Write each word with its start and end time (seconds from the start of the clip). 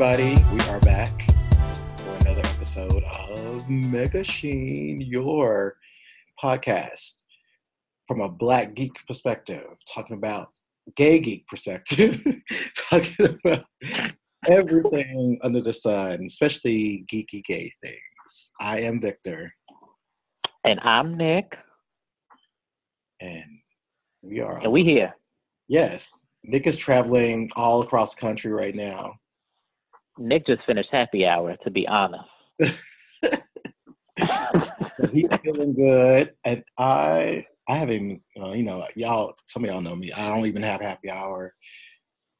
everybody. 0.00 0.40
We 0.54 0.60
are 0.70 0.78
back 0.82 1.28
for 1.96 2.10
another 2.20 2.42
episode 2.44 3.02
of 3.02 3.68
Mega 3.68 4.22
Sheen, 4.22 5.00
your 5.00 5.74
podcast 6.40 7.24
from 8.06 8.20
a 8.20 8.28
black 8.28 8.74
geek 8.74 8.92
perspective, 9.08 9.64
talking 9.92 10.16
about 10.16 10.50
gay 10.94 11.18
geek 11.18 11.48
perspective, 11.48 12.24
talking 12.76 13.40
about 13.44 13.64
everything 14.46 15.40
under 15.42 15.60
the 15.60 15.72
sun, 15.72 16.20
especially 16.24 17.04
geeky 17.12 17.42
gay 17.42 17.72
things. 17.82 18.52
I 18.60 18.78
am 18.82 19.00
Victor. 19.00 19.52
And 20.62 20.78
I'm 20.78 21.16
Nick. 21.16 21.56
And 23.20 23.58
we 24.22 24.38
are. 24.38 24.58
And 24.58 24.70
we 24.70 24.84
here. 24.84 25.12
Yes. 25.66 26.08
Nick 26.44 26.68
is 26.68 26.76
traveling 26.76 27.50
all 27.56 27.82
across 27.82 28.14
the 28.14 28.20
country 28.20 28.52
right 28.52 28.76
now. 28.76 29.14
Nick 30.18 30.46
just 30.46 30.62
finished 30.66 30.88
happy 30.90 31.26
hour, 31.26 31.56
to 31.64 31.70
be 31.70 31.86
honest. 31.86 32.24
he's 35.12 35.28
feeling 35.44 35.74
good, 35.74 36.34
and 36.44 36.64
I, 36.76 37.46
I 37.68 37.76
haven't, 37.76 38.22
uh, 38.40 38.52
you 38.52 38.64
know, 38.64 38.86
y'all, 38.96 39.34
some 39.46 39.64
of 39.64 39.70
y'all 39.70 39.80
know 39.80 39.96
me. 39.96 40.12
I 40.12 40.28
don't 40.28 40.46
even 40.46 40.62
have 40.62 40.80
happy 40.80 41.10
hour 41.10 41.54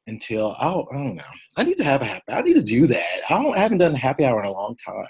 until 0.06 0.56
I 0.58 0.64
don't, 0.64 0.88
I 0.90 0.94
don't 0.96 1.14
know. 1.16 1.22
I 1.56 1.64
need 1.64 1.78
to 1.78 1.84
have 1.84 2.02
a 2.02 2.06
happy. 2.06 2.32
I 2.32 2.42
need 2.42 2.54
to 2.54 2.62
do 2.62 2.86
that. 2.86 3.20
I 3.28 3.34
don't. 3.34 3.56
I 3.56 3.60
haven't 3.60 3.78
done 3.78 3.94
a 3.94 3.98
happy 3.98 4.24
hour 4.24 4.40
in 4.40 4.46
a 4.46 4.52
long 4.52 4.76
time. 4.84 5.06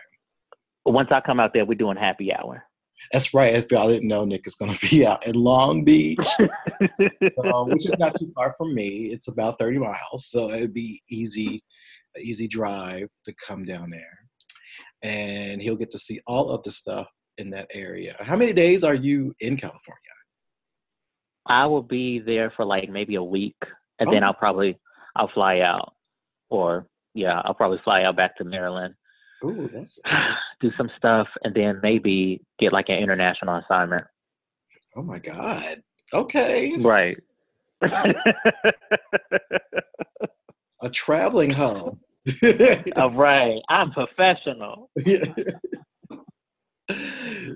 Once 0.85 1.09
I 1.11 1.21
come 1.21 1.41
out 1.41 1.53
there, 1.55 1.65
we're 1.65 1.75
doing 1.75 1.97
happy 1.97 2.33
hour. 2.33 2.65
That's 3.13 3.33
right. 3.33 3.55
If 3.55 3.71
y'all 3.71 3.89
didn't 3.89 4.09
know, 4.09 4.25
Nick 4.25 4.47
is 4.47 4.55
going 4.55 4.75
to 4.75 4.89
be 4.89 5.07
out 5.07 5.27
in 5.27 5.35
Long 5.35 5.85
Beach, 5.85 6.19
so, 6.29 7.65
which 7.69 7.87
is 7.87 7.95
not 7.99 8.19
too 8.19 8.31
far 8.35 8.55
from 8.59 8.75
me. 8.75 9.13
It's 9.13 9.29
about 9.29 9.59
30 9.59 9.79
miles, 9.79 10.27
so 10.27 10.51
it'd 10.51 10.75
be 10.75 11.01
easy, 11.09 11.63
easy 12.19 12.49
drive 12.49 13.09
to 13.25 13.35
come 13.47 13.65
down 13.65 13.91
there. 13.91 14.19
And 15.03 15.63
he'll 15.63 15.77
get 15.77 15.91
to 15.93 15.99
see 15.99 16.21
all 16.27 16.51
of 16.51 16.63
the 16.63 16.71
stuff 16.71 17.09
in 17.39 17.51
that 17.51 17.69
area. 17.73 18.17
How 18.21 18.37
many 18.37 18.53
days 18.53 18.85
are 18.85 18.95
you 18.95 19.33
in 19.41 19.57
California? 19.57 19.95
I 21.47 21.67
will 21.67 21.83
be 21.83 22.19
there 22.19 22.53
for 22.55 22.65
like 22.65 22.91
maybe 22.91 23.15
a 23.15 23.23
week, 23.23 23.57
and 23.99 24.09
oh. 24.09 24.13
then 24.13 24.23
I'll 24.23 24.35
probably 24.35 24.79
I'll 25.17 25.31
fly 25.33 25.61
out, 25.61 25.95
or 26.51 26.87
yeah, 27.15 27.41
I'll 27.45 27.55
probably 27.55 27.81
fly 27.85 28.03
out 28.03 28.17
back 28.17 28.37
to 28.37 28.45
Maryland. 28.45 28.95
Ooh, 29.45 29.69
that's 29.73 29.99
do 30.61 30.71
some 30.77 30.91
stuff, 30.97 31.29
and 31.45 31.55
then 31.55 31.81
maybe 31.83 32.43
get 32.59 32.73
like 32.73 32.89
an 32.89 32.99
international 32.99 33.57
assignment. 33.57 34.05
Oh 34.97 35.03
my 35.03 35.19
god! 35.19 35.83
Okay, 36.13 36.77
right. 36.79 37.17
a 40.83 40.91
traveling 40.91 41.51
home. 41.51 42.01
All 42.97 43.13
right, 43.13 43.61
I'm 43.69 43.91
professional. 43.93 44.91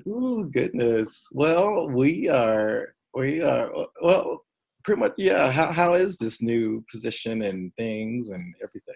oh 0.07 0.45
goodness. 0.45 1.27
Well, 1.33 1.89
we 1.89 2.29
are 2.29 2.95
we 3.15 3.43
are 3.43 3.71
well 4.03 4.45
pretty 4.85 5.01
much 5.01 5.13
yeah. 5.17 5.51
How 5.51 5.73
how 5.73 5.95
is 5.95 6.17
this 6.17 6.43
new 6.43 6.85
position 6.91 7.43
and 7.43 7.73
things 7.77 8.31
and 8.31 8.55
everything? 8.63 8.95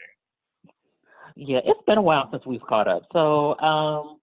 Yeah, 1.37 1.61
it's 1.65 1.83
been 1.87 1.99
a 1.99 2.03
while 2.03 2.29
since 2.31 2.47
we've 2.47 2.63
caught 2.63 2.89
up. 2.89 3.03
So 3.13 3.59
um 3.59 4.19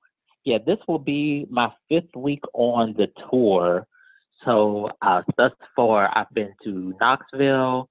yeah, 0.45 0.57
this 0.65 0.77
will 0.87 0.99
be 0.99 1.45
my 1.49 1.71
fifth 1.89 2.15
week 2.15 2.41
on 2.53 2.93
the 2.97 3.07
tour. 3.29 3.87
So 4.45 4.89
uh, 5.01 5.21
thus 5.37 5.53
far, 5.75 6.11
I've 6.17 6.29
been 6.33 6.53
to 6.65 6.93
Knoxville, 6.99 7.89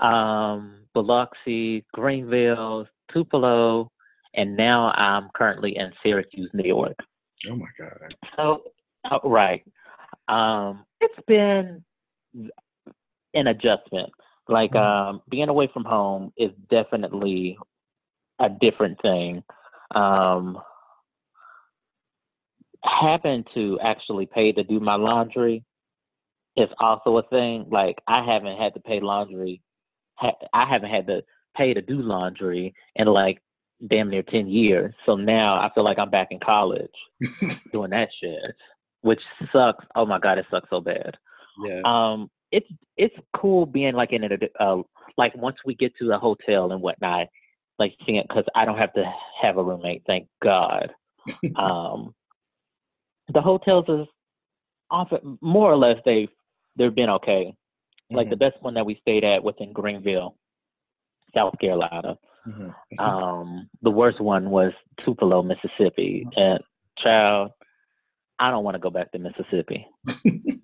um, 0.00 0.84
Biloxi, 0.94 1.84
Greenville, 1.92 2.86
Tupelo, 3.12 3.90
and 4.34 4.56
now 4.56 4.90
I'm 4.92 5.28
currently 5.34 5.76
in 5.76 5.92
Syracuse, 6.02 6.50
New 6.54 6.66
York. 6.66 6.96
Oh 7.48 7.56
my 7.56 7.66
God. 7.78 8.14
So, 8.36 8.62
uh, 9.10 9.18
right. 9.24 9.64
Um, 10.28 10.84
it's 11.00 11.18
been 11.26 11.84
an 13.34 13.46
adjustment. 13.46 14.10
Like 14.48 14.72
mm-hmm. 14.72 15.14
um, 15.16 15.22
being 15.28 15.48
away 15.48 15.68
from 15.72 15.84
home 15.84 16.32
is 16.36 16.50
definitely 16.70 17.56
a 18.38 18.48
different 18.48 19.00
thing. 19.02 19.42
Um, 19.94 20.58
having 22.84 23.44
to 23.54 23.78
actually 23.82 24.26
pay 24.26 24.52
to 24.52 24.64
do 24.64 24.80
my 24.80 24.94
laundry 24.94 25.64
is 26.56 26.68
also 26.80 27.18
a 27.18 27.22
thing. 27.28 27.66
Like 27.70 27.98
I 28.06 28.24
haven't 28.24 28.58
had 28.58 28.74
to 28.74 28.80
pay 28.80 29.00
laundry. 29.00 29.62
I 30.52 30.66
haven't 30.66 30.90
had 30.90 31.06
to 31.08 31.22
pay 31.56 31.74
to 31.74 31.82
do 31.82 32.00
laundry 32.00 32.74
in 32.96 33.06
like 33.06 33.38
damn 33.88 34.10
near 34.10 34.22
10 34.22 34.46
years. 34.46 34.94
So 35.06 35.16
now 35.16 35.54
I 35.54 35.70
feel 35.74 35.84
like 35.84 35.98
I'm 35.98 36.10
back 36.10 36.28
in 36.30 36.40
college 36.40 36.90
doing 37.72 37.90
that 37.90 38.08
shit, 38.20 38.38
which 39.00 39.20
sucks. 39.52 39.84
Oh 39.94 40.06
my 40.06 40.18
God, 40.18 40.38
it 40.38 40.46
sucks 40.50 40.70
so 40.70 40.80
bad. 40.80 41.16
Yeah. 41.64 41.80
Um, 41.84 42.30
it's, 42.50 42.68
it's 42.96 43.14
cool 43.36 43.66
being 43.66 43.94
like 43.94 44.12
in 44.12 44.24
a, 44.24 44.62
uh, 44.62 44.82
like 45.16 45.34
once 45.36 45.56
we 45.64 45.74
get 45.74 45.92
to 45.96 46.06
the 46.06 46.18
hotel 46.18 46.72
and 46.72 46.80
whatnot, 46.80 47.26
like 47.78 47.94
seeing 48.06 48.22
cause 48.30 48.44
I 48.54 48.64
don't 48.64 48.78
have 48.78 48.92
to 48.94 49.04
have 49.40 49.56
a 49.56 49.62
roommate, 49.62 50.02
thank 50.06 50.28
God. 50.42 50.92
um, 51.56 52.14
the 53.32 53.40
hotels 53.40 53.86
is 53.88 54.06
often 54.90 55.38
more 55.40 55.72
or 55.72 55.76
less 55.76 55.96
they, 56.04 56.28
they've 56.76 56.94
been 56.94 57.10
okay. 57.10 57.54
Mm-hmm. 58.12 58.16
Like 58.16 58.30
the 58.30 58.36
best 58.36 58.56
one 58.60 58.74
that 58.74 58.86
we 58.86 58.98
stayed 59.00 59.24
at 59.24 59.42
was 59.42 59.54
in 59.58 59.72
Greenville, 59.72 60.36
South 61.34 61.58
Carolina 61.60 62.16
Mm-hmm. 62.46 62.62
mm-hmm. 62.62 63.00
Um, 63.00 63.68
the 63.82 63.90
worst 63.90 64.20
one 64.20 64.50
was 64.50 64.72
Tupelo, 65.04 65.42
Mississippi. 65.42 66.26
Mm-hmm. 66.26 66.40
And 66.40 66.60
child, 66.98 67.50
I 68.38 68.50
don't 68.50 68.64
want 68.64 68.74
to 68.74 68.80
go 68.80 68.90
back 68.90 69.12
to 69.12 69.18
Mississippi. 69.18 69.86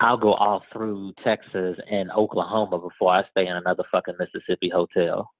I'll 0.00 0.16
go 0.16 0.32
all 0.32 0.62
through 0.72 1.12
Texas 1.22 1.76
and 1.90 2.10
Oklahoma 2.12 2.78
before 2.78 3.12
I 3.12 3.22
stay 3.30 3.46
in 3.46 3.56
another 3.56 3.84
fucking 3.92 4.14
Mississippi 4.18 4.70
hotel. 4.70 5.30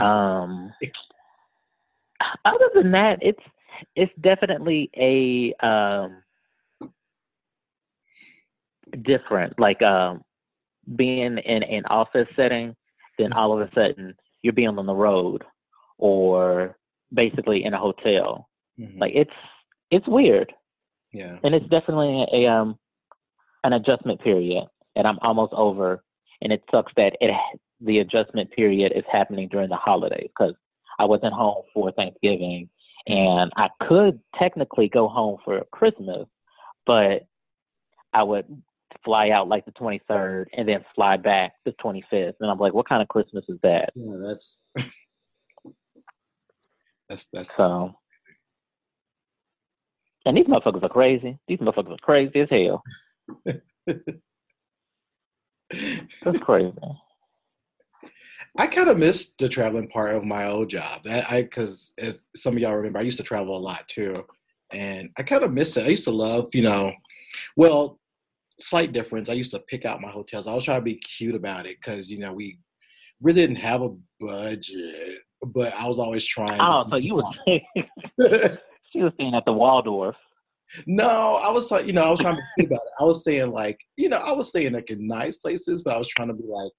Um, 0.00 0.70
other 2.44 2.70
than 2.74 2.92
that, 2.92 3.18
it's 3.22 3.42
it's 3.96 4.12
definitely 4.20 4.90
a 4.96 5.54
um, 5.66 6.22
different. 9.02 9.58
Like 9.58 9.82
um, 9.82 10.22
being 10.96 11.38
in 11.38 11.62
an 11.62 11.84
office 11.86 12.28
setting 12.36 12.74
then 13.20 13.32
all 13.32 13.52
of 13.52 13.60
a 13.60 13.70
sudden 13.74 14.14
you're 14.42 14.52
being 14.52 14.78
on 14.78 14.86
the 14.86 14.94
road 14.94 15.44
or 15.98 16.76
basically 17.12 17.64
in 17.64 17.74
a 17.74 17.78
hotel. 17.78 18.48
Mm-hmm. 18.78 18.98
Like 18.98 19.12
it's 19.14 19.30
it's 19.90 20.08
weird. 20.08 20.52
Yeah. 21.12 21.38
And 21.44 21.54
it's 21.54 21.68
definitely 21.68 22.26
a, 22.32 22.46
a 22.46 22.52
um 22.52 22.78
an 23.64 23.74
adjustment 23.74 24.20
period 24.22 24.64
and 24.96 25.06
I'm 25.06 25.18
almost 25.22 25.52
over 25.52 26.02
and 26.40 26.52
it 26.52 26.62
sucks 26.70 26.92
that 26.96 27.16
it 27.20 27.30
the 27.80 27.98
adjustment 27.98 28.50
period 28.52 28.92
is 28.94 29.04
happening 29.10 29.48
during 29.48 29.68
the 29.68 29.76
holidays 29.76 30.30
cuz 30.36 30.54
I 30.98 31.04
wasn't 31.04 31.34
home 31.34 31.64
for 31.74 31.92
Thanksgiving 31.92 32.68
and 33.06 33.52
I 33.56 33.68
could 33.82 34.20
technically 34.38 34.88
go 34.88 35.08
home 35.08 35.38
for 35.44 35.64
Christmas, 35.72 36.26
but 36.86 37.26
I 38.12 38.22
would 38.22 38.62
fly 39.04 39.30
out 39.30 39.48
like 39.48 39.64
the 39.64 39.72
23rd 39.72 40.46
and 40.56 40.68
then 40.68 40.84
fly 40.94 41.16
back 41.16 41.52
the 41.64 41.72
25th. 41.72 42.34
And 42.40 42.50
I'm 42.50 42.58
like, 42.58 42.74
what 42.74 42.88
kind 42.88 43.02
of 43.02 43.08
Christmas 43.08 43.44
is 43.48 43.58
that? 43.62 43.90
Yeah, 43.94 44.16
that's 44.20 44.62
that's 47.08 47.28
that's 47.32 47.54
so. 47.54 47.94
And 50.26 50.36
these 50.36 50.46
motherfuckers 50.46 50.82
are 50.82 50.88
crazy. 50.88 51.38
These 51.48 51.58
motherfuckers 51.58 51.94
are 51.94 51.98
crazy 52.02 52.40
as 52.40 52.48
hell. 52.50 52.82
that's 56.22 56.40
crazy. 56.40 56.76
I 58.58 58.66
kind 58.66 58.88
of 58.88 58.98
missed 58.98 59.38
the 59.38 59.48
traveling 59.48 59.88
part 59.88 60.14
of 60.14 60.24
my 60.24 60.46
old 60.46 60.68
job. 60.68 61.04
That 61.04 61.30
I 61.30 61.42
because 61.42 61.92
if 61.96 62.16
some 62.36 62.54
of 62.54 62.58
y'all 62.58 62.74
remember, 62.74 62.98
I 62.98 63.02
used 63.02 63.18
to 63.18 63.22
travel 63.22 63.56
a 63.56 63.58
lot 63.58 63.88
too, 63.88 64.26
and 64.72 65.10
I 65.16 65.22
kind 65.22 65.44
of 65.44 65.52
miss 65.52 65.76
it. 65.76 65.86
I 65.86 65.88
used 65.88 66.04
to 66.04 66.10
love, 66.10 66.50
you 66.52 66.62
know, 66.62 66.92
well, 67.56 67.99
slight 68.60 68.92
difference. 68.92 69.28
I 69.28 69.34
used 69.34 69.50
to 69.52 69.60
pick 69.60 69.84
out 69.84 70.00
my 70.00 70.10
hotels. 70.10 70.46
I 70.46 70.54
was 70.54 70.64
trying 70.64 70.80
to 70.80 70.84
be 70.84 70.96
cute 70.96 71.34
about 71.34 71.66
it 71.66 71.78
because 71.80 72.08
you 72.08 72.18
know 72.18 72.32
we 72.32 72.58
really 73.20 73.42
didn't 73.42 73.56
have 73.56 73.82
a 73.82 73.90
budget, 74.20 75.18
but 75.48 75.74
I 75.74 75.86
was 75.86 75.98
always 75.98 76.24
trying. 76.24 76.60
Oh, 76.60 76.86
so 76.90 76.96
you 76.96 77.14
was 77.14 77.34
she 78.92 79.02
was 79.02 79.12
staying 79.14 79.34
at 79.34 79.44
the 79.44 79.52
Waldorf. 79.52 80.16
No, 80.86 81.36
I 81.36 81.50
was 81.50 81.70
like, 81.70 81.86
you 81.86 81.92
know, 81.92 82.02
I 82.02 82.10
was 82.10 82.20
trying 82.20 82.36
to 82.36 82.42
think 82.56 82.70
about 82.70 82.82
it. 82.82 82.92
I 83.00 83.04
was 83.04 83.20
staying 83.20 83.50
like, 83.50 83.78
you 83.96 84.08
know, 84.08 84.18
I 84.18 84.32
was 84.32 84.48
staying 84.48 84.72
like 84.72 84.90
in 84.90 85.06
nice 85.06 85.36
places, 85.36 85.82
but 85.82 85.94
I 85.94 85.98
was 85.98 86.06
trying 86.06 86.28
to 86.28 86.34
be 86.34 86.44
like, 86.46 86.70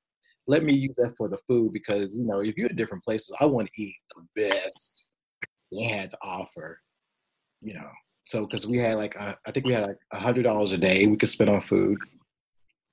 let 0.48 0.64
me 0.64 0.74
use 0.74 0.96
that 0.98 1.14
for 1.18 1.28
the 1.28 1.38
food 1.48 1.74
because 1.74 2.16
you 2.16 2.26
know, 2.26 2.40
if 2.40 2.58
you're 2.58 2.70
in 2.70 2.76
different 2.76 3.04
places, 3.04 3.34
I 3.40 3.46
want 3.46 3.70
to 3.70 3.82
eat 3.82 3.96
the 4.16 4.24
best 4.42 5.08
they 5.72 5.84
had 5.84 6.12
to 6.12 6.18
offer. 6.22 6.80
You 7.62 7.76
know, 7.76 7.90
so 8.26 8.46
because 8.46 8.68
we 8.68 8.78
had 8.78 8.96
like 8.96 9.16
uh, 9.20 9.36
I 9.46 9.52
think 9.52 9.66
we 9.66 9.74
had 9.74 9.84
like 9.84 9.98
a 10.12 10.20
hundred 10.20 10.44
dollars 10.44 10.74
a 10.74 10.78
day 10.78 11.08
we 11.08 11.18
could 11.18 11.30
spend 11.30 11.50
on 11.50 11.62
food, 11.62 11.98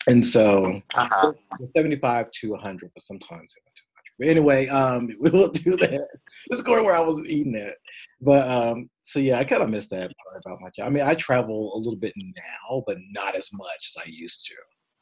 and 0.06 0.24
so 0.24 0.80
uh-huh. 0.94 1.32
seventy 1.76 1.96
five 1.96 2.30
to 2.40 2.54
a 2.54 2.58
hundred, 2.58 2.90
but 2.94 3.02
sometimes 3.02 3.54
it 3.56 3.62
went 3.64 3.76
to 3.76 3.82
But 4.18 4.28
anyway, 4.28 4.68
um, 4.68 5.08
we 5.20 5.30
will 5.30 5.48
do 5.48 5.76
that. 5.76 6.08
Let's 6.50 6.62
go 6.62 6.76
to 6.76 6.82
where 6.82 6.96
I 6.96 7.00
was 7.00 7.24
eating 7.26 7.56
at. 7.56 7.76
But 8.20 8.48
um, 8.48 8.88
so 9.04 9.18
yeah, 9.18 9.38
I 9.38 9.44
kind 9.44 9.62
of 9.62 9.70
miss 9.70 9.88
that 9.88 10.12
part 10.24 10.42
about 10.44 10.60
my 10.60 10.70
job. 10.70 10.86
I 10.86 10.90
mean, 10.90 11.04
I 11.04 11.14
travel 11.14 11.74
a 11.74 11.78
little 11.78 11.96
bit 11.96 12.14
now, 12.16 12.82
but 12.86 12.98
not 13.10 13.36
as 13.36 13.50
much 13.52 13.92
as 13.96 14.02
I 14.02 14.08
used 14.08 14.46
to. 14.46 14.54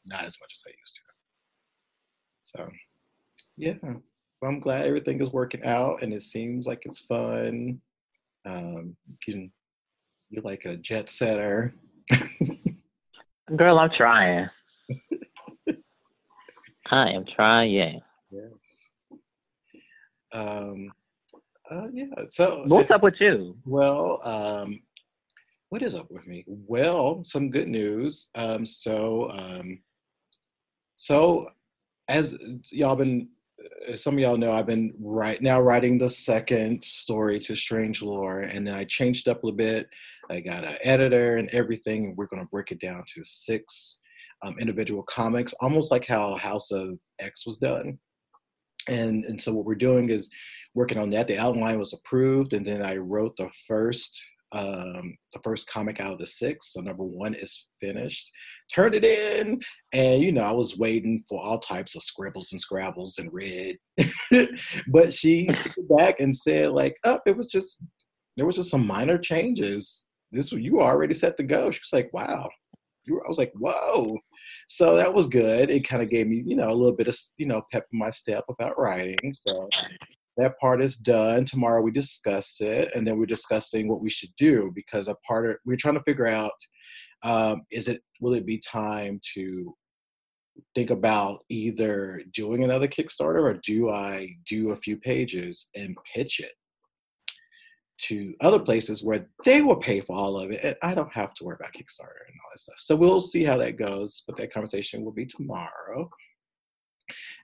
Not 0.05 0.25
as 0.25 0.37
much 0.41 0.53
as 0.55 0.63
I 0.67 0.71
used 0.79 0.95
to. 0.95 1.01
So 2.45 2.71
yeah, 3.57 3.93
I'm 4.43 4.59
glad 4.59 4.85
everything 4.85 5.21
is 5.21 5.31
working 5.31 5.63
out, 5.63 6.03
and 6.03 6.13
it 6.13 6.21
seems 6.21 6.67
like 6.67 6.83
it's 6.85 6.99
fun. 6.99 7.81
Um, 8.45 8.95
you 9.09 9.17
can 9.19 9.51
you're 10.29 10.43
like 10.43 10.65
a 10.65 10.77
jet 10.77 11.09
setter. 11.09 11.73
Girl, 13.55 13.79
I'm 13.79 13.89
trying. 13.95 14.49
I 16.89 17.09
am 17.11 17.25
trying. 17.25 18.01
Yes. 18.31 18.51
Um, 20.33 20.91
uh, 21.69 21.87
yeah. 21.93 22.05
So 22.29 22.63
what's 22.67 22.91
up 22.91 23.03
with 23.03 23.15
you? 23.19 23.57
Well, 23.65 24.21
um, 24.23 24.79
what 25.69 25.81
is 25.81 25.95
up 25.95 26.09
with 26.11 26.25
me? 26.27 26.45
Well, 26.47 27.23
some 27.25 27.49
good 27.49 27.67
news. 27.67 28.29
Um, 28.35 28.65
so, 28.65 29.31
um, 29.31 29.79
so 30.95 31.49
as 32.07 32.37
y'all 32.69 32.95
been, 32.95 33.29
as 33.87 34.03
some 34.03 34.15
of 34.15 34.19
y'all 34.19 34.37
know, 34.37 34.51
I've 34.51 34.67
been 34.67 34.93
right 34.99 35.41
now 35.41 35.61
writing 35.61 35.97
the 35.97 36.09
second 36.09 36.83
story 36.83 37.39
to 37.41 37.55
Strange 37.55 38.01
Lore, 38.01 38.39
and 38.39 38.67
then 38.67 38.75
I 38.75 38.83
changed 38.83 39.27
up 39.27 39.43
a 39.43 39.45
little 39.45 39.57
bit. 39.57 39.87
I 40.29 40.39
got 40.41 40.63
an 40.63 40.77
editor 40.83 41.37
and 41.37 41.49
everything. 41.51 42.05
and 42.05 42.17
We're 42.17 42.27
going 42.27 42.41
to 42.41 42.49
break 42.49 42.71
it 42.71 42.79
down 42.79 43.03
to 43.15 43.23
six 43.23 43.99
um, 44.43 44.57
individual 44.59 45.03
comics, 45.03 45.53
almost 45.59 45.91
like 45.91 46.07
how 46.07 46.35
House 46.37 46.71
of 46.71 46.99
X 47.19 47.45
was 47.45 47.57
done. 47.57 47.97
And 48.89 49.25
and 49.25 49.41
so 49.41 49.53
what 49.53 49.65
we're 49.65 49.75
doing 49.75 50.09
is 50.09 50.29
working 50.73 50.97
on 50.97 51.09
that. 51.09 51.27
The 51.27 51.37
outline 51.37 51.79
was 51.79 51.93
approved, 51.93 52.53
and 52.53 52.65
then 52.65 52.81
I 52.81 52.97
wrote 52.97 53.35
the 53.37 53.49
first 53.67 54.23
um 54.53 55.15
the 55.33 55.39
first 55.43 55.69
comic 55.69 55.99
out 55.99 56.13
of 56.13 56.19
the 56.19 56.27
six 56.27 56.71
so 56.71 56.79
number 56.79 57.03
one 57.03 57.33
is 57.33 57.67
finished 57.81 58.31
turned 58.73 58.95
it 58.95 59.03
in 59.03 59.59
and 59.91 60.21
you 60.21 60.31
know 60.31 60.43
i 60.43 60.51
was 60.51 60.77
waiting 60.77 61.21
for 61.27 61.43
all 61.43 61.59
types 61.59 61.95
of 61.95 62.03
scribbles 62.03 62.53
and 62.53 62.61
scrabbles 62.61 63.17
and 63.17 63.29
red 63.33 63.75
but 64.87 65.13
she 65.13 65.49
back 65.97 66.19
and 66.21 66.35
said 66.35 66.69
like 66.69 66.95
oh 67.03 67.19
it 67.25 67.35
was 67.35 67.47
just 67.47 67.83
there 68.37 68.45
was 68.45 68.55
just 68.55 68.69
some 68.69 68.87
minor 68.87 69.17
changes 69.17 70.05
this 70.31 70.51
you 70.51 70.75
were 70.75 70.81
already 70.81 71.13
set 71.13 71.35
to 71.35 71.43
go 71.43 71.69
she 71.69 71.79
was 71.79 71.93
like 71.93 72.09
wow 72.13 72.49
you 73.07 73.21
I 73.25 73.29
was 73.29 73.37
like, 73.37 73.53
whoa. 73.55 74.17
So 74.67 74.95
that 74.95 75.13
was 75.13 75.27
good. 75.27 75.71
It 75.71 75.87
kind 75.87 76.01
of 76.01 76.09
gave 76.09 76.27
me, 76.27 76.43
you 76.45 76.55
know, 76.55 76.69
a 76.69 76.73
little 76.73 76.95
bit 76.95 77.07
of, 77.07 77.17
you 77.37 77.45
know, 77.45 77.63
pep 77.71 77.85
in 77.91 77.99
my 77.99 78.09
step 78.09 78.43
about 78.49 78.77
writing. 78.77 79.33
So 79.47 79.69
that 80.37 80.59
part 80.59 80.81
is 80.81 80.97
done. 80.97 81.45
Tomorrow 81.45 81.81
we 81.81 81.91
discuss 81.91 82.61
it, 82.61 82.91
and 82.95 83.05
then 83.05 83.17
we're 83.17 83.25
discussing 83.25 83.87
what 83.87 84.01
we 84.01 84.09
should 84.09 84.31
do 84.37 84.71
because 84.73 85.07
a 85.07 85.15
part 85.27 85.49
of 85.49 85.57
we're 85.65 85.77
trying 85.77 85.95
to 85.95 86.03
figure 86.03 86.27
out 86.27 86.51
um, 87.23 87.63
is 87.71 87.87
it 87.87 88.01
will 88.21 88.33
it 88.33 88.45
be 88.45 88.59
time 88.59 89.19
to 89.33 89.75
think 90.73 90.89
about 90.89 91.39
either 91.49 92.21
doing 92.33 92.63
another 92.63 92.87
Kickstarter 92.87 93.43
or 93.43 93.59
do 93.63 93.89
I 93.89 94.35
do 94.47 94.71
a 94.71 94.75
few 94.75 94.97
pages 94.97 95.69
and 95.75 95.95
pitch 96.15 96.39
it 96.39 96.53
to 97.99 98.33
other 98.41 98.59
places 98.59 99.03
where 99.03 99.27
they 99.43 99.61
will 99.61 99.77
pay 99.77 100.01
for 100.01 100.15
all 100.15 100.37
of 100.37 100.51
it. 100.51 100.59
And 100.63 100.75
I 100.83 100.93
don't 100.93 101.11
have 101.13 101.33
to 101.35 101.43
worry 101.43 101.57
about 101.59 101.73
Kickstarter 101.73 102.25
and 102.27 102.37
all 102.43 102.51
that 102.51 102.59
stuff. 102.59 102.75
So 102.79 102.95
we'll 102.95 103.21
see 103.21 103.43
how 103.43 103.57
that 103.57 103.77
goes. 103.77 104.23
But 104.27 104.37
that 104.37 104.53
conversation 104.53 105.03
will 105.03 105.11
be 105.11 105.25
tomorrow. 105.25 106.09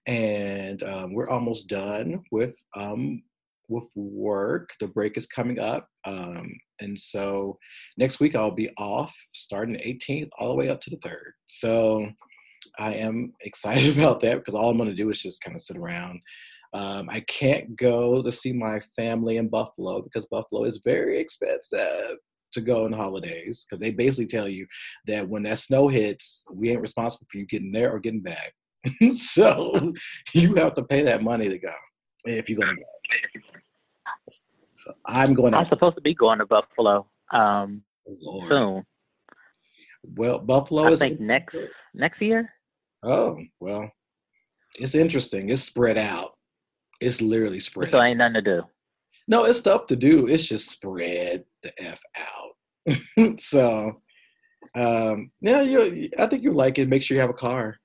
And 0.08 0.84
um, 0.84 1.14
we're 1.14 1.30
almost 1.30 1.68
done 1.68 2.24
with 2.32 2.56
um, 2.76 3.24
with 3.70 3.90
work. 3.96 4.70
The 4.80 4.88
break 4.88 5.18
is 5.18 5.28
coming 5.28 5.60
up. 5.60 5.88
Um, 6.06 6.52
and 6.82 7.00
so 7.00 7.58
next 7.98 8.20
week 8.20 8.36
I'll 8.36 8.52
be 8.52 8.70
off 8.78 9.16
starting 9.34 9.76
the 9.76 9.80
18th 9.80 10.30
all 10.38 10.50
the 10.50 10.56
way 10.56 10.70
up 10.70 10.82
to 10.82 10.90
the 10.90 10.98
3rd. 10.98 11.32
So 11.48 12.10
I 12.78 12.94
am 12.96 13.34
excited 13.42 13.98
about 13.98 14.22
that 14.22 14.40
because 14.40 14.56
all 14.56 14.70
I'm 14.70 14.78
going 14.78 14.90
to 14.90 14.96
do 14.96 15.10
is 15.10 15.22
just 15.22 15.44
kind 15.44 15.56
of 15.56 15.62
sit 15.62 15.78
around 15.78 16.20
um, 16.74 17.08
I 17.10 17.20
can't 17.22 17.76
go 17.76 18.24
to 18.24 18.32
see 18.32 18.52
my 18.52 18.82
family 18.96 19.38
in 19.38 19.48
Buffalo 19.48 20.02
because 20.02 20.26
Buffalo 20.26 20.64
is 20.64 20.82
very 20.84 21.18
expensive 21.18 22.18
to 22.54 22.62
go 22.62 22.88
the 22.88 22.98
holidays 22.98 23.66
because 23.66 23.80
they 23.80 23.92
basically 23.92 24.28
tell 24.28 24.48
you 24.48 24.66
that 25.08 25.28
when 25.28 25.44
that 25.44 25.60
snow 25.60 25.88
hits, 25.88 26.44
we 26.52 26.72
ain't 26.72 26.82
responsible 26.82 27.28
for 27.32 27.38
you 27.38 27.46
getting 27.46 27.72
there 27.72 27.92
or 27.92 28.00
getting 28.00 28.22
back. 28.22 28.54
so 29.14 29.94
you 30.34 30.56
have 30.56 30.76
to 30.76 30.84
pay 30.84 31.04
that 31.04 31.24
money 31.24 31.50
to 31.50 31.58
go 31.58 31.74
if 32.26 32.50
you're 32.50 32.60
going 32.60 32.76
to 32.76 32.82
go. 32.82 32.88
So 34.74 34.94
I'm 35.06 35.34
going. 35.34 35.54
I'm 35.54 35.68
supposed 35.70 35.96
to 35.96 36.02
be 36.02 36.14
going 36.14 36.40
to 36.40 36.46
Buffalo 36.46 37.08
um, 37.32 37.84
oh, 38.28 38.50
soon. 38.50 38.86
Well, 40.16 40.40
Buffalo 40.40 40.84
I 40.84 40.92
is. 40.92 41.00
Think 41.00 41.20
next 41.20 41.56
next 41.94 42.22
year. 42.22 42.50
Oh 43.02 43.38
well, 43.60 43.90
it's 44.76 44.96
interesting. 44.96 45.50
It's 45.50 45.64
spread 45.64 45.98
out. 45.98 46.34
It's 47.00 47.22
literally 47.22 47.60
spread. 47.60 47.92
So 47.92 48.02
ain't 48.02 48.18
nothing 48.18 48.36
to 48.36 48.42
do. 48.42 48.64
No, 49.28 49.46
it's 49.46 49.60
stuff 49.60 49.88
to 49.88 49.96
do. 49.96 50.28
It's 50.28 50.44
just 50.44 50.70
spread 50.70 51.46
the 51.62 51.72
f 51.82 52.02
out. 52.18 53.40
so, 53.40 54.02
um, 54.76 55.32
yeah, 55.40 55.62
you. 55.62 56.10
I 56.18 56.28
think 56.28 56.44
you 56.44 56.52
like 56.52 56.78
it. 56.78 56.90
Make 56.90 57.04
sure 57.04 57.16
you 57.16 57.22
have 57.22 57.30
a 57.30 57.34
car. 57.34 57.78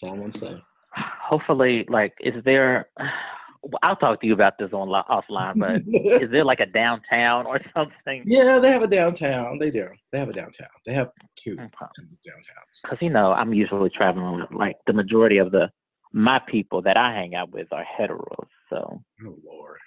That's 0.00 0.08
all 0.10 0.14
I'm 0.14 0.30
gonna 0.30 0.32
say. 0.32 0.62
Hopefully, 0.94 1.84
like, 1.88 2.14
is 2.20 2.42
there? 2.44 2.88
I'll 3.82 3.96
talk 3.96 4.22
to 4.22 4.26
you 4.26 4.32
about 4.32 4.54
this 4.58 4.72
on 4.72 4.88
offline, 4.88 5.58
but 5.58 5.82
is 6.22 6.30
there 6.30 6.44
like 6.44 6.60
a 6.60 6.66
downtown 6.66 7.46
or 7.46 7.60
something? 7.74 8.24
Yeah, 8.26 8.58
they 8.58 8.70
have 8.70 8.82
a 8.82 8.86
downtown. 8.86 9.58
They 9.58 9.70
do. 9.70 9.88
They 10.12 10.18
have 10.18 10.30
a 10.30 10.32
downtown. 10.32 10.68
They 10.86 10.94
have 10.94 11.10
two 11.36 11.52
okay. 11.52 11.64
downtowns. 11.64 12.80
Because 12.82 12.98
you 13.02 13.10
know, 13.10 13.32
I'm 13.32 13.52
usually 13.52 13.90
traveling 13.90 14.40
with 14.40 14.50
like 14.52 14.76
the 14.86 14.94
majority 14.94 15.36
of 15.36 15.52
the 15.52 15.70
my 16.12 16.40
people 16.48 16.80
that 16.82 16.96
I 16.96 17.12
hang 17.12 17.34
out 17.34 17.52
with 17.52 17.68
are 17.72 17.84
heteros. 17.84 18.46
So. 18.70 19.02
Oh 19.26 19.36
Lord. 19.44 19.78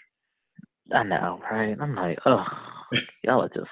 I 0.93 1.01
know, 1.01 1.39
right? 1.49 1.75
I'm 1.79 1.95
like, 1.95 2.19
oh, 2.25 2.45
y'all 3.23 3.41
are 3.41 3.49
just. 3.49 3.67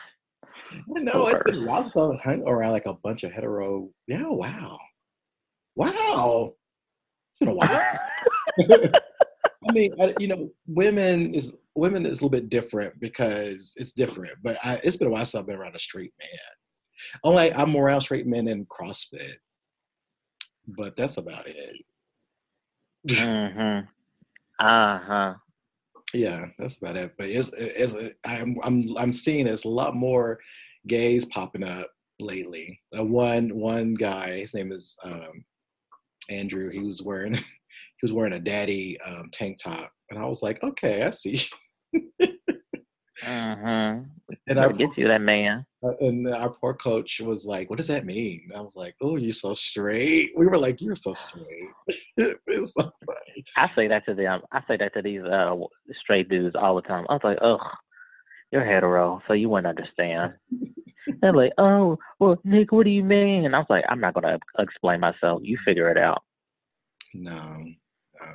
I 0.96 1.01
know 1.01 1.27
it's 1.27 1.44
been 1.44 1.68
since 1.84 1.96
I 1.96 2.15
hung 2.24 2.44
around 2.48 2.72
like 2.72 2.88
a 2.88 2.94
bunch 2.94 3.24
of 3.24 3.32
hetero. 3.32 3.89
Yeah, 4.08 4.27
wow, 4.27 4.80
wow. 5.75 6.54
It's 7.32 7.40
been 7.40 7.50
a 7.50 7.54
while. 7.54 7.82
I 9.70 9.72
mean, 9.74 9.94
I, 10.01 10.13
you 10.20 10.28
know, 10.28 10.50
women 10.68 11.34
is 11.34 11.54
women 11.75 12.06
is 12.06 12.12
a 12.12 12.16
little 12.16 12.30
bit 12.30 12.50
different 12.50 13.00
because 13.00 13.74
it's 13.75 13.94
different. 13.94 14.34
But 14.44 14.58
I, 14.63 14.80
it's 14.84 14.98
been 14.98 15.08
a 15.08 15.12
while 15.12 15.25
since 15.25 15.36
I've 15.36 15.48
been 15.48 15.58
around 15.58 15.75
a 15.75 15.80
straight 15.80 16.13
man. 16.20 17.20
Only 17.24 17.54
I'm 17.54 17.75
around 17.75 18.01
straight 18.01 18.28
men 18.28 18.48
in 18.48 18.66
CrossFit, 18.66 19.36
but 20.68 20.96
that's 20.96 21.18
about 21.18 21.48
it. 21.48 21.75
mm-hmm. 23.08 23.86
Uh 24.60 25.00
huh. 25.00 25.34
Yeah, 26.13 26.46
that's 26.60 26.78
about 26.78 26.96
it. 26.96 27.13
But 27.18 27.30
it's, 27.30 27.50
it's 27.58 27.96
I'm 28.24 28.58
I'm 28.62 28.96
I'm 28.96 29.12
seeing 29.12 29.46
there's 29.46 29.66
a 29.66 29.70
lot 29.70 29.96
more 29.96 30.40
gays 30.88 31.25
popping 31.25 31.63
up 31.63 31.90
lately. 32.20 32.80
Uh, 32.96 33.04
one 33.04 33.50
one 33.56 33.96
guy, 33.96 34.38
his 34.40 34.54
name 34.54 34.72
is 34.72 34.96
um, 35.04 35.44
Andrew. 36.32 36.70
He 36.70 36.80
was 36.80 37.02
wearing 37.02 37.34
he 37.36 37.44
was 38.02 38.14
wearing 38.14 38.34
a 38.34 38.40
daddy 38.40 39.00
um, 39.02 39.30
tank 39.32 39.60
top, 39.62 39.92
and 40.10 40.20
I 40.20 40.26
was 40.26 40.42
like, 40.42 40.64
okay, 40.64 41.04
I 41.04 41.12
see. 41.12 41.48
Mm-hmm. 43.24 44.04
And 44.48 44.60
I 44.60 44.72
get 44.72 44.98
you 44.98 45.08
that 45.08 45.22
man. 45.22 45.66
Uh, 45.84 45.94
and 46.00 46.28
our 46.28 46.50
poor 46.50 46.74
coach 46.74 47.20
was 47.20 47.46
like, 47.46 47.70
"What 47.70 47.78
does 47.78 47.88
that 47.88 48.06
mean?" 48.06 48.44
And 48.48 48.58
I 48.58 48.62
was 48.62 48.76
like, 48.76 48.96
"Oh, 49.02 49.16
you're 49.16 49.34
so 49.34 49.54
straight." 49.54 50.32
We 50.36 50.48
were 50.48 50.58
like, 50.58 50.82
"You're 50.82 50.96
so 50.96 51.14
straight." 51.14 51.70
it 52.18 52.40
was 52.48 52.74
so 52.74 52.92
funny. 53.06 53.46
I 53.56 53.70
say 53.76 53.88
that 53.88 54.06
to 54.06 54.14
them. 54.14 54.42
I 54.52 54.62
say 54.68 54.78
that 54.78 54.94
to 54.96 55.02
these 55.02 55.22
uh, 55.22 55.56
straight 56.02 56.30
dudes 56.30 56.56
all 56.56 56.76
the 56.76 56.82
time. 56.82 57.06
I 57.10 57.14
was 57.14 57.22
like, 57.24 57.38
"Ugh, 57.42 57.60
you're 58.51 58.65
hetero, 58.65 59.22
so 59.27 59.34
you 59.34 59.50
wouldn't 59.50 59.79
understand." 59.79 60.34
They're 61.22 61.34
like, 61.34 61.53
"Oh, 61.58 61.98
well, 62.20 62.38
Nick, 62.43 62.72
what 62.72 62.86
do 62.86 62.91
you 62.91 63.03
mean?" 63.03 63.46
And 63.46 63.55
I 63.55 63.60
was 63.60 63.67
like, 63.70 63.86
"I'm 63.89 64.00
not 64.00 64.13
gonna 64.13 64.39
explain 64.60 65.00
myself. 65.00 65.41
You 65.43 65.58
figure 65.65 65.89
it 65.89 65.98
out." 65.98 66.24
No, 67.13 67.58
no. 68.20 68.27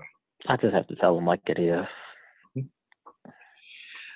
I 0.48 0.56
just 0.56 0.74
have 0.74 0.86
to 0.88 0.96
tell 0.96 1.14
them 1.14 1.26
like 1.26 1.40
it 1.46 1.58
is. 1.58 1.86
Mm-hmm. 2.56 2.60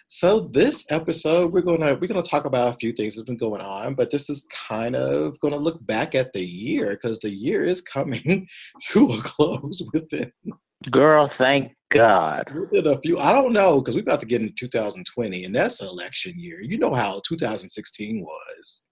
So 0.09 0.41
this 0.41 0.85
episode, 0.91 1.53
we're 1.53 1.63
gonna 1.63 1.95
we're 1.95 2.09
gonna 2.09 2.23
talk 2.23 2.45
about 2.45 2.75
a 2.75 2.79
few 2.79 2.93
things 2.93 3.15
that's 3.15 3.27
been 3.27 3.37
going 3.37 3.61
on, 3.61 3.95
but 3.95 4.11
this 4.11 4.29
is 4.29 4.47
kind 4.69 4.97
of 4.97 5.39
gonna 5.41 5.57
look 5.57 5.85
back 5.87 6.15
at 6.15 6.33
the 6.33 6.45
year 6.45 6.91
because 6.91 7.19
the 7.21 7.31
year 7.31 7.65
is 7.65 7.81
coming 7.81 8.49
to 8.91 9.13
a 9.13 9.23
close 9.23 9.83
within. 9.93 10.33
Girl, 10.91 11.31
thank 11.39 11.73
God. 11.93 12.51
Within 12.55 12.87
a 12.87 13.01
few, 13.01 13.19
I 13.19 13.33
don't 13.33 13.53
know 13.53 13.81
because 13.81 13.97
we're 13.97 14.03
about 14.03 14.21
to 14.21 14.27
get 14.27 14.41
into 14.41 14.55
2020, 14.55 15.45
and 15.45 15.55
that's 15.55 15.81
election 15.81 16.39
year. 16.39 16.61
You 16.61 16.79
know 16.79 16.95
how 16.95 17.21
2016 17.27 18.25
was. 18.25 18.83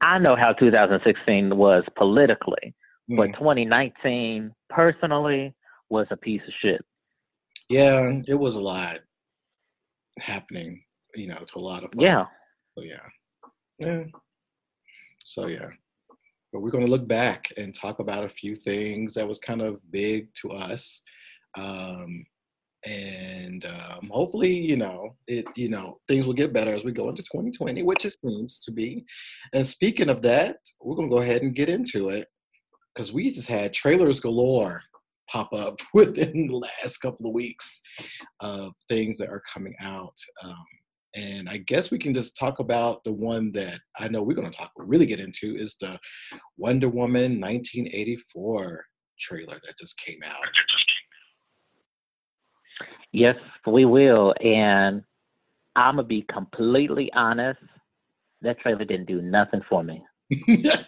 I 0.00 0.18
know 0.18 0.34
how 0.34 0.52
2016 0.52 1.56
was 1.56 1.84
politically, 1.96 2.74
mm. 3.10 3.16
but 3.16 3.26
2019 3.38 4.50
personally 4.70 5.54
was 5.90 6.06
a 6.10 6.16
piece 6.16 6.40
of 6.46 6.54
shit. 6.60 6.84
Yeah, 7.68 8.10
it 8.26 8.34
was 8.34 8.56
a 8.56 8.60
lot 8.60 9.00
happening, 10.18 10.82
you 11.14 11.26
know, 11.26 11.36
to 11.36 11.58
a 11.58 11.60
lot 11.60 11.84
of 11.84 11.90
folks. 11.90 12.02
Yeah. 12.02 12.24
So 12.78 12.84
yeah. 12.84 13.06
Yeah. 13.78 14.04
So 15.24 15.46
yeah. 15.48 15.68
But 16.52 16.62
we're 16.62 16.70
gonna 16.70 16.86
look 16.86 17.06
back 17.06 17.52
and 17.56 17.74
talk 17.74 17.98
about 17.98 18.24
a 18.24 18.28
few 18.28 18.54
things 18.54 19.14
that 19.14 19.28
was 19.28 19.38
kind 19.38 19.60
of 19.60 19.80
big 19.90 20.28
to 20.42 20.52
us. 20.52 21.02
Um 21.56 22.24
and 22.84 23.66
um, 23.66 24.08
hopefully, 24.12 24.52
you 24.52 24.76
know, 24.76 25.16
it, 25.26 25.44
you 25.56 25.68
know, 25.68 25.98
things 26.06 26.24
will 26.24 26.34
get 26.34 26.52
better 26.52 26.72
as 26.72 26.84
we 26.84 26.92
go 26.92 27.08
into 27.08 27.22
2020, 27.22 27.82
which 27.82 28.04
it 28.04 28.14
seems 28.24 28.60
to 28.60 28.70
be. 28.70 29.04
And 29.52 29.66
speaking 29.66 30.08
of 30.08 30.22
that, 30.22 30.58
we're 30.80 30.94
gonna 30.94 31.08
go 31.08 31.18
ahead 31.18 31.42
and 31.42 31.54
get 31.54 31.68
into 31.68 32.10
it 32.10 32.28
because 32.94 33.12
we 33.12 33.32
just 33.32 33.48
had 33.48 33.74
trailers 33.74 34.20
galore 34.20 34.82
pop 35.28 35.52
up 35.52 35.78
within 35.94 36.46
the 36.46 36.56
last 36.56 36.98
couple 36.98 37.26
of 37.26 37.34
weeks 37.34 37.80
of 38.40 38.72
things 38.88 39.18
that 39.18 39.28
are 39.28 39.42
coming 39.52 39.74
out. 39.80 40.14
Um, 40.44 40.64
and 41.14 41.48
I 41.48 41.58
guess 41.58 41.90
we 41.90 41.98
can 41.98 42.12
just 42.12 42.36
talk 42.36 42.58
about 42.58 43.02
the 43.04 43.12
one 43.12 43.50
that 43.52 43.80
I 43.98 44.08
know 44.08 44.22
we're 44.22 44.34
going 44.36 44.50
to 44.50 44.56
talk 44.56 44.70
really 44.76 45.06
get 45.06 45.18
into 45.18 45.56
is 45.56 45.76
the 45.80 45.98
Wonder 46.58 46.88
Woman 46.88 47.40
1984 47.40 48.84
trailer 49.18 49.58
that 49.66 49.78
just 49.78 49.98
came 49.98 50.18
out. 50.22 50.34
Yes, 53.16 53.36
we 53.66 53.86
will. 53.86 54.34
And 54.44 55.02
I'm 55.74 55.96
to 55.96 56.02
be 56.02 56.26
completely 56.30 57.10
honest. 57.14 57.58
That 58.42 58.60
trailer 58.60 58.84
didn't 58.84 59.06
do 59.06 59.22
nothing 59.22 59.62
for 59.70 59.82
me. 59.82 60.04
the 60.30 60.84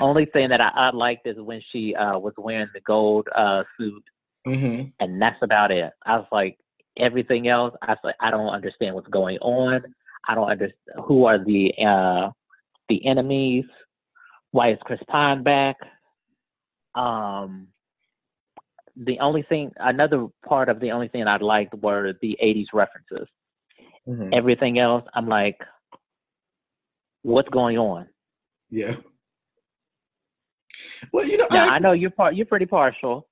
only 0.00 0.26
thing 0.26 0.50
that 0.50 0.60
I, 0.60 0.68
I 0.68 0.90
liked 0.94 1.26
is 1.26 1.36
when 1.38 1.60
she 1.72 1.96
uh, 1.96 2.20
was 2.20 2.32
wearing 2.38 2.68
the 2.72 2.80
gold 2.82 3.26
uh, 3.34 3.64
suit, 3.76 4.04
mm-hmm. 4.46 4.84
and 5.00 5.20
that's 5.20 5.42
about 5.42 5.72
it. 5.72 5.92
I 6.06 6.16
was 6.16 6.28
like, 6.30 6.56
everything 6.96 7.48
else, 7.48 7.74
I 7.82 7.90
was 7.90 7.98
like, 8.04 8.14
I 8.20 8.30
don't 8.30 8.46
understand 8.46 8.94
what's 8.94 9.08
going 9.08 9.38
on. 9.38 9.82
I 10.28 10.36
don't 10.36 10.48
understand 10.48 11.04
who 11.04 11.24
are 11.24 11.44
the 11.44 11.72
uh, 11.84 12.30
the 12.88 13.04
enemies. 13.04 13.64
Why 14.52 14.70
is 14.70 14.78
Chris 14.84 15.00
Pine 15.08 15.42
back? 15.42 15.76
Um, 16.94 17.66
the 18.96 19.18
only 19.20 19.42
thing, 19.42 19.70
another 19.78 20.26
part 20.46 20.68
of 20.68 20.80
the 20.80 20.90
only 20.90 21.08
thing 21.08 21.26
I 21.26 21.36
liked 21.36 21.74
were 21.74 22.14
the 22.22 22.36
'80s 22.42 22.66
references. 22.72 23.28
Mm-hmm. 24.08 24.30
Everything 24.32 24.78
else, 24.78 25.04
I'm 25.14 25.28
like, 25.28 25.56
what's 27.22 27.48
going 27.48 27.76
on? 27.76 28.06
Yeah. 28.70 28.96
Well, 31.12 31.26
you 31.26 31.36
know, 31.36 31.46
now, 31.50 31.70
I, 31.70 31.74
I 31.74 31.78
know 31.78 31.92
you're 31.92 32.10
part. 32.10 32.34
You're 32.36 32.46
pretty 32.46 32.66
partial. 32.66 33.28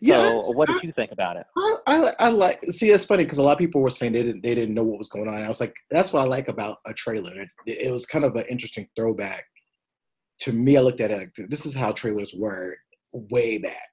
yeah. 0.00 0.22
So, 0.42 0.50
what 0.52 0.68
did 0.68 0.76
I- 0.76 0.86
you 0.86 0.92
think 0.92 1.12
about 1.12 1.36
it? 1.36 1.46
I, 1.56 1.76
I, 1.86 2.12
I 2.18 2.28
like 2.28 2.64
see 2.70 2.90
it's 2.90 3.04
funny 3.04 3.24
because 3.24 3.38
a 3.38 3.42
lot 3.42 3.52
of 3.52 3.58
people 3.58 3.80
were 3.80 3.90
saying 3.90 4.12
they 4.12 4.22
didn't 4.22 4.42
they 4.42 4.54
didn't 4.54 4.74
know 4.74 4.82
what 4.84 4.98
was 4.98 5.08
going 5.08 5.28
on. 5.28 5.34
I 5.34 5.48
was 5.48 5.60
like, 5.60 5.74
that's 5.90 6.12
what 6.12 6.22
I 6.22 6.24
like 6.24 6.48
about 6.48 6.78
a 6.86 6.94
trailer. 6.94 7.32
It, 7.40 7.48
it 7.66 7.92
was 7.92 8.06
kind 8.06 8.24
of 8.24 8.34
an 8.36 8.44
interesting 8.48 8.88
throwback. 8.96 9.44
To 10.40 10.52
me, 10.52 10.76
I 10.76 10.80
looked 10.80 11.00
at 11.00 11.10
it 11.10 11.18
like 11.18 11.48
this 11.48 11.66
is 11.66 11.74
how 11.74 11.92
trailers 11.92 12.34
were 12.36 12.76
way 13.12 13.58
back. 13.58 13.88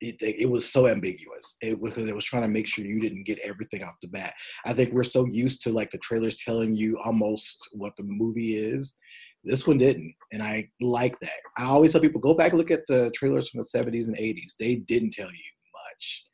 It, 0.00 0.16
it 0.20 0.48
was 0.48 0.70
so 0.70 0.86
ambiguous. 0.86 1.56
It 1.60 1.78
was 1.78 1.98
it 1.98 2.14
was 2.14 2.24
trying 2.24 2.42
to 2.42 2.48
make 2.48 2.68
sure 2.68 2.84
you 2.84 3.00
didn't 3.00 3.26
get 3.26 3.40
everything 3.40 3.82
off 3.82 3.96
the 4.00 4.08
bat. 4.08 4.34
I 4.64 4.72
think 4.72 4.92
we're 4.92 5.02
so 5.02 5.26
used 5.26 5.62
to 5.62 5.72
like 5.72 5.90
the 5.90 5.98
trailers 5.98 6.36
telling 6.36 6.76
you 6.76 6.98
almost 7.04 7.68
what 7.72 7.94
the 7.96 8.04
movie 8.04 8.56
is. 8.56 8.96
This 9.44 9.66
one 9.66 9.78
didn't, 9.78 10.14
and 10.32 10.42
I 10.42 10.68
like 10.80 11.18
that. 11.20 11.38
I 11.56 11.64
always 11.64 11.92
tell 11.92 12.00
people 12.00 12.20
go 12.20 12.34
back 12.34 12.52
and 12.52 12.58
look 12.58 12.70
at 12.70 12.86
the 12.88 13.10
trailers 13.14 13.48
from 13.48 13.60
the 13.60 13.78
70s 13.78 14.06
and 14.06 14.16
80s. 14.16 14.54
They 14.58 14.76
didn't 14.76 15.12
tell 15.12 15.30
you 15.30 15.50
much. 15.88 16.24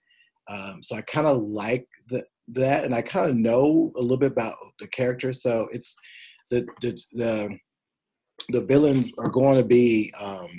Um, 0.51 0.83
so 0.83 0.97
I 0.97 1.03
kind 1.03 1.27
of 1.27 1.39
like 1.43 1.87
the, 2.09 2.25
that, 2.49 2.85
and 2.85 2.95
I 2.95 3.03
kind 3.03 3.31
of 3.31 3.37
know 3.37 3.93
a 3.97 4.01
little 4.01 4.17
bit 4.17 4.33
about 4.33 4.57
the 4.79 4.89
characters. 4.89 5.43
So 5.43 5.69
it's 5.73 5.97
the 6.51 6.67
the 6.81 7.01
the, 7.13 7.59
the 8.51 8.61
villains 8.63 9.13
are 9.19 9.31
going 9.31 9.57
to 9.57 9.65
be. 9.65 10.13
Um, 10.19 10.51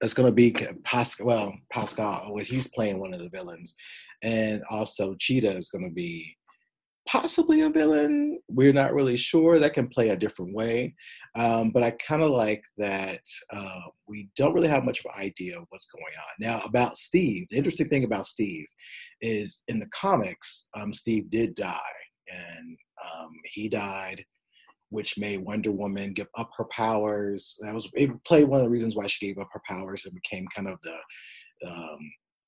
it's 0.00 0.14
going 0.14 0.28
to 0.28 0.32
be 0.32 0.54
Pascal. 0.84 1.26
Well, 1.26 1.54
Pascal, 1.72 2.32
which 2.32 2.48
he's 2.48 2.68
playing 2.68 3.00
one 3.00 3.14
of 3.14 3.20
the 3.20 3.30
villains, 3.30 3.74
and 4.22 4.62
also 4.70 5.14
Cheetah 5.18 5.56
is 5.56 5.70
going 5.70 5.84
to 5.84 5.94
be 5.94 6.36
possibly 7.08 7.62
a 7.62 7.70
villain. 7.70 8.38
We're 8.48 8.72
not 8.72 8.92
really 8.92 9.16
sure. 9.16 9.58
That 9.58 9.72
can 9.72 9.88
play 9.88 10.10
a 10.10 10.16
different 10.16 10.54
way. 10.54 10.94
Um, 11.34 11.70
but 11.70 11.82
I 11.82 11.92
kind 11.92 12.22
of 12.22 12.30
like 12.30 12.62
that 12.76 13.22
uh, 13.52 13.80
we 14.06 14.28
don't 14.36 14.52
really 14.52 14.68
have 14.68 14.84
much 14.84 15.00
of 15.00 15.06
an 15.06 15.22
idea 15.22 15.58
of 15.58 15.64
what's 15.70 15.86
going 15.86 16.04
on. 16.04 16.34
Now, 16.38 16.60
about 16.64 16.98
Steve, 16.98 17.46
the 17.48 17.56
interesting 17.56 17.88
thing 17.88 18.04
about 18.04 18.26
Steve 18.26 18.66
is 19.22 19.62
in 19.68 19.78
the 19.78 19.88
comics, 19.94 20.68
um, 20.78 20.92
Steve 20.92 21.30
did 21.30 21.54
die, 21.54 21.78
and 22.30 22.76
um, 23.02 23.30
he 23.44 23.68
died. 23.68 24.24
Which 24.90 25.18
made 25.18 25.38
Wonder 25.38 25.70
Woman 25.70 26.12
give 26.14 26.28
up 26.36 26.50
her 26.56 26.64
powers. 26.64 27.58
That 27.60 27.74
was 27.74 27.90
it. 27.94 28.10
Played 28.24 28.48
one 28.48 28.60
of 28.60 28.64
the 28.64 28.70
reasons 28.70 28.96
why 28.96 29.06
she 29.06 29.26
gave 29.26 29.38
up 29.38 29.50
her 29.52 29.62
powers 29.68 30.04
and 30.04 30.14
became 30.14 30.46
kind 30.54 30.68
of 30.68 30.78
the 30.82 31.68
um, 31.68 31.98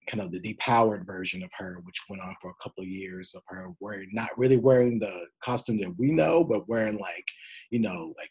kind 0.06 0.22
of 0.22 0.32
the 0.32 0.40
depowered 0.40 1.06
version 1.06 1.42
of 1.42 1.50
her, 1.56 1.80
which 1.84 2.02
went 2.08 2.22
on 2.22 2.34
for 2.40 2.50
a 2.50 2.62
couple 2.62 2.82
of 2.82 2.88
years 2.88 3.34
of 3.34 3.42
her 3.46 3.68
wearing 3.80 4.08
not 4.12 4.36
really 4.36 4.56
wearing 4.56 4.98
the 4.98 5.26
costume 5.42 5.78
that 5.80 5.96
we 5.98 6.10
know, 6.10 6.42
but 6.42 6.68
wearing 6.68 6.98
like, 6.98 7.26
you 7.70 7.78
know, 7.78 8.12
like 8.18 8.30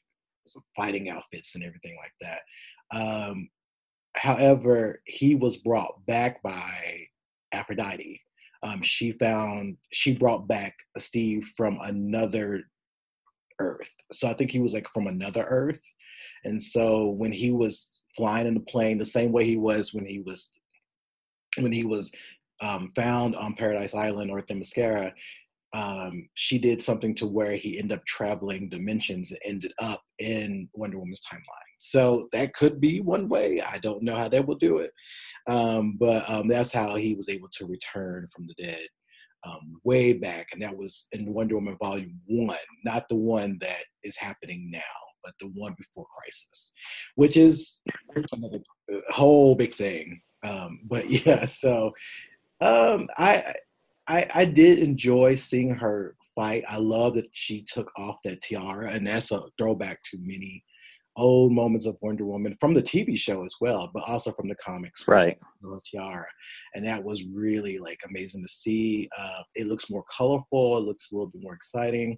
fighting 0.75 1.10
outfits 1.10 1.56
and 1.56 1.63
everything 1.63 1.96
like 2.01 2.13
that. 2.22 2.42
Um, 2.92 3.50
however, 4.16 5.01
he 5.06 5.36
was 5.36 5.58
brought 5.58 6.06
back 6.06 6.42
by 6.42 7.06
Aphrodite. 7.51 8.22
Um, 8.62 8.82
she 8.82 9.12
found 9.13 9.78
she 9.94 10.13
brought 10.13 10.48
back 10.48 10.75
Steve 10.98 11.50
from 11.56 11.80
another 11.84 12.63
Earth. 13.60 13.89
So 14.12 14.28
I 14.28 14.34
think 14.34 14.51
he 14.51 14.60
was 14.60 14.74
like 14.74 14.88
from 14.89 15.08
another 15.08 15.46
Earth. 15.50 15.82
And 16.44 16.62
so 16.62 17.10
when 17.10 17.32
he 17.32 17.51
was 17.51 17.92
flying 18.16 18.48
in 18.48 18.54
the 18.54 18.60
plane, 18.62 18.98
the 18.98 19.06
same 19.06 19.32
way 19.32 19.46
he 19.46 19.58
was 19.58 19.94
when 19.94 20.06
he 20.06 20.20
was 20.20 20.51
when 21.58 21.72
he 21.72 21.84
was 21.84 22.12
um, 22.62 22.92
found 22.96 23.36
on 23.36 23.56
Paradise 23.56 23.96
Island 23.96 24.32
or 24.32 24.42
Themyscira, 24.42 25.13
um, 25.74 26.28
she 26.34 26.58
did 26.58 26.82
something 26.82 27.13
to 27.16 27.28
where 27.28 27.56
he 27.56 27.80
ended 27.80 27.98
up 27.98 28.06
traveling 28.06 28.70
dimensions 28.70 29.32
and 29.32 29.39
ended 29.46 29.74
up 29.80 30.01
in 30.20 30.68
Wonder 30.74 30.98
Woman's 31.00 31.22
timeline. 31.32 31.70
So 31.80 32.28
that 32.34 32.54
could 32.54 32.82
be 32.82 33.01
one 33.01 33.30
way. 33.30 33.62
I 33.62 33.78
don't 33.78 34.04
know 34.04 34.16
how 34.16 34.28
they 34.28 34.42
will 34.42 34.56
do 34.56 34.80
it, 34.80 34.92
um, 35.48 35.96
but 36.00 36.28
um, 36.30 36.48
that's 36.48 36.74
how 36.74 36.96
he 36.96 37.13
was 37.13 37.30
able 37.30 37.50
to 37.54 37.66
return 37.66 38.28
from 38.34 38.48
the 38.48 38.56
dead 38.62 38.88
um, 39.43 39.79
way 39.84 40.13
back, 40.13 40.48
and 40.51 40.62
that 40.62 40.75
was 40.75 41.08
in 41.12 41.34
Wonder 41.34 41.55
Woman 41.55 41.77
Volume 41.79 42.19
One, 42.27 42.58
not 42.84 43.08
the 43.10 43.15
one 43.15 43.58
that 43.62 43.84
is 44.03 44.17
happening 44.17 44.69
now, 44.72 44.79
but 45.24 45.34
the 45.39 45.48
one 45.53 45.75
before 45.77 46.05
Crisis, 46.17 46.74
which 47.15 47.38
is 47.38 47.79
another 48.34 48.60
whole 49.10 49.55
big 49.55 49.75
thing. 49.75 50.22
Um, 50.43 50.81
but 50.86 51.10
yeah, 51.25 51.46
so 51.46 51.91
um, 52.62 53.08
I, 53.17 53.53
I 54.08 54.29
I 54.34 54.46
did 54.46 54.79
enjoy 54.79 55.36
seeing 55.36 55.69
her 55.75 56.15
fight. 56.36 56.63
I 56.69 56.77
love 56.77 57.15
that 57.15 57.27
she 57.31 57.63
took 57.63 57.91
off 57.98 58.17
that 58.25 58.41
tiara, 58.41 58.89
and 58.91 59.08
that's 59.08 59.31
a 59.31 59.41
throwback 59.58 60.03
to 60.03 60.17
many 60.22 60.63
old 61.20 61.52
moments 61.52 61.86
of 61.86 61.98
Wonder 62.02 62.26
Woman 62.26 62.56
from 62.60 62.74
the 62.74 62.82
TV 62.82 63.18
show 63.18 63.44
as 63.44 63.56
well, 63.62 63.90
but 63.94 64.04
also 64.08 64.32
from 64.32 64.48
the 64.48 64.56
comics. 64.56 65.08
Right. 65.08 65.38
The 65.62 65.80
tiara, 65.92 66.26
and 66.76 66.86
that 66.86 67.04
was 67.04 67.24
really 67.26 67.78
like 67.78 68.00
amazing 68.10 68.42
to 68.44 68.48
see. 68.48 69.10
Uh, 69.18 69.42
it 69.56 69.68
looks 69.68 69.90
more 69.90 70.04
colorful. 70.16 70.78
It 70.78 70.82
looks 70.86 71.12
a 71.12 71.16
little 71.16 71.30
bit 71.30 71.42
more 71.44 71.54
exciting. 71.54 72.18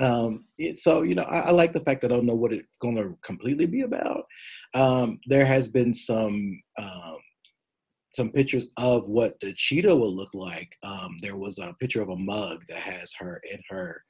Um, 0.00 0.46
it- 0.58 0.78
so 0.78 1.02
you 1.02 1.14
know, 1.14 1.24
I, 1.24 1.40
I 1.40 1.50
like 1.50 1.72
the 1.72 1.80
fact 1.80 2.00
that 2.02 2.12
I 2.12 2.16
don't 2.16 2.26
know 2.26 2.34
what 2.34 2.52
it's 2.52 2.78
going 2.80 2.96
to 2.96 3.16
completely 3.22 3.66
be 3.66 3.82
about. 3.82 4.24
Um, 4.74 5.20
there 5.26 5.44
has 5.46 5.68
been 5.68 5.92
some 5.92 6.60
um, 6.78 7.16
some 8.12 8.30
pictures 8.32 8.66
of 8.76 9.08
what 9.08 9.38
the 9.40 9.52
cheetah 9.56 9.94
will 9.94 10.14
look 10.14 10.30
like. 10.34 10.70
Um, 10.82 11.18
there 11.22 11.36
was 11.36 11.58
a 11.58 11.74
picture 11.78 12.02
of 12.02 12.08
a 12.08 12.16
mug 12.16 12.62
that 12.68 12.78
has 12.78 13.12
her 13.18 13.40
in 13.52 13.60
her 13.68 14.02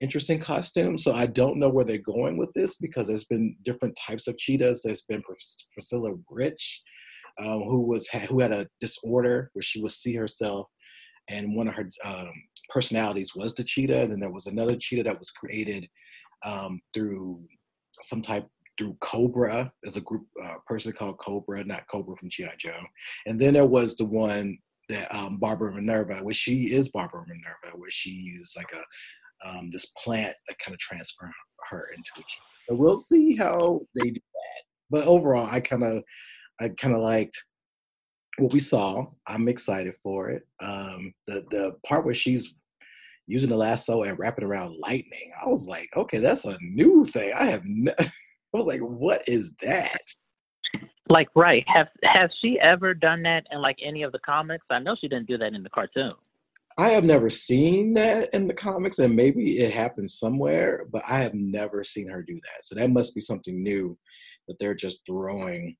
interesting 0.00 0.40
costume. 0.40 0.96
So 0.98 1.14
I 1.14 1.26
don't 1.26 1.58
know 1.58 1.68
where 1.68 1.84
they're 1.84 1.98
going 1.98 2.36
with 2.36 2.52
this 2.54 2.76
because 2.76 3.08
there's 3.08 3.24
been 3.24 3.56
different 3.64 3.96
types 3.96 4.26
of 4.26 4.38
cheetahs. 4.38 4.82
There's 4.82 5.02
been 5.02 5.22
Pris- 5.22 5.66
Priscilla 5.72 6.12
Rich, 6.30 6.82
um, 7.40 7.62
who 7.62 7.80
was 7.82 8.08
who 8.28 8.40
had 8.40 8.52
a 8.52 8.68
disorder 8.80 9.50
where 9.52 9.62
she 9.62 9.80
would 9.80 9.92
see 9.92 10.14
herself, 10.14 10.68
and 11.28 11.54
one 11.54 11.68
of 11.68 11.74
her 11.74 11.90
um, 12.04 12.32
personalities 12.68 13.34
was 13.34 13.54
the 13.54 13.64
cheetah. 13.64 14.02
And 14.02 14.12
then 14.12 14.20
there 14.20 14.30
was 14.30 14.46
another 14.46 14.76
cheetah 14.76 15.04
that 15.04 15.18
was 15.18 15.30
created 15.30 15.88
um, 16.44 16.80
through 16.94 17.44
some 18.02 18.22
type 18.22 18.46
through 18.78 18.96
Cobra. 19.00 19.72
There's 19.82 19.96
a 19.96 20.02
group 20.02 20.26
uh, 20.44 20.54
person 20.66 20.92
called 20.92 21.18
Cobra, 21.18 21.64
not 21.64 21.88
Cobra 21.90 22.16
from 22.16 22.30
GI 22.30 22.50
Joe. 22.58 22.80
And 23.26 23.38
then 23.40 23.54
there 23.54 23.66
was 23.66 23.96
the 23.96 24.04
one 24.04 24.56
that 24.88 25.14
um, 25.14 25.36
Barbara 25.36 25.74
Minerva, 25.74 26.20
where 26.22 26.34
she 26.34 26.72
is 26.72 26.88
Barbara 26.88 27.24
Minerva, 27.26 27.76
where 27.76 27.90
she 27.90 28.10
used 28.10 28.56
like 28.56 28.70
a 28.72 28.82
um, 29.44 29.70
this 29.70 29.86
plant 30.02 30.34
that 30.48 30.58
kind 30.58 30.74
of 30.74 30.78
transferred 30.78 31.30
her 31.70 31.88
into 31.94 32.10
a 32.16 32.18
cheetah. 32.18 32.68
So 32.68 32.74
we'll 32.74 32.98
see 32.98 33.36
how 33.36 33.80
they 33.94 34.10
do 34.10 34.20
that. 34.20 34.62
But 34.90 35.06
overall, 35.06 35.48
I 35.50 35.60
kind 35.60 35.84
of 35.84 36.02
I 36.60 36.70
kind 36.70 36.94
of 36.94 37.02
liked 37.02 37.42
what 38.38 38.52
we 38.52 38.60
saw. 38.60 39.06
I'm 39.26 39.48
excited 39.48 39.94
for 40.02 40.30
it. 40.30 40.46
Um, 40.62 41.12
the 41.26 41.44
the 41.50 41.76
part 41.86 42.04
where 42.04 42.14
she's 42.14 42.54
using 43.26 43.50
the 43.50 43.56
lasso 43.56 44.02
and 44.02 44.18
wrapping 44.18 44.44
around 44.44 44.78
lightning, 44.78 45.32
I 45.42 45.48
was 45.48 45.66
like, 45.66 45.90
okay, 45.96 46.18
that's 46.18 46.44
a 46.44 46.56
new 46.60 47.04
thing. 47.04 47.32
I 47.36 47.44
have. 47.44 47.62
I 47.98 48.56
was 48.56 48.66
like, 48.66 48.80
what 48.80 49.28
is 49.28 49.52
that? 49.60 50.00
Like, 51.10 51.28
right? 51.34 51.64
Have 51.68 51.88
has 52.02 52.30
she 52.40 52.58
ever 52.60 52.94
done 52.94 53.22
that 53.22 53.46
in 53.50 53.60
like 53.60 53.78
any 53.84 54.02
of 54.02 54.12
the 54.12 54.18
comics? 54.20 54.64
I 54.70 54.78
know 54.78 54.96
she 54.98 55.08
didn't 55.08 55.28
do 55.28 55.38
that 55.38 55.54
in 55.54 55.62
the 55.62 55.70
cartoon. 55.70 56.14
I 56.78 56.90
have 56.90 57.02
never 57.02 57.28
seen 57.28 57.94
that 57.94 58.32
in 58.32 58.46
the 58.46 58.54
comics, 58.54 59.00
and 59.00 59.16
maybe 59.16 59.58
it 59.58 59.72
happened 59.72 60.12
somewhere, 60.12 60.86
but 60.92 61.02
I 61.08 61.18
have 61.18 61.34
never 61.34 61.82
seen 61.82 62.08
her 62.08 62.22
do 62.22 62.34
that. 62.34 62.64
So 62.64 62.76
that 62.76 62.90
must 62.90 63.16
be 63.16 63.20
something 63.20 63.64
new 63.64 63.98
that 64.46 64.60
they're 64.60 64.76
just 64.76 65.00
throwing 65.04 65.76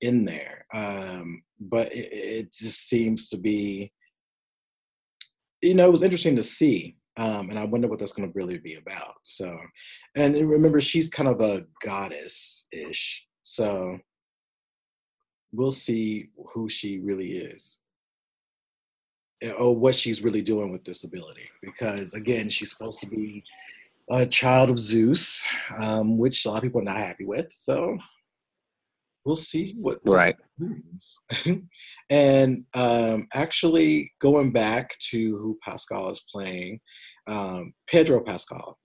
in 0.00 0.24
there. 0.24 0.66
Um, 0.72 1.42
but 1.58 1.92
it, 1.92 2.08
it, 2.12 2.54
just 2.54 2.88
seems 2.88 3.28
to 3.30 3.38
be, 3.38 3.92
you 5.62 5.74
know, 5.74 5.88
it 5.88 5.92
was 5.92 6.04
interesting 6.04 6.36
to 6.36 6.44
see. 6.44 6.96
Um, 7.16 7.50
and 7.50 7.58
I 7.58 7.64
wonder 7.64 7.88
what 7.88 7.98
that's 7.98 8.12
going 8.12 8.28
to 8.28 8.38
really 8.38 8.58
be 8.58 8.76
about. 8.76 9.14
So, 9.24 9.58
and 10.14 10.36
remember, 10.48 10.80
she's 10.80 11.10
kind 11.10 11.28
of 11.28 11.40
a 11.40 11.66
goddess 11.84 12.68
ish. 12.72 13.26
So 13.42 13.98
we'll 15.52 15.72
see 15.72 16.28
who 16.54 16.68
she 16.68 17.00
really 17.00 17.32
is 17.32 17.79
or 19.58 19.74
what 19.74 19.94
she's 19.94 20.22
really 20.22 20.42
doing 20.42 20.70
with 20.70 20.84
this 20.84 21.04
ability. 21.04 21.48
Because 21.62 22.14
again, 22.14 22.48
she's 22.48 22.70
supposed 22.70 23.00
to 23.00 23.06
be 23.06 23.42
a 24.10 24.26
child 24.26 24.70
of 24.70 24.78
Zeus, 24.78 25.44
um, 25.78 26.18
which 26.18 26.44
a 26.44 26.50
lot 26.50 26.58
of 26.58 26.62
people 26.62 26.80
are 26.80 26.84
not 26.84 26.96
happy 26.96 27.24
with. 27.24 27.52
So 27.52 27.98
we'll 29.24 29.36
see 29.36 29.74
what 29.78 30.00
right 30.04 30.36
and 32.10 32.64
um, 32.74 33.26
actually 33.34 34.12
going 34.20 34.52
back 34.52 34.96
to 34.98 35.36
who 35.38 35.58
pascal 35.64 36.10
is 36.10 36.24
playing 36.32 36.80
um, 37.26 37.72
pedro 37.88 38.20
pascal 38.20 38.78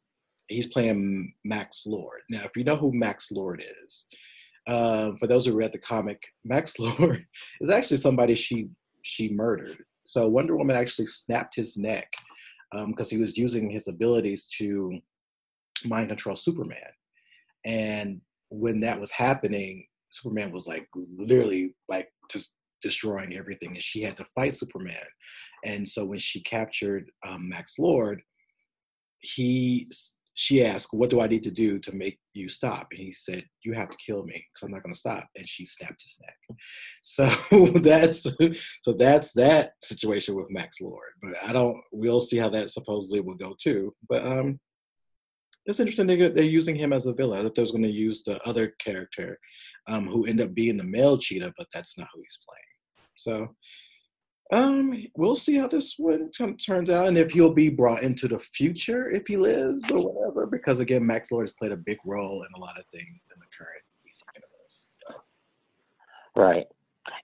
he's 0.48 0.68
playing 0.68 1.34
max 1.44 1.84
lord 1.86 2.22
now 2.30 2.42
if 2.44 2.52
you 2.56 2.64
know 2.64 2.76
who 2.76 2.92
max 2.94 3.32
lord 3.32 3.64
is 3.84 4.06
uh, 4.68 5.12
for 5.20 5.28
those 5.28 5.46
who 5.46 5.56
read 5.56 5.72
the 5.72 5.80
comic 5.80 6.22
max 6.44 6.80
lord 6.80 7.26
is 7.62 7.70
actually 7.70 7.98
somebody 7.98 8.36
she 8.36 8.68
she 9.04 9.30
murdered 9.30 9.78
so 10.06 10.28
wonder 10.28 10.56
woman 10.56 10.76
actually 10.76 11.06
snapped 11.06 11.56
his 11.56 11.78
neck 11.78 12.12
because 12.72 13.08
um, 13.08 13.10
he 13.10 13.18
was 13.18 13.38
using 13.38 13.70
his 13.70 13.88
abilities 13.88 14.48
to 14.58 15.00
mind 15.84 16.08
control 16.08 16.36
superman 16.36 16.78
and 17.66 18.22
when 18.50 18.80
that 18.80 19.00
was 19.00 19.12
happening 19.12 19.86
Superman 20.16 20.52
was 20.52 20.66
like 20.66 20.88
literally 21.18 21.76
like 21.90 22.10
just 22.32 22.54
destroying 22.82 23.36
everything, 23.36 23.72
and 23.72 23.84
she 23.84 24.02
had 24.02 24.16
to 24.18 24.26
fight 24.36 24.54
Superman. 24.54 25.06
And 25.64 25.88
so 25.88 26.06
when 26.06 26.20
she 26.20 26.42
captured 26.42 27.12
um, 27.28 27.50
Max 27.50 27.78
Lord, 27.78 28.22
he 29.20 29.90
she 30.36 30.64
asked, 30.64 30.90
"What 30.92 31.10
do 31.10 31.22
I 31.22 31.28
need 31.28 31.44
to 31.44 31.52
do 31.52 31.80
to 31.80 31.96
make 31.96 32.20
you 32.34 32.50
stop?" 32.50 32.88
And 32.92 33.00
he 33.00 33.14
said, 33.14 33.46
"You 33.64 33.74
have 33.74 33.90
to 33.90 33.98
kill 34.06 34.24
me 34.24 34.34
because 34.34 34.64
I'm 34.64 34.72
not 34.72 34.84
going 34.84 34.94
to 34.94 35.00
stop." 35.00 35.28
And 35.36 35.48
she 35.48 35.66
snapped 35.66 36.04
his 36.04 36.20
neck. 36.22 36.38
So 37.02 37.26
that's 37.80 38.28
so 38.82 38.94
that's 38.94 39.32
that 39.34 39.74
situation 39.84 40.36
with 40.36 40.52
Max 40.52 40.82
Lord. 40.82 41.12
But 41.22 41.36
I 41.44 41.54
don't. 41.54 41.82
We'll 41.92 42.22
see 42.22 42.38
how 42.38 42.50
that 42.50 42.70
supposedly 42.70 43.22
will 43.22 43.36
go 43.36 43.56
too. 43.60 43.94
But 44.10 44.26
um, 44.26 44.60
it's 45.66 45.80
interesting 45.80 46.08
they, 46.08 46.16
they're 46.30 46.44
using 46.44 46.76
him 46.76 46.92
as 46.94 47.06
a 47.06 47.14
villain. 47.14 47.40
That 47.40 47.50
thought 47.50 47.56
they 47.56 47.62
was 47.62 47.72
going 47.72 47.84
to 47.84 47.92
use 47.92 48.24
the 48.24 48.42
other 48.44 48.74
character 48.80 49.40
um, 49.88 50.06
who 50.08 50.26
end 50.26 50.42
up 50.42 50.54
being 50.54 50.78
the 50.78 50.84
male 50.84 51.18
cheetah, 51.18 51.54
but 51.58 51.68
that's 51.74 51.98
not 51.98 52.08
who 52.14 52.22
he's 52.22 52.40
playing. 52.48 52.62
So 53.16 53.56
um, 54.54 55.08
we'll 55.16 55.36
see 55.36 55.56
how 55.56 55.68
this 55.68 55.96
one 55.98 56.30
turns 56.32 56.90
out, 56.90 57.08
and 57.08 57.18
if 57.18 57.32
he'll 57.32 57.54
be 57.54 57.70
brought 57.70 58.04
into 58.04 58.28
the 58.28 58.40
future 58.40 59.10
if 59.10 59.26
he 59.28 59.38
lives 59.38 59.90
or 59.90 60.04
whatever. 60.04 60.46
Because 60.46 60.80
again, 60.80 61.06
Max 61.06 61.32
Lord 61.32 61.44
has 61.44 61.54
played 61.54 61.72
a 61.72 61.78
big 61.78 61.98
role 62.06 62.44
in 62.44 62.50
a 62.56 62.60
lot 62.60 62.78
of 62.78 62.86
things 62.94 63.22
in 63.34 63.40
the 63.40 63.46
current 63.58 63.82
DC 64.06 64.22
universe. 64.36 64.90
So. 66.36 66.42
Right, 66.42 66.66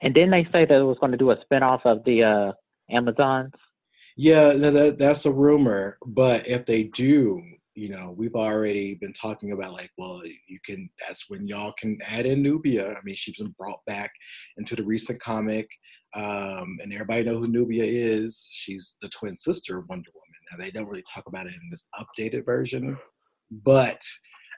and 0.02 0.14
didn't 0.14 0.32
they 0.32 0.46
say 0.52 0.66
that 0.66 0.80
it 0.80 0.84
was 0.84 0.98
going 1.00 1.12
to 1.12 1.18
do 1.18 1.32
a 1.32 1.38
spinoff 1.46 1.82
of 1.86 2.04
the 2.06 2.24
uh, 2.24 2.52
Amazons? 2.90 3.54
Yeah, 4.18 4.54
that, 4.54 4.98
that's 4.98 5.26
a 5.26 5.32
rumor. 5.32 5.98
But 6.06 6.48
if 6.48 6.66
they 6.66 6.84
do, 6.84 7.42
you 7.76 7.90
know, 7.90 8.14
we've 8.18 8.36
already 8.36 8.96
been 8.96 9.14
talking 9.14 9.52
about 9.52 9.74
like, 9.74 9.92
well, 9.98 10.22
you 10.26 10.60
can. 10.66 10.90
That's 11.00 11.30
when 11.30 11.48
y'all 11.48 11.74
can 11.80 11.98
add 12.06 12.26
in 12.26 12.42
Nubia. 12.42 12.94
I 12.94 13.00
mean, 13.04 13.16
she's 13.16 13.38
been 13.38 13.56
brought 13.58 13.84
back 13.86 14.12
into 14.58 14.76
the 14.76 14.84
recent 14.84 15.22
comic, 15.22 15.70
um, 16.16 16.78
and 16.82 16.94
everybody 16.94 17.24
know 17.24 17.38
who 17.38 17.48
Nubia 17.48 17.84
is. 17.84 18.48
She's 18.52 18.98
the 19.02 19.10
twin 19.10 19.38
sister 19.38 19.78
of 19.78 19.86
Wonder 19.90 20.10
Woman. 20.14 20.28
Now 20.52 20.64
they 20.64 20.72
don't 20.72 20.88
really 20.88 21.04
talk 21.04 21.26
about 21.28 21.48
it 21.48 21.54
in 21.54 21.70
this 21.70 21.86
updated 21.96 22.46
version, 22.46 22.98
but 23.50 24.02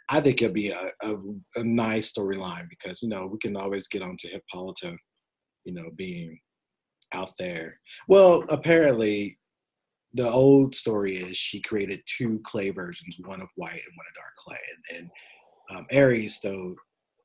I 0.09 0.19
think 0.19 0.41
it'd 0.41 0.53
be 0.53 0.69
a, 0.69 0.91
a, 1.03 1.15
a 1.55 1.63
nice 1.63 2.11
storyline 2.11 2.67
because 2.69 3.01
you 3.01 3.09
know 3.09 3.27
we 3.27 3.37
can 3.39 3.55
always 3.55 3.87
get 3.87 4.01
onto 4.01 4.27
Hippolyta, 4.29 4.97
you 5.65 5.73
know, 5.73 5.89
being 5.95 6.39
out 7.13 7.31
there. 7.37 7.79
Well, 8.07 8.43
apparently 8.49 9.37
the 10.15 10.29
old 10.29 10.75
story 10.75 11.17
is 11.17 11.37
she 11.37 11.61
created 11.61 12.01
two 12.05 12.41
clay 12.45 12.71
versions, 12.71 13.17
one 13.25 13.41
of 13.41 13.47
white 13.55 13.71
and 13.71 13.95
one 13.95 14.05
of 14.09 14.15
dark 14.15 14.35
clay, 14.37 14.59
and 14.73 15.09
then 15.69 15.77
um, 15.77 15.85
Ares 15.93 16.35
stole 16.35 16.75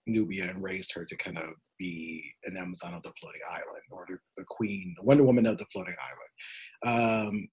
Nubia 0.07 0.51
and 0.51 0.63
raised 0.63 0.93
her 0.95 1.05
to 1.05 1.17
kind 1.17 1.39
of 1.39 1.51
be 1.79 2.25
an 2.45 2.57
Amazon 2.57 2.95
of 2.95 3.03
the 3.03 3.13
floating 3.21 3.41
island 3.49 3.83
or 3.91 4.05
the, 4.09 4.19
the 4.37 4.45
queen, 4.49 4.95
the 4.97 5.05
Wonder 5.05 5.25
Woman 5.25 5.47
of 5.47 5.59
the 5.59 5.67
floating 5.73 5.95
island. 6.85 7.31
Um, 7.31 7.49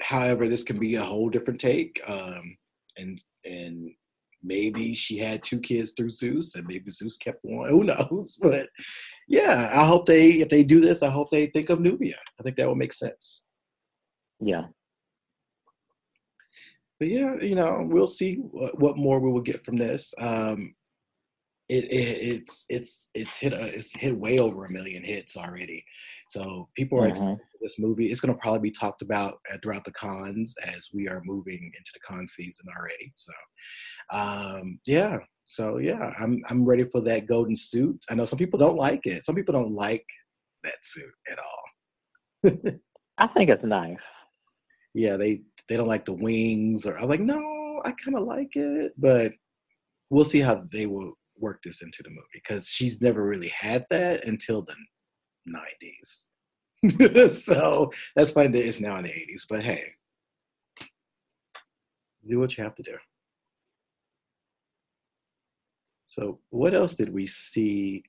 however, 0.00 0.48
this 0.48 0.64
can 0.64 0.78
be 0.78 0.94
a 0.94 1.02
whole 1.02 1.30
different 1.30 1.60
take, 1.60 2.00
um, 2.06 2.56
and 2.96 3.22
and 3.44 3.90
maybe 4.42 4.94
she 4.94 5.18
had 5.18 5.42
two 5.42 5.60
kids 5.60 5.92
through 5.96 6.10
Zeus, 6.10 6.54
and 6.54 6.66
maybe 6.66 6.90
Zeus 6.90 7.16
kept 7.16 7.40
one. 7.42 7.68
Who 7.70 7.84
knows? 7.84 8.38
But 8.40 8.68
yeah, 9.28 9.70
I 9.72 9.86
hope 9.86 10.06
they 10.06 10.32
if 10.32 10.48
they 10.48 10.64
do 10.64 10.80
this, 10.80 11.02
I 11.02 11.10
hope 11.10 11.30
they 11.30 11.46
think 11.46 11.70
of 11.70 11.80
Nubia. 11.80 12.18
I 12.38 12.42
think 12.42 12.56
that 12.56 12.68
would 12.68 12.78
make 12.78 12.92
sense. 12.92 13.42
Yeah. 14.40 14.64
But 16.98 17.08
yeah, 17.08 17.34
you 17.40 17.56
know, 17.56 17.84
we'll 17.88 18.06
see 18.06 18.36
what, 18.36 18.78
what 18.78 18.96
more 18.96 19.18
we 19.18 19.30
will 19.30 19.40
get 19.40 19.64
from 19.64 19.76
this. 19.76 20.14
Um, 20.20 20.74
it, 21.68 21.84
it, 21.84 21.88
it's 21.90 22.66
it's 22.68 23.08
it's 23.14 23.36
hit 23.38 23.52
a, 23.52 23.66
it's 23.66 23.94
hit 23.96 24.16
way 24.16 24.38
over 24.38 24.64
a 24.64 24.70
million 24.70 25.04
hits 25.04 25.36
already. 25.36 25.84
So 26.28 26.68
people 26.76 26.98
are 26.98 27.02
mm-hmm. 27.02 27.10
excited 27.10 27.38
for 27.38 27.58
this 27.60 27.78
movie. 27.78 28.06
It's 28.06 28.20
going 28.20 28.34
to 28.34 28.40
probably 28.40 28.60
be 28.60 28.70
talked 28.70 29.02
about 29.02 29.38
throughout 29.62 29.84
the 29.84 29.92
cons 29.92 30.54
as 30.66 30.88
we 30.92 31.08
are 31.08 31.22
moving 31.24 31.72
into 31.76 31.90
the 31.94 32.00
con 32.06 32.26
season 32.28 32.66
already. 32.76 33.12
So 33.16 33.32
um, 34.12 34.78
yeah, 34.86 35.18
so 35.46 35.78
yeah, 35.78 36.12
I'm 36.18 36.42
I'm 36.48 36.64
ready 36.64 36.84
for 36.84 37.00
that 37.02 37.26
golden 37.26 37.56
suit. 37.56 38.04
I 38.10 38.14
know 38.14 38.24
some 38.24 38.38
people 38.38 38.58
don't 38.58 38.76
like 38.76 39.06
it. 39.06 39.24
Some 39.24 39.34
people 39.34 39.52
don't 39.52 39.72
like 39.72 40.06
that 40.64 40.74
suit 40.82 41.12
at 41.30 41.38
all. 41.38 42.52
I 43.18 43.28
think 43.28 43.50
it's 43.50 43.64
nice 43.64 43.98
yeah, 44.94 45.16
they 45.16 45.42
they 45.68 45.76
don't 45.76 45.88
like 45.88 46.04
the 46.04 46.12
wings, 46.12 46.86
or 46.86 46.98
I'm 46.98 47.08
like, 47.08 47.20
no, 47.20 47.80
I 47.84 47.92
kind 47.92 48.16
of 48.16 48.24
like 48.24 48.54
it, 48.56 48.92
but 48.98 49.32
we'll 50.10 50.24
see 50.24 50.40
how 50.40 50.64
they 50.72 50.86
will 50.86 51.14
work 51.42 51.62
this 51.62 51.82
into 51.82 52.02
the 52.02 52.10
movie 52.10 52.22
because 52.32 52.66
she's 52.66 53.02
never 53.02 53.24
really 53.24 53.48
had 53.48 53.84
that 53.90 54.24
until 54.26 54.62
the 54.62 54.74
90s. 55.48 56.24
so 57.44 57.92
that's 58.16 58.30
fine 58.30 58.52
that 58.52 58.66
it's 58.66 58.80
now 58.80 58.96
in 58.96 59.04
the 59.04 59.10
80s, 59.10 59.42
but 59.48 59.62
hey, 59.62 59.84
do 62.28 62.38
what 62.38 62.56
you 62.56 62.64
have 62.64 62.74
to 62.76 62.82
do. 62.82 62.96
So, 66.06 66.40
what 66.50 66.74
else 66.74 66.94
did 66.94 67.12
we 67.12 67.26
see? 67.26 68.04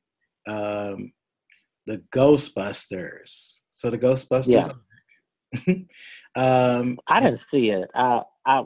Um, 0.48 1.14
the 1.86 2.02
Ghostbusters. 2.14 3.60
So 3.70 3.90
the 3.90 3.98
Ghostbusters 3.98 4.48
yeah. 4.48 5.74
um, 6.36 6.98
I 7.08 7.20
didn't 7.20 7.42
see 7.52 7.70
it. 7.70 7.90
I 7.96 8.22
I 8.46 8.64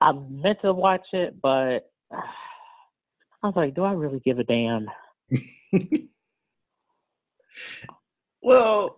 I 0.00 0.12
meant 0.12 0.60
to 0.62 0.72
watch 0.72 1.06
it, 1.12 1.40
but 1.40 1.90
I 3.46 3.48
was 3.48 3.54
like, 3.56 3.74
do 3.76 3.84
I 3.84 3.92
really 3.92 4.18
give 4.18 4.40
a 4.40 4.44
damn? 4.44 4.88
well, 8.42 8.96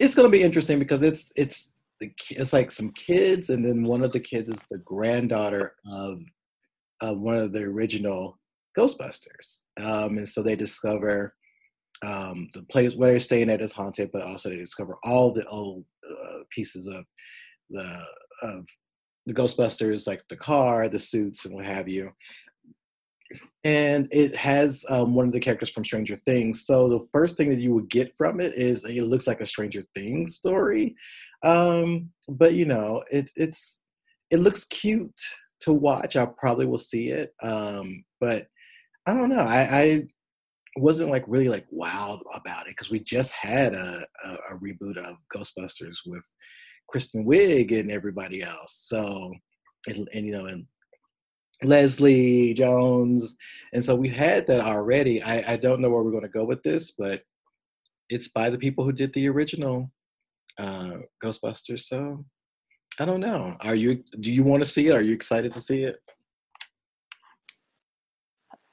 it's 0.00 0.16
going 0.16 0.26
to 0.26 0.36
be 0.36 0.42
interesting 0.42 0.80
because 0.80 1.02
it's 1.02 1.30
it's 1.36 1.70
it's 2.00 2.52
like 2.52 2.72
some 2.72 2.90
kids, 2.94 3.50
and 3.50 3.64
then 3.64 3.84
one 3.84 4.02
of 4.02 4.10
the 4.10 4.18
kids 4.18 4.48
is 4.48 4.58
the 4.70 4.78
granddaughter 4.78 5.76
of 5.88 6.18
of 7.00 7.20
one 7.20 7.36
of 7.36 7.52
the 7.52 7.62
original 7.62 8.40
Ghostbusters, 8.76 9.60
um, 9.80 10.18
and 10.18 10.28
so 10.28 10.42
they 10.42 10.56
discover 10.56 11.32
um, 12.04 12.48
the 12.54 12.62
place 12.72 12.96
where 12.96 13.12
they're 13.12 13.20
staying 13.20 13.50
at 13.50 13.62
is 13.62 13.70
haunted, 13.70 14.10
but 14.12 14.22
also 14.22 14.48
they 14.48 14.56
discover 14.56 14.98
all 15.04 15.32
the 15.32 15.46
old 15.46 15.84
uh, 16.10 16.38
pieces 16.50 16.88
of 16.88 17.04
the 17.70 18.02
of 18.42 18.66
the 19.26 19.34
Ghostbusters, 19.34 20.08
like 20.08 20.24
the 20.28 20.36
car, 20.36 20.88
the 20.88 20.98
suits, 20.98 21.44
and 21.44 21.54
what 21.54 21.66
have 21.66 21.88
you. 21.88 22.10
And 23.64 24.08
it 24.10 24.34
has 24.34 24.84
um, 24.88 25.14
one 25.14 25.26
of 25.26 25.32
the 25.32 25.40
characters 25.40 25.70
from 25.70 25.84
Stranger 25.84 26.16
Things. 26.24 26.64
So 26.64 26.88
the 26.88 27.06
first 27.12 27.36
thing 27.36 27.50
that 27.50 27.60
you 27.60 27.74
would 27.74 27.90
get 27.90 28.16
from 28.16 28.40
it 28.40 28.54
is 28.54 28.84
it 28.84 29.02
looks 29.02 29.26
like 29.26 29.40
a 29.40 29.46
Stranger 29.46 29.82
Things 29.94 30.36
story, 30.36 30.94
um, 31.42 32.10
but 32.28 32.54
you 32.54 32.64
know 32.64 33.02
it, 33.10 33.30
it's 33.36 33.80
it 34.30 34.38
looks 34.38 34.64
cute 34.64 35.20
to 35.60 35.72
watch. 35.72 36.16
I 36.16 36.26
probably 36.26 36.66
will 36.66 36.78
see 36.78 37.10
it, 37.10 37.34
um, 37.42 38.04
but 38.20 38.46
I 39.06 39.14
don't 39.14 39.28
know. 39.28 39.40
I, 39.40 39.80
I 39.80 40.02
wasn't 40.76 41.10
like 41.10 41.24
really 41.26 41.48
like 41.48 41.66
wild 41.70 42.22
about 42.32 42.66
it 42.66 42.70
because 42.70 42.90
we 42.90 43.00
just 43.00 43.32
had 43.32 43.74
a, 43.74 44.04
a, 44.24 44.28
a, 44.50 44.58
reboot 44.58 44.96
of 44.96 45.16
Ghostbusters 45.34 45.96
with 46.06 46.22
Kristen 46.88 47.26
Wiig 47.26 47.78
and 47.78 47.90
everybody 47.90 48.42
else. 48.42 48.86
So 48.88 49.32
and, 49.88 50.08
and 50.14 50.26
you 50.26 50.32
know 50.32 50.46
and 50.46 50.64
Leslie 51.62 52.54
Jones, 52.54 53.34
and 53.72 53.84
so 53.84 53.94
we've 53.94 54.12
had 54.12 54.46
that 54.46 54.60
already. 54.60 55.22
I, 55.22 55.54
I 55.54 55.56
don't 55.56 55.80
know 55.80 55.90
where 55.90 56.02
we're 56.02 56.10
going 56.10 56.22
to 56.22 56.28
go 56.28 56.44
with 56.44 56.62
this, 56.62 56.92
but 56.92 57.22
it's 58.08 58.28
by 58.28 58.50
the 58.50 58.58
people 58.58 58.84
who 58.84 58.92
did 58.92 59.12
the 59.12 59.28
original 59.28 59.90
uh, 60.58 60.98
Ghostbusters. 61.22 61.80
So 61.80 62.24
I 62.98 63.04
don't 63.04 63.20
know. 63.20 63.56
Are 63.60 63.74
you? 63.74 64.02
Do 64.20 64.32
you 64.32 64.42
want 64.42 64.62
to 64.62 64.68
see 64.68 64.88
it? 64.88 64.94
Are 64.94 65.02
you 65.02 65.14
excited 65.14 65.52
to 65.52 65.60
see 65.60 65.84
it? 65.84 65.96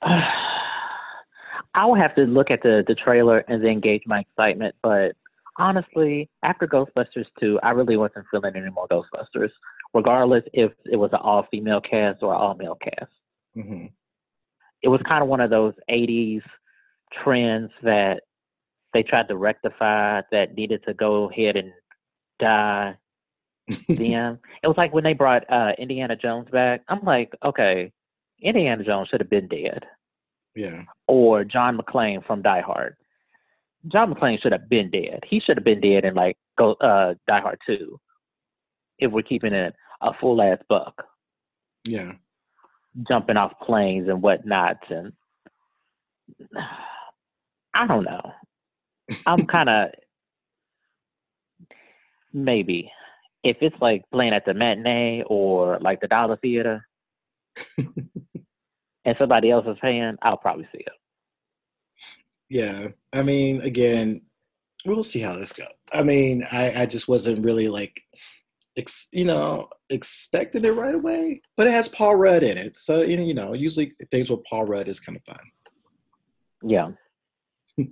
I 0.04 1.86
will 1.86 1.96
have 1.96 2.16
to 2.16 2.24
look 2.24 2.50
at 2.50 2.64
the 2.64 2.84
the 2.88 2.96
trailer 2.96 3.40
and 3.48 3.64
then 3.64 3.80
gauge 3.80 4.04
my 4.06 4.22
excitement. 4.22 4.76
But 4.82 5.14
honestly, 5.60 6.30
after 6.44 6.68
Ghostbusters 6.68 7.26
2, 7.40 7.60
I 7.62 7.72
really 7.72 7.98
wasn't 7.98 8.26
feeling 8.32 8.56
any 8.56 8.70
more 8.72 8.88
Ghostbusters, 8.88 9.52
regardless 9.98 10.44
if 10.54 10.72
it 10.86 10.96
was 10.96 11.10
an 11.12 11.20
all 11.24 11.48
female 11.50 11.82
cast 11.82 12.22
or 12.22 12.36
all 12.36 12.54
male 12.54 12.78
cast. 12.82 13.12
Mm-hmm. 13.58 13.88
It 14.84 14.90
was 14.90 15.02
kind 15.08 15.24
of 15.24 15.28
one 15.28 15.42
of 15.42 15.50
those 15.50 15.74
80s 15.90 16.44
trends 17.24 17.72
that 17.82 18.22
they 18.94 19.02
tried 19.02 19.28
to 19.30 19.36
rectify 19.36 20.22
that 20.32 20.54
needed 20.54 20.84
to 20.86 20.94
go 20.94 21.32
ahead 21.32 21.56
and 21.56 21.72
die. 22.40 22.96
then 23.68 24.38
it 24.62 24.68
was 24.68 24.78
like 24.78 24.94
when 24.94 25.04
they 25.04 25.14
brought 25.14 25.52
uh, 25.52 25.72
Indiana 25.80 26.16
Jones 26.16 26.48
back. 26.52 26.82
I'm 26.90 27.04
like, 27.04 27.34
okay, 27.44 27.92
Indiana 28.42 28.84
Jones 28.84 29.10
should 29.10 29.20
have 29.20 29.32
been 29.32 29.48
dead. 29.48 29.84
Yeah. 30.56 30.84
Or 31.08 31.44
John 31.44 31.76
McClane 31.76 32.24
from 32.26 32.44
Die 32.44 32.62
Hard. 32.62 32.96
John 33.92 34.14
McClane 34.14 34.40
should 34.42 34.52
have 34.52 34.70
been 34.70 34.92
dead. 34.92 35.22
He 35.28 35.40
should 35.40 35.58
have 35.58 35.66
been 35.66 35.82
dead 35.82 36.06
in 36.06 36.14
like 36.14 36.38
go 36.56 36.74
uh 36.74 37.16
Die 37.28 37.42
Hard 37.42 37.60
two. 37.66 38.00
If 39.00 39.12
we're 39.12 39.24
keeping 39.24 39.54
it 39.54 39.74
a 40.02 40.14
full 40.20 40.42
ass 40.42 40.60
buck. 40.70 41.06
Yeah. 41.86 42.14
Jumping 43.08 43.38
off 43.38 43.54
planes 43.62 44.08
and 44.10 44.22
whatnot 44.22 44.78
and 44.90 45.14
I 47.74 47.88
don't 47.88 48.04
know. 48.04 48.32
I'm 49.26 49.48
kinda 49.52 49.92
maybe. 52.34 52.92
If 53.44 53.58
it's 53.62 53.80
like 53.80 54.04
playing 54.12 54.34
at 54.34 54.46
the 54.46 54.54
matinee 54.54 55.24
or 55.28 55.80
like 55.80 56.02
the 56.02 56.08
dollar 56.08 56.38
theater 56.38 56.86
and 57.78 59.16
somebody 59.18 59.52
else 59.52 59.66
is 59.68 59.78
paying, 59.80 60.18
I'll 60.22 60.38
probably 60.38 60.68
see 60.74 60.80
it 60.80 60.94
yeah 62.50 62.88
i 63.14 63.22
mean 63.22 63.62
again 63.62 64.22
we'll 64.86 65.04
see 65.04 65.20
how 65.20 65.36
this 65.36 65.52
goes 65.52 65.68
i 65.94 66.02
mean 66.02 66.46
i 66.52 66.84
i 66.84 66.86
just 66.86 67.08
wasn't 67.08 67.44
really 67.44 67.68
like 67.68 68.02
ex, 68.78 69.08
you 69.12 69.26
know 69.26 69.68
expecting 69.90 70.66
it 70.66 70.76
right 70.76 70.96
away 70.96 71.42
but 71.56 71.68
it 71.68 71.72
has 71.72 71.88
paul 71.90 72.16
rudd 72.16 72.44
in 72.44 72.58
it. 72.58 72.78
So 72.78 73.02
you 73.02 73.34
know 73.34 73.54
usually 73.54 73.94
things 74.12 74.30
with 74.30 74.44
paul 74.50 74.66
rudd 74.66 74.88
is 74.88 75.00
kind 75.00 75.18
of 75.18 75.24
fun. 75.24 75.40
Yeah. 76.64 76.90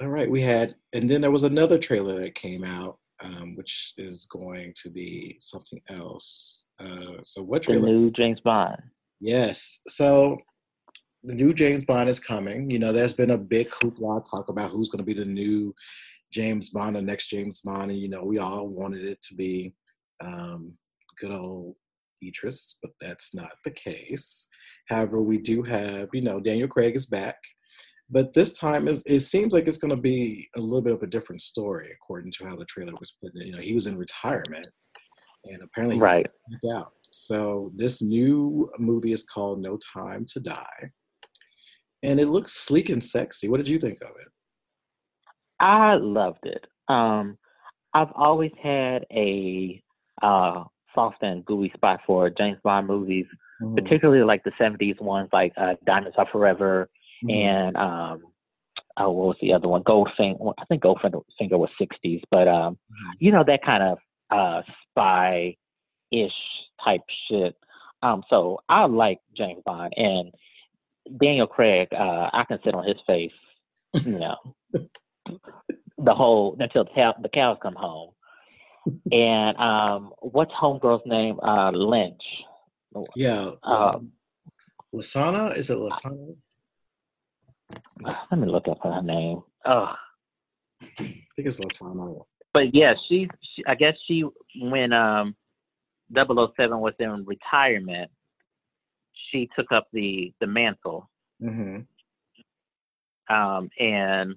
All 0.00 0.08
right 0.08 0.30
we 0.30 0.40
had 0.42 0.74
and 0.92 1.08
then 1.08 1.20
there 1.20 1.30
was 1.30 1.44
another 1.44 1.78
trailer 1.78 2.20
that 2.20 2.34
came 2.34 2.64
out 2.64 2.98
um, 3.20 3.56
which 3.56 3.94
is 3.96 4.26
going 4.26 4.72
to 4.76 4.90
be 4.90 5.38
something 5.40 5.80
else. 5.88 6.66
Uh, 6.78 7.16
so 7.24 7.42
what 7.42 7.64
trailer? 7.64 7.80
the 7.80 7.86
new 7.86 8.10
james 8.12 8.38
bond. 8.40 8.80
Yes. 9.20 9.80
So 9.88 10.38
the 11.24 11.34
new 11.34 11.52
James 11.52 11.84
Bond 11.84 12.08
is 12.08 12.20
coming. 12.20 12.70
You 12.70 12.78
know, 12.78 12.92
there's 12.92 13.12
been 13.12 13.30
a 13.30 13.38
big 13.38 13.70
hoopla 13.70 14.24
talk 14.28 14.48
about 14.48 14.70
who's 14.70 14.90
going 14.90 15.04
to 15.04 15.04
be 15.04 15.14
the 15.14 15.24
new 15.24 15.74
James 16.32 16.70
Bond, 16.70 16.96
the 16.96 17.02
next 17.02 17.28
James 17.28 17.60
Bond, 17.64 17.90
and 17.90 18.00
you 18.00 18.08
know, 18.08 18.22
we 18.22 18.38
all 18.38 18.68
wanted 18.68 19.04
it 19.04 19.20
to 19.22 19.34
be 19.34 19.74
um, 20.22 20.76
good 21.20 21.30
old 21.30 21.74
Idris, 22.24 22.78
but 22.82 22.92
that's 23.00 23.34
not 23.34 23.52
the 23.64 23.70
case. 23.70 24.48
However, 24.88 25.22
we 25.22 25.38
do 25.38 25.62
have, 25.62 26.08
you 26.12 26.22
know, 26.22 26.40
Daniel 26.40 26.68
Craig 26.68 26.96
is 26.96 27.06
back, 27.06 27.36
but 28.10 28.32
this 28.34 28.52
time 28.52 28.88
is 28.88 29.02
it 29.06 29.20
seems 29.20 29.52
like 29.52 29.68
it's 29.68 29.78
going 29.78 29.94
to 29.94 30.00
be 30.00 30.48
a 30.56 30.60
little 30.60 30.82
bit 30.82 30.94
of 30.94 31.02
a 31.02 31.06
different 31.06 31.40
story, 31.40 31.90
according 31.94 32.32
to 32.32 32.46
how 32.46 32.56
the 32.56 32.64
trailer 32.64 32.94
was 33.00 33.14
put. 33.22 33.34
In. 33.34 33.46
You 33.46 33.52
know, 33.52 33.62
he 33.62 33.74
was 33.74 33.86
in 33.86 33.96
retirement, 33.96 34.68
and 35.44 35.62
apparently 35.62 35.98
right 35.98 36.26
out. 36.74 36.92
So 37.10 37.72
this 37.74 38.02
new 38.02 38.70
movie 38.78 39.12
is 39.12 39.24
called 39.24 39.60
No 39.60 39.78
Time 39.94 40.26
to 40.32 40.40
Die 40.40 40.90
and 42.02 42.20
it 42.20 42.26
looks 42.26 42.52
sleek 42.52 42.88
and 42.90 43.02
sexy. 43.02 43.48
What 43.48 43.58
did 43.58 43.68
you 43.68 43.78
think 43.78 44.00
of 44.02 44.10
it? 44.10 44.28
I 45.60 45.94
loved 45.94 46.44
it. 46.46 46.66
Um, 46.88 47.38
I've 47.94 48.12
always 48.14 48.52
had 48.62 49.06
a 49.12 49.82
uh, 50.22 50.64
soft 50.94 51.22
and 51.22 51.44
gooey 51.44 51.72
spot 51.74 52.00
for 52.06 52.30
James 52.30 52.58
Bond 52.62 52.86
movies, 52.86 53.26
mm-hmm. 53.62 53.74
particularly 53.74 54.24
like 54.24 54.44
the 54.44 54.52
'70s 54.52 55.00
ones, 55.00 55.28
like 55.32 55.52
uh, 55.56 55.74
Diamonds 55.86 56.16
Are 56.18 56.28
Forever, 56.30 56.88
mm-hmm. 57.24 57.30
and 57.30 57.76
um, 57.76 58.22
oh, 58.96 59.10
what 59.10 59.26
was 59.28 59.36
the 59.40 59.52
other 59.52 59.68
one? 59.68 59.82
Goldfinger. 59.82 60.54
I 60.58 60.64
think 60.66 60.82
Goldfinger 60.82 61.22
was 61.58 61.70
'60s, 61.80 62.22
but 62.30 62.48
um, 62.48 62.74
mm-hmm. 62.74 63.10
you 63.18 63.32
know 63.32 63.44
that 63.44 63.64
kind 63.64 63.82
of 63.82 63.98
uh, 64.30 64.62
spy-ish 64.90 66.32
type 66.84 67.02
shit. 67.28 67.56
Um, 68.02 68.22
so 68.30 68.60
I 68.68 68.84
like 68.84 69.18
James 69.36 69.62
Bond, 69.64 69.92
and 69.96 70.32
Daniel 71.20 71.46
Craig, 71.46 71.88
uh, 71.92 72.30
I 72.32 72.44
can 72.46 72.58
sit 72.64 72.74
on 72.74 72.86
his 72.86 72.96
face, 73.06 73.32
you 74.04 74.18
know, 74.18 74.36
the 75.98 76.14
whole 76.14 76.56
until 76.58 76.84
the 76.84 77.28
cows 77.32 77.58
come 77.62 77.74
home. 77.74 78.10
And 79.12 79.54
um, 79.58 80.12
what's 80.20 80.52
homegirl's 80.52 81.02
name? 81.04 81.38
Uh, 81.40 81.70
Lynch. 81.72 82.22
Yeah. 83.14 83.50
Uh, 83.62 83.92
um, 83.96 84.12
Lasana? 84.94 85.54
Is 85.58 85.68
it 85.68 85.76
Lasana? 85.76 86.34
Let 88.00 88.38
me 88.38 88.46
look 88.46 88.66
up 88.66 88.78
her 88.82 89.02
name. 89.02 89.42
Oh. 89.66 89.92
I 90.80 90.86
think 90.96 91.26
it's 91.36 91.60
Lasana. 91.60 92.24
But 92.54 92.74
yeah, 92.74 92.94
she, 93.08 93.28
she 93.54 93.64
I 93.66 93.74
guess 93.74 93.94
she 94.06 94.24
when 94.60 94.94
um 94.94 95.36
007 96.14 96.80
was 96.80 96.94
in 96.98 97.24
retirement, 97.26 98.10
she 99.30 99.48
took 99.56 99.70
up 99.72 99.88
the 99.92 100.32
the 100.40 100.46
mantle. 100.46 101.10
Mm-hmm. 101.42 101.80
Um, 103.34 103.68
and 103.78 104.36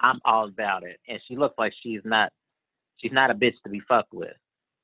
I'm 0.00 0.20
all 0.24 0.48
about 0.48 0.82
it. 0.82 0.98
And 1.08 1.20
she 1.26 1.36
looks 1.36 1.54
like 1.58 1.72
she's 1.82 2.00
not 2.04 2.30
she's 2.98 3.12
not 3.12 3.30
a 3.30 3.34
bitch 3.34 3.54
to 3.64 3.70
be 3.70 3.80
fucked 3.88 4.12
with. 4.12 4.34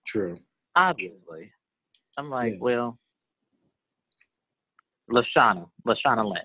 True. 0.07 0.38
Obviously. 0.74 1.50
I'm 2.18 2.31
like, 2.31 2.55
yeah. 2.55 2.59
well, 2.61 2.98
Lashana, 5.11 5.68
Lashana 5.87 6.24
Lynch. 6.24 6.44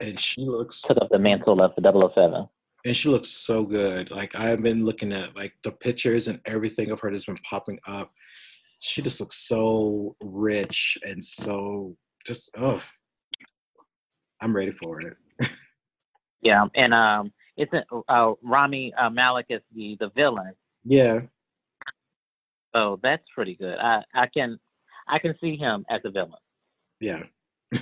And 0.00 0.18
she 0.18 0.42
looks 0.42 0.82
took 0.82 0.98
up 1.00 1.08
the 1.10 1.18
mantle 1.18 1.62
of 1.62 1.72
the 1.76 2.10
007. 2.14 2.48
And 2.84 2.96
she 2.96 3.08
looks 3.08 3.28
so 3.28 3.64
good. 3.64 4.10
Like 4.10 4.34
I've 4.34 4.62
been 4.62 4.84
looking 4.84 5.12
at 5.12 5.36
like 5.36 5.52
the 5.62 5.72
pictures 5.72 6.28
and 6.28 6.40
everything 6.46 6.90
of 6.90 7.00
her 7.00 7.10
that's 7.10 7.26
been 7.26 7.38
popping 7.48 7.78
up 7.86 8.12
she 8.82 9.00
just 9.00 9.20
looks 9.20 9.36
so 9.36 10.16
rich 10.20 10.98
and 11.06 11.22
so 11.22 11.96
just 12.26 12.50
oh 12.58 12.82
i'm 14.40 14.54
ready 14.54 14.72
for 14.72 15.00
it 15.00 15.16
yeah 16.42 16.64
and 16.74 16.92
um 16.92 17.32
isn't 17.56 17.84
uh 18.08 18.32
rami 18.42 18.92
uh, 18.94 19.10
malek 19.10 19.46
is 19.48 19.60
the 19.74 19.96
the 20.00 20.10
villain 20.10 20.52
yeah 20.84 21.20
so 22.74 22.98
that's 23.02 23.24
pretty 23.34 23.54
good 23.54 23.78
i 23.78 24.02
i 24.14 24.26
can 24.26 24.58
i 25.08 25.18
can 25.18 25.34
see 25.40 25.56
him 25.56 25.84
as 25.90 26.00
a 26.04 26.10
villain 26.10 26.32
yeah 27.00 27.22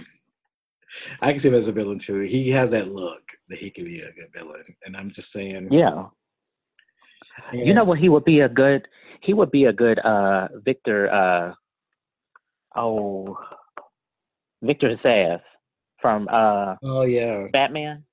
I 1.20 1.30
can 1.30 1.38
see 1.38 1.48
him 1.48 1.54
as 1.54 1.68
a 1.68 1.72
villain 1.72 1.98
too. 1.98 2.20
He 2.20 2.50
has 2.50 2.72
that 2.72 2.88
look 2.88 3.22
that 3.48 3.58
he 3.58 3.70
could 3.70 3.84
be 3.84 4.00
a 4.00 4.12
good 4.12 4.32
villain, 4.32 4.64
and 4.84 4.96
I'm 4.96 5.10
just 5.10 5.30
saying. 5.30 5.68
Yeah. 5.70 6.06
And, 7.52 7.66
you 7.66 7.74
know 7.74 7.84
what? 7.84 7.98
He 7.98 8.08
would 8.08 8.24
be 8.24 8.40
a 8.40 8.48
good 8.48 8.86
he 9.20 9.34
would 9.34 9.50
be 9.50 9.66
a 9.66 9.72
good 9.72 9.98
uh 10.00 10.48
Victor 10.64 11.12
uh 11.12 11.52
oh 12.76 13.38
Victor 14.62 14.96
Zsasz 14.96 15.40
from 16.00 16.28
uh 16.30 16.76
oh 16.82 17.02
yeah 17.02 17.46
Batman. 17.52 18.04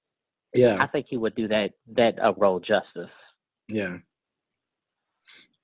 Yeah, 0.53 0.77
I 0.79 0.88
think 0.88 1.07
he 1.10 1.17
would 1.17 1.36
do 1.36 1.47
that 1.47 1.71
that 1.95 2.17
uh, 2.23 2.33
role 2.38 2.60
justice. 2.60 3.12
Yeah, 3.67 3.97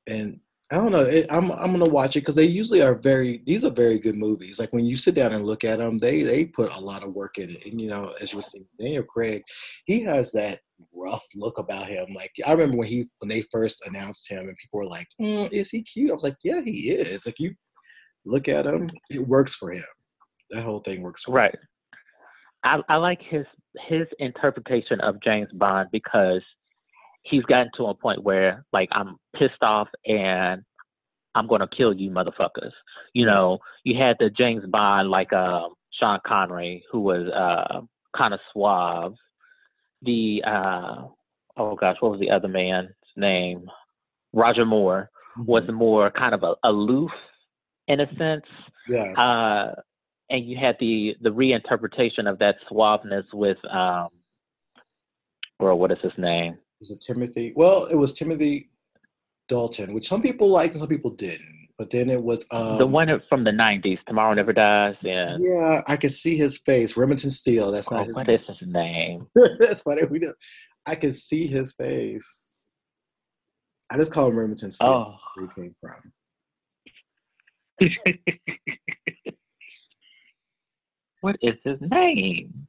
and 0.07 0.39
I 0.71 0.77
don't 0.77 0.91
know. 0.91 1.01
It, 1.01 1.27
I'm 1.29 1.51
I'm 1.51 1.71
gonna 1.71 1.85
watch 1.85 2.15
it 2.15 2.21
because 2.21 2.35
they 2.35 2.45
usually 2.45 2.81
are 2.81 2.95
very. 2.95 3.41
These 3.45 3.63
are 3.63 3.69
very 3.69 3.99
good 3.99 4.15
movies. 4.15 4.59
Like 4.59 4.73
when 4.73 4.85
you 4.85 4.95
sit 4.95 5.13
down 5.13 5.33
and 5.33 5.45
look 5.45 5.63
at 5.63 5.79
them, 5.79 5.97
they 5.97 6.23
they 6.23 6.45
put 6.45 6.73
a 6.73 6.79
lot 6.79 7.03
of 7.03 7.13
work 7.13 7.37
in 7.37 7.51
it. 7.51 7.65
And 7.65 7.79
you 7.79 7.89
know, 7.89 8.13
as 8.21 8.31
you 8.31 8.37
were 8.37 8.43
saying, 8.43 8.65
Daniel 8.79 9.03
Craig, 9.03 9.43
he 9.85 10.01
has 10.01 10.31
that 10.31 10.61
rough 10.93 11.25
look 11.35 11.59
about 11.59 11.89
him. 11.89 12.07
Like 12.15 12.31
I 12.45 12.51
remember 12.53 12.77
when 12.77 12.87
he 12.87 13.07
when 13.19 13.29
they 13.29 13.43
first 13.51 13.85
announced 13.85 14.29
him, 14.29 14.47
and 14.47 14.57
people 14.57 14.79
were 14.79 14.87
like, 14.87 15.07
mm, 15.21 15.51
"Is 15.51 15.69
he 15.69 15.83
cute?" 15.83 16.09
I 16.09 16.13
was 16.13 16.23
like, 16.23 16.37
"Yeah, 16.43 16.61
he 16.65 16.89
is." 16.89 17.25
Like 17.25 17.39
you 17.39 17.53
look 18.25 18.47
at 18.47 18.65
him, 18.65 18.89
it 19.11 19.27
works 19.27 19.53
for 19.53 19.71
him. 19.71 19.83
That 20.49 20.63
whole 20.63 20.79
thing 20.79 21.03
works. 21.03 21.23
For 21.23 21.33
right. 21.33 21.53
Him. 21.53 21.59
I 22.63 22.93
I 22.93 22.95
like 22.95 23.21
his 23.21 23.45
his 23.87 24.07
interpretation 24.19 24.99
of 25.01 25.21
James 25.21 25.49
Bond 25.53 25.89
because 25.91 26.41
he's 27.23 27.43
gotten 27.43 27.71
to 27.77 27.85
a 27.85 27.93
point 27.93 28.23
where 28.23 28.65
like 28.73 28.89
I'm 28.91 29.17
pissed 29.35 29.61
off 29.61 29.87
and 30.05 30.63
I'm 31.35 31.47
gonna 31.47 31.67
kill 31.67 31.93
you 31.93 32.11
motherfuckers. 32.11 32.71
You 33.13 33.25
know, 33.25 33.59
you 33.83 33.97
had 33.97 34.17
the 34.19 34.29
James 34.29 34.65
Bond 34.67 35.09
like 35.09 35.33
uh, 35.33 35.67
Sean 35.99 36.19
Connery 36.25 36.83
who 36.91 36.99
was 37.01 37.27
uh 37.29 37.81
kind 38.15 38.33
of 38.33 38.39
suave. 38.51 39.15
The 40.01 40.43
uh 40.45 41.07
oh 41.57 41.75
gosh, 41.75 41.97
what 41.99 42.11
was 42.11 42.19
the 42.19 42.31
other 42.31 42.47
man's 42.47 42.91
name? 43.15 43.69
Roger 44.33 44.65
Moore 44.65 45.09
mm-hmm. 45.37 45.49
was 45.49 45.63
more 45.71 46.11
kind 46.11 46.33
of 46.35 46.43
a, 46.43 46.55
aloof 46.63 47.11
in 47.87 47.99
a 47.99 48.07
sense. 48.17 48.45
Yeah. 48.87 49.13
Uh 49.13 49.75
and 50.29 50.45
you 50.45 50.57
had 50.57 50.75
the 50.79 51.15
the 51.21 51.29
reinterpretation 51.29 52.29
of 52.29 52.39
that 52.39 52.55
suaveness 52.69 53.25
with 53.33 53.57
um 53.71 54.09
or 55.59 55.75
what 55.75 55.91
is 55.91 55.99
his 56.01 56.11
name? 56.17 56.57
Was 56.79 56.91
it 56.91 57.01
Timothy? 57.01 57.53
Well, 57.55 57.85
it 57.85 57.95
was 57.95 58.13
Timothy 58.13 58.69
Dalton, 59.47 59.93
which 59.93 60.07
some 60.07 60.21
people 60.21 60.49
like 60.49 60.71
and 60.71 60.79
some 60.79 60.89
people 60.89 61.11
didn't. 61.11 61.53
But 61.77 61.89
then 61.89 62.09
it 62.09 62.21
was 62.21 62.45
um, 62.51 62.77
the 62.77 62.85
one 62.85 63.09
from 63.27 63.43
the 63.43 63.51
'90s, 63.51 63.97
"Tomorrow 64.07 64.35
Never 64.35 64.53
Dies." 64.53 64.95
Yeah, 65.01 65.37
yeah, 65.39 65.81
I 65.87 65.97
could 65.97 66.11
see 66.11 66.37
his 66.37 66.59
face, 66.59 66.95
Remington 66.95 67.31
Steele. 67.31 67.71
That's 67.71 67.89
not 67.89 68.01
oh, 68.01 68.05
his 68.05 68.15
what 68.15 68.27
name. 68.27 68.39
is 68.39 68.57
his 68.59 68.67
name? 68.67 69.27
That's 69.59 69.81
funny. 69.81 70.03
We 70.03 70.19
do. 70.19 70.33
I 70.85 70.95
could 70.95 71.15
see 71.15 71.47
his 71.47 71.73
face. 71.73 72.53
I 73.91 73.97
just 73.97 74.11
call 74.11 74.27
him 74.27 74.37
Remington 74.37 74.69
Steele. 74.69 74.87
Oh. 74.87 75.15
Where 75.35 75.49
he 75.55 75.61
came 75.61 75.75
from. 75.81 76.11
what 81.23 81.37
is 81.41 81.55
his 81.63 81.77
name? 81.89 82.67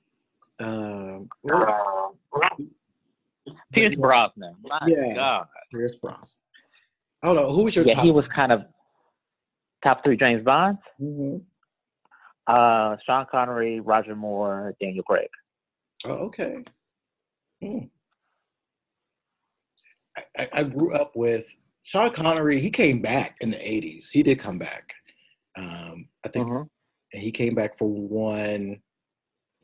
Um, 0.61 1.29
well, 1.43 2.17
Pierce 3.73 3.97
Brosnan. 3.97 4.55
My 4.63 4.79
yeah, 4.87 5.15
God. 5.15 5.47
Pierce 5.73 5.97
Brosnan. 5.97 6.41
I 7.23 7.27
don't 7.27 7.37
know 7.37 7.53
who 7.53 7.65
was 7.65 7.75
your. 7.75 7.85
Yeah, 7.85 7.95
top 7.95 8.05
he 8.05 8.13
was 8.13 8.25
kind 8.35 8.53
of 8.53 8.63
top 9.83 10.05
three 10.05 10.17
James 10.17 10.45
Bonds. 10.45 10.79
Mm-hmm. 11.03 11.39
Uh, 12.47 12.97
Sean 13.05 13.27
Connery, 13.29 13.81
Roger 13.81 14.15
Moore, 14.15 14.77
Daniel 14.81 15.03
Craig. 15.03 15.29
Oh, 16.05 16.13
okay. 16.27 16.63
Hmm. 17.61 17.79
I, 20.39 20.49
I, 20.53 20.63
grew 20.63 20.93
up 20.93 21.17
with 21.17 21.47
Sean 21.83 22.13
Connery. 22.13 22.61
He 22.61 22.71
came 22.71 23.03
back 23.03 23.37
in 23.41 23.51
the 23.51 23.57
'80s. 23.57 24.11
He 24.11 24.23
did 24.23 24.39
come 24.39 24.59
back. 24.59 24.93
Um, 25.57 26.09
I 26.25 26.29
think 26.29 26.47
mm-hmm. 26.47 26.63
He 27.15 27.31
came 27.31 27.55
back 27.55 27.79
for 27.79 27.89
one. 27.89 28.81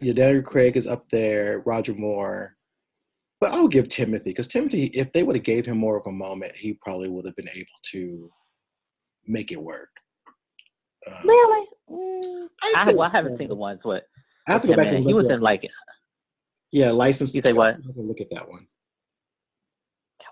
Yeah, 0.00 0.12
Daniel 0.14 0.42
Craig 0.42 0.76
is 0.76 0.86
up 0.86 1.08
there. 1.10 1.62
Roger 1.66 1.94
Moore. 1.94 2.56
But 3.40 3.52
I 3.52 3.60
would 3.60 3.72
give 3.72 3.88
Timothy 3.88 4.30
because 4.30 4.48
Timothy, 4.48 4.86
if 4.86 5.12
they 5.12 5.22
would 5.22 5.36
have 5.36 5.44
gave 5.44 5.64
him 5.64 5.78
more 5.78 5.98
of 5.98 6.06
a 6.06 6.12
moment, 6.12 6.52
he 6.54 6.74
probably 6.74 7.08
would 7.08 7.24
have 7.24 7.36
been 7.36 7.48
able 7.54 7.66
to 7.92 8.30
make 9.26 9.50
it 9.50 9.62
work. 9.62 9.88
Um, 11.06 11.26
really? 11.26 11.66
Mm, 11.90 12.48
I, 12.62 12.74
I, 12.76 12.84
well, 12.92 13.02
I 13.02 13.10
haven't 13.10 13.38
seen 13.38 13.48
the 13.48 13.54
ones 13.54 13.80
with. 13.84 14.02
I 14.46 14.52
have 14.52 14.62
to 14.62 14.68
go 14.68 14.76
back 14.76 14.88
and 14.88 14.98
look 14.98 15.06
He 15.06 15.14
was 15.14 15.30
in 15.30 15.40
like. 15.40 15.62
Yeah, 16.70 16.90
license. 16.90 17.34
You 17.34 17.40
say 17.42 17.52
what? 17.52 17.78
Look 17.96 18.20
at 18.20 18.28
that 18.30 18.48
one. 18.48 18.66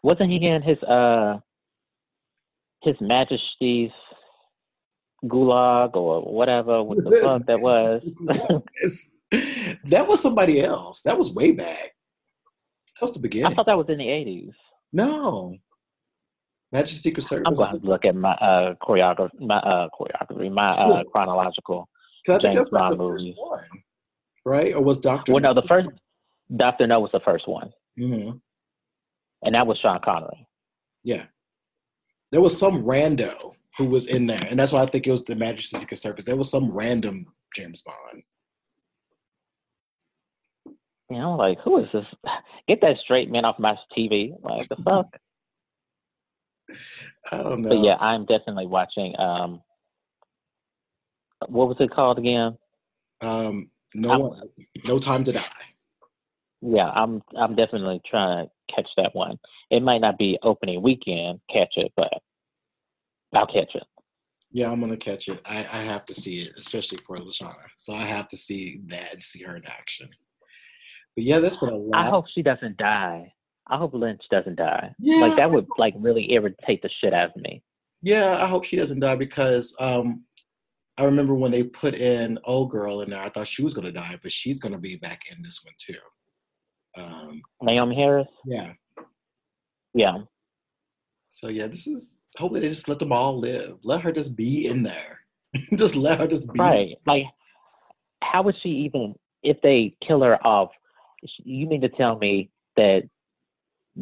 Wasn't 0.02 0.30
he 0.30 0.46
in 0.46 0.62
his 0.62 0.78
uh 0.82 1.38
his 2.82 2.94
Majesty's 3.00 3.90
gulag 5.24 5.94
or 5.94 6.22
whatever? 6.22 6.82
What 6.82 6.98
the 6.98 7.18
fuck 7.22 7.46
that 7.46 7.60
was? 7.60 8.02
that 9.84 10.06
was 10.06 10.20
somebody 10.20 10.62
else. 10.62 11.02
That 11.02 11.18
was 11.18 11.34
way 11.34 11.52
back. 11.52 11.92
That 12.94 13.02
was 13.02 13.12
the 13.12 13.20
beginning. 13.20 13.52
I 13.52 13.54
thought 13.54 13.66
that 13.66 13.76
was 13.76 13.88
in 13.88 13.98
the 13.98 14.08
eighties. 14.08 14.52
No. 14.92 15.56
Magic 16.72 16.98
Secret 16.98 17.22
Service. 17.22 17.44
I'm 17.46 17.54
going 17.54 17.80
to 17.80 17.86
look 17.86 18.04
at 18.04 18.14
my 18.14 18.32
uh, 18.32 18.74
choreography, 18.82 19.40
my 19.40 19.56
uh, 19.56 19.88
choreography, 19.98 20.52
my 20.52 20.70
uh, 20.70 21.02
chronological 21.04 21.88
I 22.28 22.38
think 22.38 22.56
that's 22.56 22.70
Bond 22.70 22.98
movies. 22.98 23.34
One, 23.36 23.64
right? 24.44 24.74
Or 24.74 24.82
was 24.82 24.98
Doctor? 24.98 25.32
Well, 25.32 25.42
no, 25.42 25.54
the 25.54 25.66
first 25.68 25.90
Doctor 26.56 26.86
No 26.86 27.00
was 27.00 27.10
the 27.12 27.20
first 27.20 27.48
one, 27.48 27.72
mm-hmm. 27.98 28.36
and 29.42 29.54
that 29.54 29.66
was 29.66 29.78
Sean 29.78 30.00
Connery. 30.04 30.46
Yeah, 31.04 31.24
there 32.32 32.40
was 32.40 32.58
some 32.58 32.84
rando 32.84 33.54
who 33.78 33.84
was 33.84 34.06
in 34.08 34.26
there, 34.26 34.44
and 34.50 34.58
that's 34.58 34.72
why 34.72 34.82
I 34.82 34.86
think 34.86 35.06
it 35.06 35.12
was 35.12 35.24
the 35.24 35.36
Majesty 35.36 35.78
Secret 35.78 35.98
Service. 35.98 36.24
There 36.24 36.36
was 36.36 36.50
some 36.50 36.70
random 36.70 37.26
James 37.54 37.82
Bond. 37.82 38.24
You 41.08 41.18
know, 41.18 41.36
like 41.36 41.58
who 41.60 41.78
is 41.78 41.88
this? 41.92 42.04
Get 42.66 42.80
that 42.82 42.96
straight 43.02 43.30
man 43.30 43.44
off 43.44 43.58
my 43.58 43.76
TV. 43.96 44.32
Like 44.42 44.68
the 44.68 44.76
fuck. 44.84 45.06
I 47.32 47.42
don't 47.42 47.62
know. 47.62 47.70
But 47.70 47.84
yeah, 47.84 47.94
I'm 47.94 48.26
definitely 48.26 48.66
watching. 48.66 49.18
Um, 49.18 49.62
what 51.46 51.68
was 51.68 51.76
it 51.78 51.92
called 51.92 52.18
again? 52.18 52.58
Um, 53.20 53.70
no, 53.94 54.42
no 54.84 54.98
time 54.98 55.22
to 55.24 55.32
die. 55.32 55.44
Yeah, 56.60 56.90
I'm. 56.90 57.22
I'm 57.38 57.54
definitely 57.54 58.02
trying 58.10 58.46
to 58.46 58.74
catch 58.74 58.88
that 58.96 59.14
one. 59.14 59.38
It 59.70 59.82
might 59.82 60.00
not 60.00 60.18
be 60.18 60.36
opening 60.42 60.82
weekend 60.82 61.40
catch 61.50 61.74
it, 61.76 61.92
but 61.96 62.12
I'll 63.34 63.46
catch 63.46 63.74
it. 63.74 63.84
Yeah, 64.50 64.70
I'm 64.70 64.80
gonna 64.80 64.96
catch 64.96 65.28
it. 65.28 65.40
I, 65.44 65.58
I 65.58 65.82
have 65.82 66.06
to 66.06 66.14
see 66.14 66.40
it, 66.42 66.52
especially 66.58 66.98
for 67.06 67.16
Lashana. 67.16 67.66
So 67.76 67.94
I 67.94 68.02
have 68.02 68.28
to 68.28 68.36
see 68.36 68.80
that 68.86 69.12
and 69.12 69.22
see 69.22 69.42
her 69.42 69.56
in 69.56 69.66
action. 69.66 70.08
But 71.14 71.24
yeah, 71.24 71.38
that's 71.40 71.60
what 71.60 71.72
a 71.72 71.76
lot. 71.76 72.06
I 72.06 72.08
hope 72.08 72.24
she 72.34 72.42
doesn't 72.42 72.78
die. 72.78 73.32
I 73.68 73.76
hope 73.76 73.92
Lynch 73.92 74.22
doesn't 74.30 74.56
die. 74.56 74.94
Yeah. 74.98 75.20
Like 75.20 75.36
that 75.36 75.50
would 75.50 75.66
like 75.76 75.94
really 75.98 76.32
irritate 76.32 76.80
the 76.80 76.88
shit 77.00 77.12
out 77.12 77.30
of 77.30 77.42
me. 77.42 77.62
Yeah, 78.02 78.42
I 78.42 78.46
hope 78.46 78.64
she 78.64 78.76
doesn't 78.76 79.00
die 79.00 79.16
because 79.16 79.74
um 79.80 80.24
I 80.96 81.04
remember 81.04 81.34
when 81.34 81.52
they 81.52 81.64
put 81.64 81.94
in 81.94 82.38
old 82.44 82.70
girl 82.70 83.02
in 83.02 83.10
there, 83.10 83.22
I 83.22 83.28
thought 83.28 83.46
she 83.46 83.62
was 83.62 83.74
gonna 83.74 83.92
die, 83.92 84.18
but 84.22 84.32
she's 84.32 84.58
gonna 84.58 84.78
be 84.78 84.96
back 84.96 85.22
in 85.30 85.42
this 85.42 85.60
one 85.62 85.74
too. 85.78 87.02
Um 87.02 87.42
Naomie 87.62 87.96
Harris? 87.96 88.28
Yeah. 88.46 88.72
Yeah. 89.92 90.18
So 91.28 91.48
yeah, 91.48 91.66
this 91.66 91.86
is 91.86 92.16
hopefully 92.38 92.60
they 92.60 92.68
just 92.68 92.88
let 92.88 92.98
them 92.98 93.12
all 93.12 93.36
live. 93.36 93.78
Let 93.82 94.00
her 94.02 94.12
just 94.12 94.36
be 94.36 94.66
in 94.66 94.82
there. 94.82 95.20
just 95.76 95.96
let 95.96 96.20
her 96.20 96.26
just 96.26 96.50
be 96.52 96.58
Right. 96.58 96.94
Like 97.06 97.24
how 98.22 98.42
would 98.42 98.56
she 98.62 98.68
even 98.68 99.14
if 99.42 99.60
they 99.62 99.94
kill 100.06 100.22
her 100.22 100.44
off 100.46 100.70
you 101.44 101.66
mean 101.66 101.80
to 101.80 101.88
tell 101.88 102.18
me 102.18 102.50
that 102.76 103.08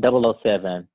007 0.00 0.86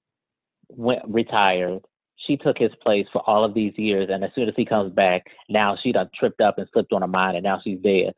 went 0.69 1.01
retired. 1.07 1.81
She 2.27 2.37
took 2.37 2.57
his 2.57 2.71
place 2.83 3.07
for 3.11 3.27
all 3.27 3.43
of 3.43 3.53
these 3.53 3.73
years, 3.77 4.09
and 4.11 4.23
as 4.23 4.29
soon 4.35 4.47
as 4.47 4.53
he 4.55 4.65
comes 4.65 4.93
back, 4.93 5.25
now 5.49 5.75
she 5.81 5.91
done 5.91 6.09
tripped 6.13 6.39
up 6.39 6.59
and 6.59 6.67
slipped 6.71 6.93
on 6.93 7.01
her 7.01 7.07
mind, 7.07 7.35
and 7.35 7.43
now 7.43 7.59
she's 7.63 7.79
dead. 7.79 8.13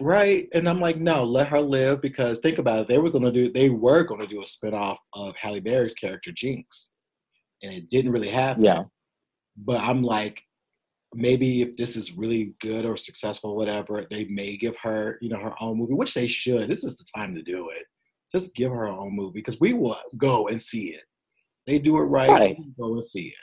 Right, 0.00 0.48
and 0.52 0.68
I'm 0.68 0.80
like, 0.80 0.96
no, 0.96 1.22
let 1.22 1.46
her 1.48 1.60
live 1.60 2.02
because 2.02 2.38
think 2.40 2.58
about 2.58 2.80
it. 2.80 2.88
They 2.88 2.98
were 2.98 3.10
gonna 3.10 3.30
do, 3.30 3.52
they 3.52 3.70
were 3.70 4.02
gonna 4.02 4.26
do 4.26 4.40
a 4.40 4.44
spinoff 4.44 4.96
of 5.12 5.36
Halle 5.36 5.60
Berry's 5.60 5.94
character 5.94 6.32
Jinx, 6.32 6.92
and 7.64 7.72
it 7.72 7.88
didn't 7.88 8.12
really 8.12 8.28
happen. 8.28 8.64
Yeah. 8.64 8.84
But 9.56 9.80
I'm 9.80 10.02
like, 10.02 10.40
maybe 11.14 11.62
if 11.62 11.76
this 11.76 11.96
is 11.96 12.16
really 12.16 12.54
good 12.60 12.84
or 12.84 12.96
successful, 12.96 13.56
whatever, 13.56 14.06
they 14.10 14.24
may 14.26 14.56
give 14.56 14.76
her, 14.78 15.18
you 15.20 15.28
know, 15.28 15.38
her 15.38 15.54
own 15.60 15.78
movie, 15.78 15.94
which 15.94 16.14
they 16.14 16.26
should. 16.26 16.68
This 16.68 16.84
is 16.84 16.96
the 16.96 17.04
time 17.16 17.34
to 17.34 17.42
do 17.42 17.70
it. 17.70 17.84
Just 18.32 18.54
give 18.54 18.70
her 18.70 18.78
her 18.78 18.88
own 18.88 19.14
movie 19.14 19.40
because 19.40 19.60
we 19.60 19.72
will 19.72 19.96
go 20.16 20.48
and 20.48 20.60
see 20.60 20.88
it. 20.88 21.02
They 21.66 21.78
do 21.78 21.96
it 21.96 22.02
right, 22.02 22.30
right. 22.30 22.56
go 22.78 22.92
and 22.94 23.04
see 23.04 23.28
it. 23.28 23.34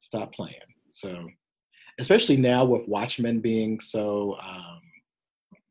Stop 0.00 0.34
playing. 0.34 0.54
So, 0.94 1.28
especially 1.98 2.36
now 2.36 2.64
with 2.64 2.88
Watchmen 2.88 3.40
being 3.40 3.80
so 3.80 4.36
um, 4.42 4.80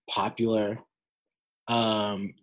popular, 0.10 0.80
because 1.68 2.16
um, 2.16 2.34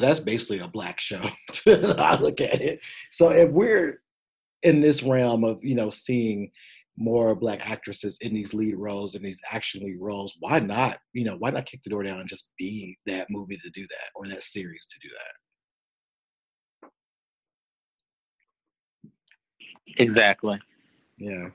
that's 0.00 0.20
basically 0.20 0.58
a 0.58 0.68
black 0.68 0.98
show. 0.98 1.22
I 1.66 2.18
look 2.20 2.40
at 2.40 2.60
it. 2.60 2.80
So 3.10 3.30
if 3.30 3.50
we're 3.50 4.01
in 4.62 4.80
this 4.80 5.02
realm 5.02 5.44
of 5.44 5.62
you 5.64 5.74
know 5.74 5.90
seeing 5.90 6.50
more 6.96 7.34
black 7.34 7.60
actresses 7.68 8.18
in 8.20 8.34
these 8.34 8.52
lead 8.54 8.76
roles 8.76 9.14
and 9.14 9.24
these 9.24 9.40
action 9.50 9.82
lead 9.82 9.98
roles, 10.00 10.36
why 10.40 10.58
not? 10.58 10.98
You 11.12 11.24
know, 11.24 11.36
why 11.36 11.50
not 11.50 11.66
kick 11.66 11.80
the 11.82 11.90
door 11.90 12.02
down 12.02 12.20
and 12.20 12.28
just 12.28 12.52
be 12.58 12.98
that 13.06 13.28
movie 13.30 13.56
to 13.56 13.70
do 13.70 13.82
that 13.82 14.10
or 14.14 14.26
that 14.28 14.42
series 14.42 14.86
to 14.86 14.98
do 15.00 15.08
that? 15.08 15.42
Exactly. 19.98 20.58
Yeah. 21.18 21.48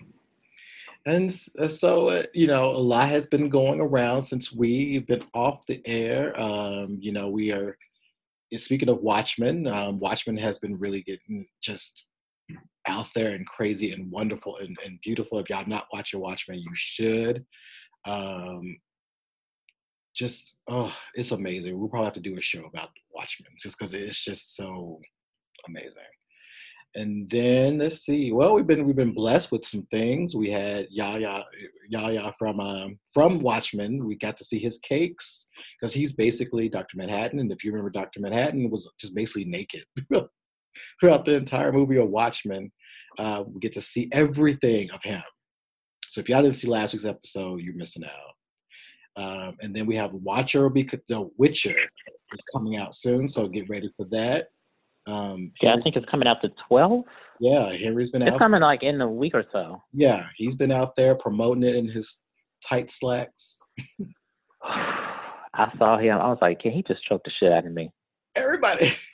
And 1.06 1.34
uh, 1.58 1.68
so, 1.68 2.10
uh, 2.10 2.24
you 2.34 2.48
know, 2.48 2.72
a 2.72 2.78
lot 2.78 3.10
has 3.10 3.26
been 3.26 3.50
going 3.50 3.80
around 3.80 4.26
since 4.26 4.52
we've 4.52 5.08
been 5.08 5.24
off 5.34 5.66
the 5.66 5.82
air. 5.86 6.38
Um, 6.40 6.98
you 7.00 7.14
know, 7.14 7.30
we 7.30 7.52
are, 7.52 7.78
speaking 8.56 8.90
of 8.90 9.00
Watchmen, 9.02 9.68
um, 9.68 10.00
Watchmen 10.00 10.38
has 10.38 10.58
been 10.58 10.78
really 10.78 11.02
getting 11.04 11.46
just 11.62 12.08
out 12.88 13.08
there 13.14 13.32
and 13.32 13.46
crazy 13.46 13.92
and 13.92 14.12
wonderful 14.12 14.58
and, 14.58 14.78
and 14.86 15.00
beautiful. 15.04 15.40
If 15.40 15.50
y'all 15.50 15.66
not 15.68 15.88
watching 15.94 16.20
Watchmen, 16.20 16.60
you 16.60 16.72
should. 16.74 17.46
Um, 18.06 18.78
just, 20.16 20.58
oh, 20.70 20.94
it's 21.14 21.32
amazing. 21.32 21.78
We'll 21.78 21.90
probably 21.90 22.06
have 22.06 22.14
to 22.14 22.22
do 22.22 22.38
a 22.38 22.42
show 22.42 22.66
about 22.66 22.90
Watchmen 23.14 23.52
just 23.62 23.78
because 23.78 23.94
it's 23.94 24.24
just 24.24 24.56
so 24.56 25.00
amazing. 25.68 25.94
And 26.96 27.30
then 27.30 27.78
let's 27.78 28.06
see. 28.06 28.32
Well, 28.32 28.56
we've 28.56 28.66
been 28.66 28.86
we've 28.86 28.96
been 28.96 29.14
blessed 29.14 29.52
with 29.52 29.66
some 29.66 29.86
things. 29.92 30.36
We 30.36 30.50
had 30.50 30.88
Yahya 30.90 31.44
Yahya 31.90 32.34
from 32.40 32.60
um, 32.60 32.98
from 33.14 33.40
Watchmen. 33.40 34.06
We 34.06 34.16
got 34.16 34.36
to 34.38 34.46
see 34.46 34.58
his 34.58 34.80
cakes 34.80 35.48
because 35.80 35.94
he's 35.94 36.14
basically 36.14 36.70
Dr. 36.70 36.98
Manhattan. 36.98 37.40
And 37.40 37.52
if 37.52 37.64
you 37.64 37.72
remember, 37.72 37.92
Dr. 37.92 38.20
Manhattan 38.20 38.72
was 38.72 38.90
just 39.00 39.14
basically 39.14 39.46
naked 39.46 39.84
throughout 41.00 41.26
the 41.26 41.36
entire 41.36 41.72
movie 41.72 41.98
of 41.98 42.10
Watchmen. 42.10 42.72
Uh, 43.18 43.44
we 43.48 43.60
get 43.60 43.74
to 43.74 43.82
see 43.82 44.10
everything 44.12 44.92
of 44.92 45.02
him. 45.04 45.24
So 46.10 46.22
if 46.22 46.30
y'all 46.30 46.42
didn't 46.42 46.56
see 46.56 46.68
last 46.68 46.94
week's 46.94 47.06
episode, 47.06 47.62
you're 47.62 47.76
missing 47.76 48.04
out. 48.06 48.34
Um, 49.18 49.58
and 49.62 49.76
then 49.76 49.86
we 49.88 49.96
have 49.96 50.14
Watcher, 50.14 50.70
because 50.70 51.00
The 51.08 51.28
Witcher 51.38 51.76
is 52.34 52.42
coming 52.54 52.78
out 52.78 52.96
soon, 52.96 53.28
so 53.28 53.48
get 53.48 53.70
ready 53.70 53.92
for 53.98 54.06
that. 54.12 54.48
Um, 55.08 55.52
yeah, 55.62 55.74
I 55.74 55.82
think 55.82 55.96
it's 55.96 56.10
coming 56.10 56.28
out 56.28 56.42
the 56.42 56.52
12th. 56.70 57.04
Yeah, 57.40 57.72
Henry's 57.72 58.12
been 58.12 58.22
it's 58.22 58.30
out. 58.30 58.36
It's 58.36 58.40
coming 58.40 58.62
like 58.62 58.84
in 58.84 59.02
a 59.02 59.10
week 59.10 59.34
or 59.34 59.46
so. 59.52 59.82
Yeah, 59.94 60.28
he's 60.36 60.56
been 60.56 60.72
out 60.72 60.96
there 60.96 61.16
promoting 61.16 61.64
it 61.64 61.76
in 61.76 61.88
his 61.88 62.20
tight 62.64 62.92
slacks. 62.92 63.58
I 64.64 65.72
saw 65.78 65.98
him. 65.98 66.18
I 66.18 66.28
was 66.28 66.38
like, 66.42 66.60
can 66.60 66.72
he 66.72 66.84
just 66.84 67.04
choke 67.06 67.22
the 67.26 67.32
shit 67.40 67.52
out 67.52 67.66
of 67.66 67.72
me? 67.72 67.92
Everybody. 68.36 68.94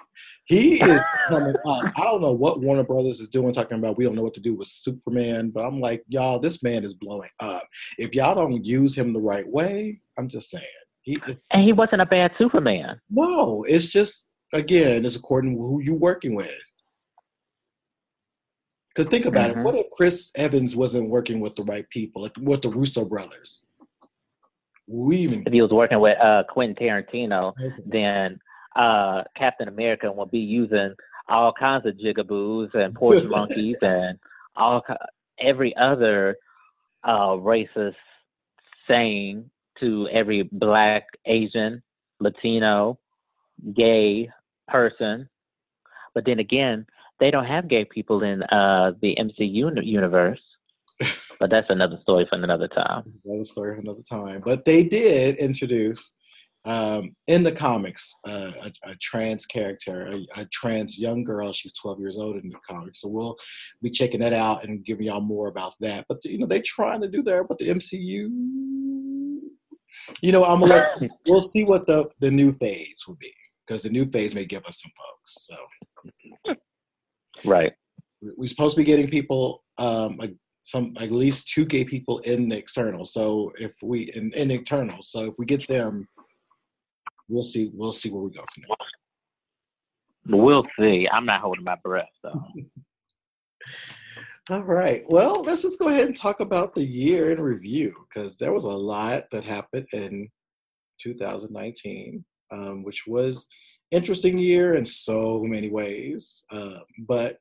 He 0.45 0.73
is 0.81 1.01
coming 1.29 1.55
up. 1.65 1.83
I 1.97 2.03
don't 2.03 2.21
know 2.21 2.33
what 2.33 2.61
Warner 2.61 2.83
Brothers 2.83 3.19
is 3.19 3.29
doing, 3.29 3.53
talking 3.53 3.77
about 3.77 3.97
we 3.97 4.03
don't 4.03 4.15
know 4.15 4.23
what 4.23 4.33
to 4.35 4.41
do 4.41 4.55
with 4.55 4.67
Superman, 4.67 5.49
but 5.49 5.65
I'm 5.65 5.79
like, 5.79 6.03
y'all, 6.07 6.39
this 6.39 6.61
man 6.63 6.83
is 6.83 6.93
blowing 6.93 7.29
up. 7.39 7.63
If 7.97 8.13
y'all 8.13 8.35
don't 8.35 8.63
use 8.63 8.95
him 8.95 9.13
the 9.13 9.21
right 9.21 9.47
way, 9.47 10.01
I'm 10.17 10.27
just 10.27 10.49
saying. 10.49 10.65
He, 11.01 11.21
and 11.51 11.63
he 11.63 11.73
wasn't 11.73 12.01
a 12.01 12.05
bad 12.05 12.31
Superman. 12.37 12.99
No, 13.09 13.63
it's 13.67 13.87
just 13.87 14.27
again, 14.53 15.05
it's 15.05 15.15
according 15.15 15.55
to 15.55 15.61
who 15.61 15.81
you're 15.81 15.95
working 15.95 16.35
with. 16.35 16.49
Because 18.93 19.09
think 19.09 19.25
about 19.25 19.51
mm-hmm. 19.51 19.61
it. 19.61 19.63
What 19.63 19.75
if 19.75 19.89
Chris 19.91 20.31
Evans 20.35 20.75
wasn't 20.75 21.09
working 21.09 21.39
with 21.39 21.55
the 21.55 21.63
right 21.63 21.89
people, 21.89 22.21
like 22.21 22.33
with 22.39 22.61
the 22.61 22.69
Russo 22.69 23.03
brothers? 23.05 23.65
We 24.87 25.17
even 25.17 25.43
if 25.45 25.53
he 25.53 25.61
was 25.61 25.71
working 25.71 25.99
with 25.99 26.17
uh, 26.19 26.43
Quentin 26.49 26.75
Tarantino, 26.75 27.53
then 27.85 28.39
uh, 28.75 29.23
Captain 29.35 29.67
America 29.67 30.11
will 30.11 30.25
be 30.25 30.39
using 30.39 30.93
all 31.29 31.53
kinds 31.53 31.85
of 31.85 31.95
jigaboos 31.95 32.73
and 32.75 32.93
porch 32.95 33.23
monkeys 33.29 33.77
and 33.81 34.19
all 34.55 34.83
every 35.39 35.75
other 35.75 36.37
uh, 37.03 37.31
racist 37.31 37.95
saying 38.87 39.49
to 39.79 40.07
every 40.11 40.43
black, 40.43 41.05
Asian, 41.25 41.81
Latino, 42.19 42.99
gay, 43.75 44.29
person. 44.67 45.29
But 46.13 46.25
then 46.25 46.39
again, 46.39 46.85
they 47.19 47.31
don't 47.31 47.45
have 47.45 47.67
gay 47.67 47.85
people 47.85 48.23
in 48.23 48.43
uh, 48.43 48.93
the 49.01 49.17
MCU 49.19 49.83
universe. 49.83 50.41
but 51.39 51.49
that's 51.49 51.69
another 51.69 51.97
story 52.01 52.25
for 52.29 52.35
another 52.35 52.67
time. 52.67 53.03
Another 53.25 53.43
story 53.43 53.75
for 53.75 53.81
another 53.81 54.03
time. 54.07 54.41
But 54.45 54.65
they 54.65 54.83
did 54.83 55.37
introduce 55.37 56.13
um, 56.65 57.15
in 57.27 57.43
the 57.43 57.51
comics 57.51 58.15
uh, 58.27 58.51
a, 58.61 58.71
a, 58.83 58.95
trans 59.01 59.45
character, 59.45 60.07
a, 60.07 60.41
a, 60.41 60.45
trans 60.45 60.97
young 60.97 61.23
girl. 61.23 61.51
She's 61.51 61.73
12 61.73 61.99
years 61.99 62.17
old 62.17 62.37
in 62.37 62.49
the 62.49 62.55
comics, 62.67 63.01
so 63.01 63.09
we'll 63.09 63.35
be 63.81 63.89
checking 63.89 64.21
that 64.21 64.33
out 64.33 64.63
and 64.63 64.85
giving 64.85 65.07
y'all 65.07 65.19
more 65.19 65.49
about 65.49 65.73
that. 65.81 66.05
But 66.07 66.23
you 66.23 66.37
know, 66.37 66.47
they're 66.47 66.61
trying 66.65 67.01
to 67.01 67.09
do 67.09 67.21
that, 67.23 67.45
but 67.49 67.57
the 67.57 67.69
MCU. 67.69 68.29
You 70.21 70.31
know, 70.31 70.43
I'm 70.45 70.59
gonna 70.59 70.73
let, 70.99 71.11
we'll 71.27 71.41
see 71.41 71.63
what 71.63 71.85
the 71.85 72.05
the 72.19 72.31
new 72.31 72.53
phase 72.53 73.03
will 73.07 73.15
be 73.15 73.33
because 73.65 73.83
the 73.83 73.89
new 73.89 74.05
phase 74.05 74.33
may 74.33 74.45
give 74.45 74.65
us 74.65 74.81
some 74.81 74.91
folks. 74.97 75.47
So, 76.45 76.55
right, 77.45 77.73
we're 78.21 78.47
supposed 78.47 78.75
to 78.75 78.81
be 78.81 78.85
getting 78.85 79.09
people, 79.09 79.63
um, 79.77 80.17
like 80.17 80.33
some 80.63 80.95
at 80.99 81.11
least 81.11 81.49
two 81.49 81.65
gay 81.65 81.83
people 81.83 82.19
in 82.19 82.49
the 82.49 82.57
external. 82.57 83.05
So 83.05 83.51
if 83.59 83.73
we 83.83 84.11
in, 84.15 84.31
in 84.33 84.49
internal, 84.49 85.01
so 85.01 85.25
if 85.25 85.35
we 85.37 85.45
get 85.45 85.67
them, 85.67 86.07
we'll 87.27 87.43
see. 87.43 87.71
We'll 87.73 87.93
see 87.93 88.09
where 88.09 88.23
we 88.23 88.31
go 88.31 88.43
from 88.53 88.63
there. 88.67 90.39
We'll 90.39 90.65
see. 90.79 91.07
I'm 91.11 91.25
not 91.25 91.41
holding 91.41 91.63
my 91.63 91.77
breath 91.83 92.09
though. 92.23 92.43
All 94.49 94.63
right. 94.63 95.03
Well, 95.07 95.41
let's 95.43 95.61
just 95.61 95.79
go 95.79 95.87
ahead 95.87 96.05
and 96.05 96.15
talk 96.15 96.41
about 96.41 96.75
the 96.75 96.83
year 96.83 97.31
in 97.31 97.39
review 97.39 97.93
because 98.13 98.35
there 98.35 98.51
was 98.51 98.65
a 98.65 98.69
lot 98.69 99.23
that 99.31 99.45
happened 99.45 99.87
in 99.93 100.29
2019 101.01 102.25
um, 102.53 102.83
which 102.83 103.05
was 103.07 103.47
interesting 103.91 104.37
year 104.37 104.73
in 104.73 104.85
so 104.85 105.41
many 105.43 105.69
ways. 105.69 106.45
Uh, 106.51 106.79
but 107.07 107.37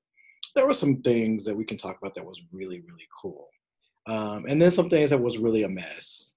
there 0.54 0.66
were 0.66 0.74
some 0.74 1.02
things 1.02 1.44
that 1.44 1.56
we 1.56 1.64
can 1.64 1.78
talk 1.78 1.98
about 2.00 2.14
that 2.14 2.24
was 2.24 2.40
really, 2.52 2.80
really 2.80 3.08
cool. 3.20 3.48
Um, 4.06 4.46
and 4.48 4.60
then 4.60 4.70
some 4.70 4.90
things 4.90 5.10
that 5.10 5.20
was 5.20 5.38
really 5.38 5.62
a 5.62 5.68
mess. 5.68 6.31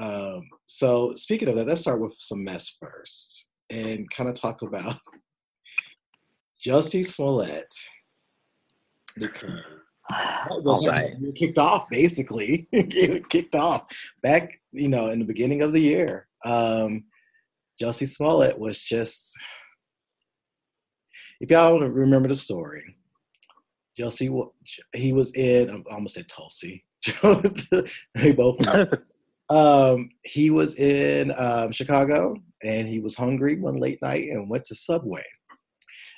Um, 0.00 0.42
so 0.66 1.14
speaking 1.14 1.48
of 1.48 1.56
that, 1.56 1.66
let's 1.66 1.82
start 1.82 2.00
with 2.00 2.14
some 2.18 2.44
mess 2.44 2.76
first 2.80 3.48
and 3.68 4.10
kind 4.10 4.28
of 4.28 4.34
talk 4.34 4.62
about 4.62 4.96
Jussie 6.66 7.06
Smollett 7.06 7.72
because 9.16 9.50
that 10.08 10.62
was 10.62 10.86
right. 10.86 11.12
kicked 11.36 11.58
off 11.58 11.88
basically 11.88 12.68
kicked 13.28 13.54
off 13.54 13.82
back 14.22 14.50
you 14.72 14.88
know 14.88 15.10
in 15.10 15.18
the 15.18 15.24
beginning 15.24 15.62
of 15.62 15.72
the 15.72 15.80
year 15.80 16.26
um, 16.44 17.04
Jussie 17.80 18.08
Smollett 18.08 18.58
was 18.58 18.82
just, 18.82 19.36
if 21.40 21.50
y'all 21.50 21.80
remember 21.80 22.28
the 22.28 22.36
story, 22.36 22.96
Jussie, 23.98 24.50
he 24.94 25.12
was 25.12 25.32
in, 25.32 25.70
I 25.70 25.94
almost 25.94 26.14
said 26.14 26.28
Tulsi. 26.28 26.84
they 28.14 28.32
both 28.32 28.58
um, 29.50 30.08
he 30.24 30.50
was 30.50 30.76
in 30.76 31.32
um, 31.36 31.72
Chicago 31.72 32.36
and 32.62 32.88
he 32.88 33.00
was 33.00 33.16
hungry 33.16 33.58
one 33.58 33.78
late 33.78 34.00
night 34.00 34.28
and 34.30 34.48
went 34.48 34.64
to 34.64 34.74
Subway. 34.74 35.24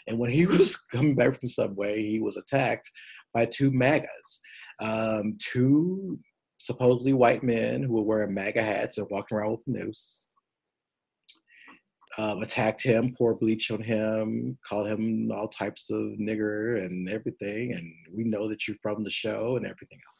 And 0.07 0.19
when 0.19 0.31
he 0.31 0.47
was 0.47 0.77
coming 0.93 1.15
back 1.15 1.39
from 1.39 1.49
Subway, 1.49 2.03
he 2.03 2.21
was 2.21 2.37
attacked 2.37 2.91
by 3.35 3.47
two 3.47 3.71
MAGAs, 3.71 4.41
um, 4.81 5.39
two 5.41 6.19
supposedly 6.59 7.13
white 7.13 7.43
men 7.43 7.83
who 7.83 7.95
were 7.95 8.03
wearing 8.03 8.35
MAGA 8.35 8.63
hats 8.63 8.99
and 8.99 9.09
walking 9.11 9.39
around 9.39 9.53
with 9.53 9.67
noose 9.67 10.27
um, 12.19 12.43
attacked 12.43 12.83
him, 12.83 13.15
poured 13.17 13.41
bleach 13.41 13.71
on 13.71 13.83
him, 13.83 14.59
called 14.67 14.89
him 14.89 15.31
all 15.33 15.49
types 15.49 15.91
of 15.91 16.01
nigger 16.21 16.85
and 16.85 17.09
everything. 17.09 17.73
And 17.73 17.93
we 18.15 18.25
know 18.25 18.49
that 18.49 18.67
you're 18.67 18.77
from 18.83 19.03
the 19.03 19.11
show 19.11 19.57
and 19.57 19.65
everything 19.65 19.99
else. 20.11 20.12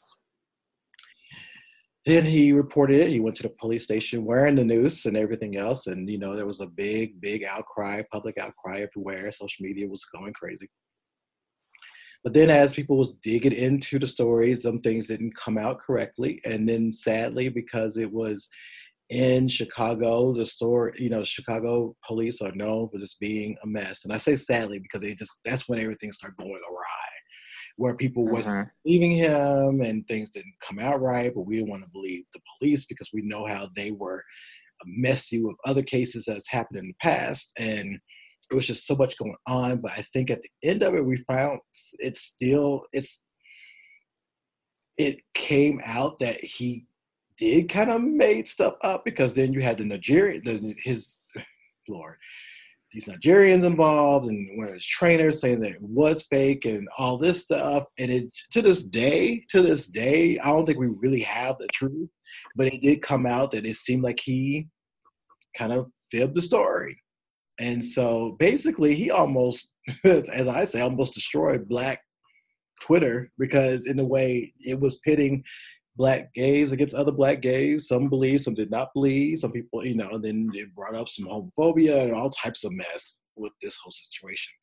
Then 2.05 2.25
he 2.25 2.51
reported 2.51 2.99
it. 2.99 3.09
He 3.09 3.21
went 3.21 3.37
to 3.37 3.43
the 3.43 3.49
police 3.49 3.85
station 3.85 4.25
wearing 4.25 4.55
the 4.55 4.63
noose 4.65 5.05
and 5.05 5.15
everything 5.15 5.57
else. 5.57 5.87
And, 5.87 6.09
you 6.09 6.17
know, 6.17 6.35
there 6.35 6.45
was 6.45 6.59
a 6.59 6.65
big, 6.65 7.21
big 7.21 7.45
outcry, 7.45 8.01
public 8.11 8.37
outcry 8.37 8.81
everywhere. 8.81 9.31
Social 9.31 9.65
media 9.65 9.87
was 9.87 10.03
going 10.05 10.33
crazy. 10.33 10.69
But 12.23 12.33
then 12.33 12.49
as 12.49 12.73
people 12.73 12.97
was 12.97 13.13
digging 13.21 13.53
into 13.53 13.99
the 13.99 14.07
story, 14.07 14.55
some 14.55 14.79
things 14.79 15.07
didn't 15.07 15.35
come 15.35 15.57
out 15.57 15.79
correctly. 15.79 16.41
And 16.45 16.67
then 16.67 16.91
sadly, 16.91 17.49
because 17.49 17.97
it 17.97 18.11
was 18.11 18.49
in 19.09 19.47
Chicago, 19.47 20.33
the 20.33 20.45
store, 20.45 20.93
you 20.97 21.09
know, 21.09 21.23
Chicago 21.23 21.95
police 22.05 22.41
are 22.41 22.53
known 22.53 22.89
for 22.89 22.97
just 22.97 23.19
being 23.19 23.55
a 23.63 23.67
mess. 23.67 24.05
And 24.05 24.13
I 24.13 24.17
say 24.17 24.35
sadly 24.35 24.79
because 24.79 25.01
they 25.01 25.15
just 25.15 25.39
that's 25.43 25.67
when 25.67 25.79
everything 25.79 26.11
started 26.11 26.37
going 26.37 26.61
where 27.75 27.95
people 27.95 28.23
mm-hmm. 28.23 28.33
wasn't 28.33 28.67
believing 28.83 29.11
him 29.11 29.81
and 29.81 30.07
things 30.07 30.31
didn't 30.31 30.53
come 30.65 30.79
out 30.79 31.01
right, 31.01 31.31
but 31.33 31.45
we 31.45 31.55
didn't 31.55 31.69
want 31.69 31.83
to 31.83 31.89
believe 31.91 32.23
the 32.33 32.41
police 32.57 32.85
because 32.85 33.09
we 33.13 33.21
know 33.21 33.45
how 33.45 33.67
they 33.75 33.91
were 33.91 34.23
messy 34.85 35.41
with 35.41 35.55
other 35.65 35.83
cases 35.83 36.25
that's 36.27 36.49
happened 36.49 36.79
in 36.79 36.87
the 36.87 36.95
past. 37.01 37.51
And 37.57 37.99
it 38.51 38.55
was 38.55 38.67
just 38.67 38.85
so 38.85 38.95
much 38.95 39.17
going 39.17 39.35
on. 39.47 39.77
But 39.77 39.93
I 39.97 40.03
think 40.13 40.29
at 40.29 40.41
the 40.41 40.69
end 40.69 40.83
of 40.83 40.93
it, 40.93 41.05
we 41.05 41.17
found 41.17 41.59
it's 41.99 42.21
still 42.21 42.81
it's 42.93 43.21
it 44.97 45.19
came 45.33 45.81
out 45.85 46.19
that 46.19 46.37
he 46.43 46.85
did 47.37 47.69
kind 47.69 47.89
of 47.89 48.01
made 48.01 48.47
stuff 48.47 48.75
up 48.83 49.03
because 49.03 49.33
then 49.33 49.53
you 49.53 49.61
had 49.61 49.79
the 49.79 49.85
Nigerian, 49.85 50.43
the, 50.45 50.75
his 50.83 51.19
Lord, 51.89 52.15
these 52.93 53.05
Nigerians 53.05 53.63
involved 53.63 54.27
and 54.27 54.47
one 54.55 54.67
of 54.67 54.73
his 54.75 54.85
trainers 54.85 55.41
saying 55.41 55.59
that 55.61 55.71
it 55.71 55.81
was 55.81 56.25
fake 56.29 56.65
and 56.65 56.87
all 56.97 57.17
this 57.17 57.41
stuff. 57.41 57.85
And 57.97 58.11
it 58.11 58.25
to 58.51 58.61
this 58.61 58.83
day, 58.83 59.43
to 59.49 59.61
this 59.63 59.87
day, 59.87 60.37
I 60.39 60.47
don't 60.47 60.65
think 60.65 60.77
we 60.77 60.87
really 60.87 61.21
have 61.21 61.57
the 61.57 61.67
truth. 61.73 62.09
But 62.55 62.67
it 62.67 62.81
did 62.81 63.01
come 63.01 63.25
out 63.25 63.51
that 63.51 63.65
it 63.65 63.75
seemed 63.75 64.03
like 64.03 64.19
he 64.19 64.67
kind 65.57 65.73
of 65.73 65.91
fibbed 66.11 66.35
the 66.35 66.41
story. 66.41 66.95
And 67.59 67.83
so 67.83 68.35
basically 68.39 68.95
he 68.95 69.09
almost, 69.09 69.71
as 70.03 70.47
I 70.47 70.63
say, 70.63 70.81
almost 70.81 71.15
destroyed 71.15 71.67
black 71.67 72.01
Twitter 72.81 73.31
because 73.39 73.87
in 73.87 73.99
a 73.99 74.05
way 74.05 74.51
it 74.59 74.79
was 74.79 74.97
pitting 74.99 75.43
black 75.95 76.33
gays 76.33 76.71
against 76.71 76.95
other 76.95 77.11
black 77.11 77.41
gays. 77.41 77.87
Some 77.87 78.09
believed, 78.09 78.43
some 78.43 78.53
did 78.53 78.71
not 78.71 78.93
believe. 78.93 79.39
Some 79.39 79.51
people, 79.51 79.85
you 79.85 79.95
know, 79.95 80.09
and 80.11 80.23
then 80.23 80.49
it 80.53 80.73
brought 80.75 80.95
up 80.95 81.09
some 81.09 81.27
homophobia 81.27 82.03
and 82.03 82.13
all 82.13 82.29
types 82.29 82.63
of 82.63 82.71
mess 82.73 83.19
with 83.35 83.53
this 83.61 83.77
whole 83.77 83.91
situation. 83.91 84.53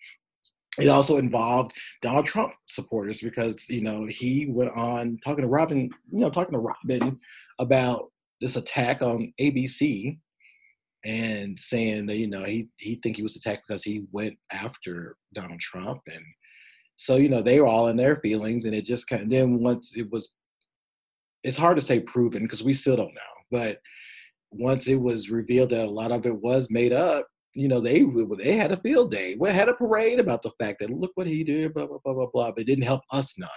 It 0.78 0.88
also 0.88 1.16
involved 1.16 1.72
Donald 2.00 2.26
Trump 2.26 2.52
supporters 2.68 3.20
because 3.20 3.68
you 3.68 3.82
know 3.82 4.06
he 4.08 4.46
went 4.48 4.70
on 4.76 5.18
talking 5.24 5.42
to 5.42 5.48
Robin, 5.48 5.90
you 6.12 6.20
know, 6.20 6.30
talking 6.30 6.54
to 6.54 6.60
Robin 6.60 7.18
about 7.58 8.10
this 8.40 8.56
attack 8.56 9.02
on 9.02 9.32
ABC 9.40 10.18
and 11.04 11.58
saying 11.58 12.06
that 12.06 12.18
you 12.18 12.28
know 12.28 12.44
he 12.44 12.68
he 12.76 13.00
think 13.02 13.16
he 13.16 13.22
was 13.22 13.36
attacked 13.36 13.62
because 13.66 13.82
he 13.82 14.04
went 14.12 14.36
after 14.52 15.16
Donald 15.34 15.60
Trump 15.60 16.00
and 16.06 16.24
so 16.96 17.16
you 17.16 17.30
know 17.30 17.40
they 17.40 17.58
were 17.58 17.66
all 17.66 17.88
in 17.88 17.96
their 17.96 18.16
feelings 18.16 18.66
and 18.66 18.74
it 18.74 18.84
just 18.84 19.08
kind 19.08 19.22
of 19.22 19.30
then 19.30 19.60
once 19.60 19.92
it 19.96 20.10
was 20.10 20.32
it's 21.42 21.56
hard 21.56 21.76
to 21.76 21.82
say 21.82 22.00
proven 22.00 22.42
because 22.42 22.62
we 22.62 22.72
still 22.72 22.96
don't 22.96 23.14
know. 23.14 23.20
But 23.50 23.78
once 24.50 24.88
it 24.88 25.00
was 25.00 25.30
revealed 25.30 25.70
that 25.70 25.86
a 25.86 25.90
lot 25.90 26.12
of 26.12 26.26
it 26.26 26.36
was 26.36 26.70
made 26.70 26.92
up, 26.92 27.26
you 27.54 27.68
know, 27.68 27.80
they 27.80 28.04
they 28.38 28.56
had 28.56 28.72
a 28.72 28.80
field 28.80 29.10
day. 29.10 29.36
We 29.38 29.50
had 29.50 29.68
a 29.68 29.74
parade 29.74 30.20
about 30.20 30.42
the 30.42 30.52
fact 30.60 30.80
that 30.80 30.90
look 30.90 31.12
what 31.14 31.26
he 31.26 31.42
did, 31.42 31.74
blah 31.74 31.86
blah 31.86 31.98
blah 32.04 32.14
blah 32.14 32.26
blah. 32.32 32.52
But 32.52 32.62
it 32.62 32.66
didn't 32.66 32.84
help 32.84 33.02
us 33.10 33.34
none 33.38 33.48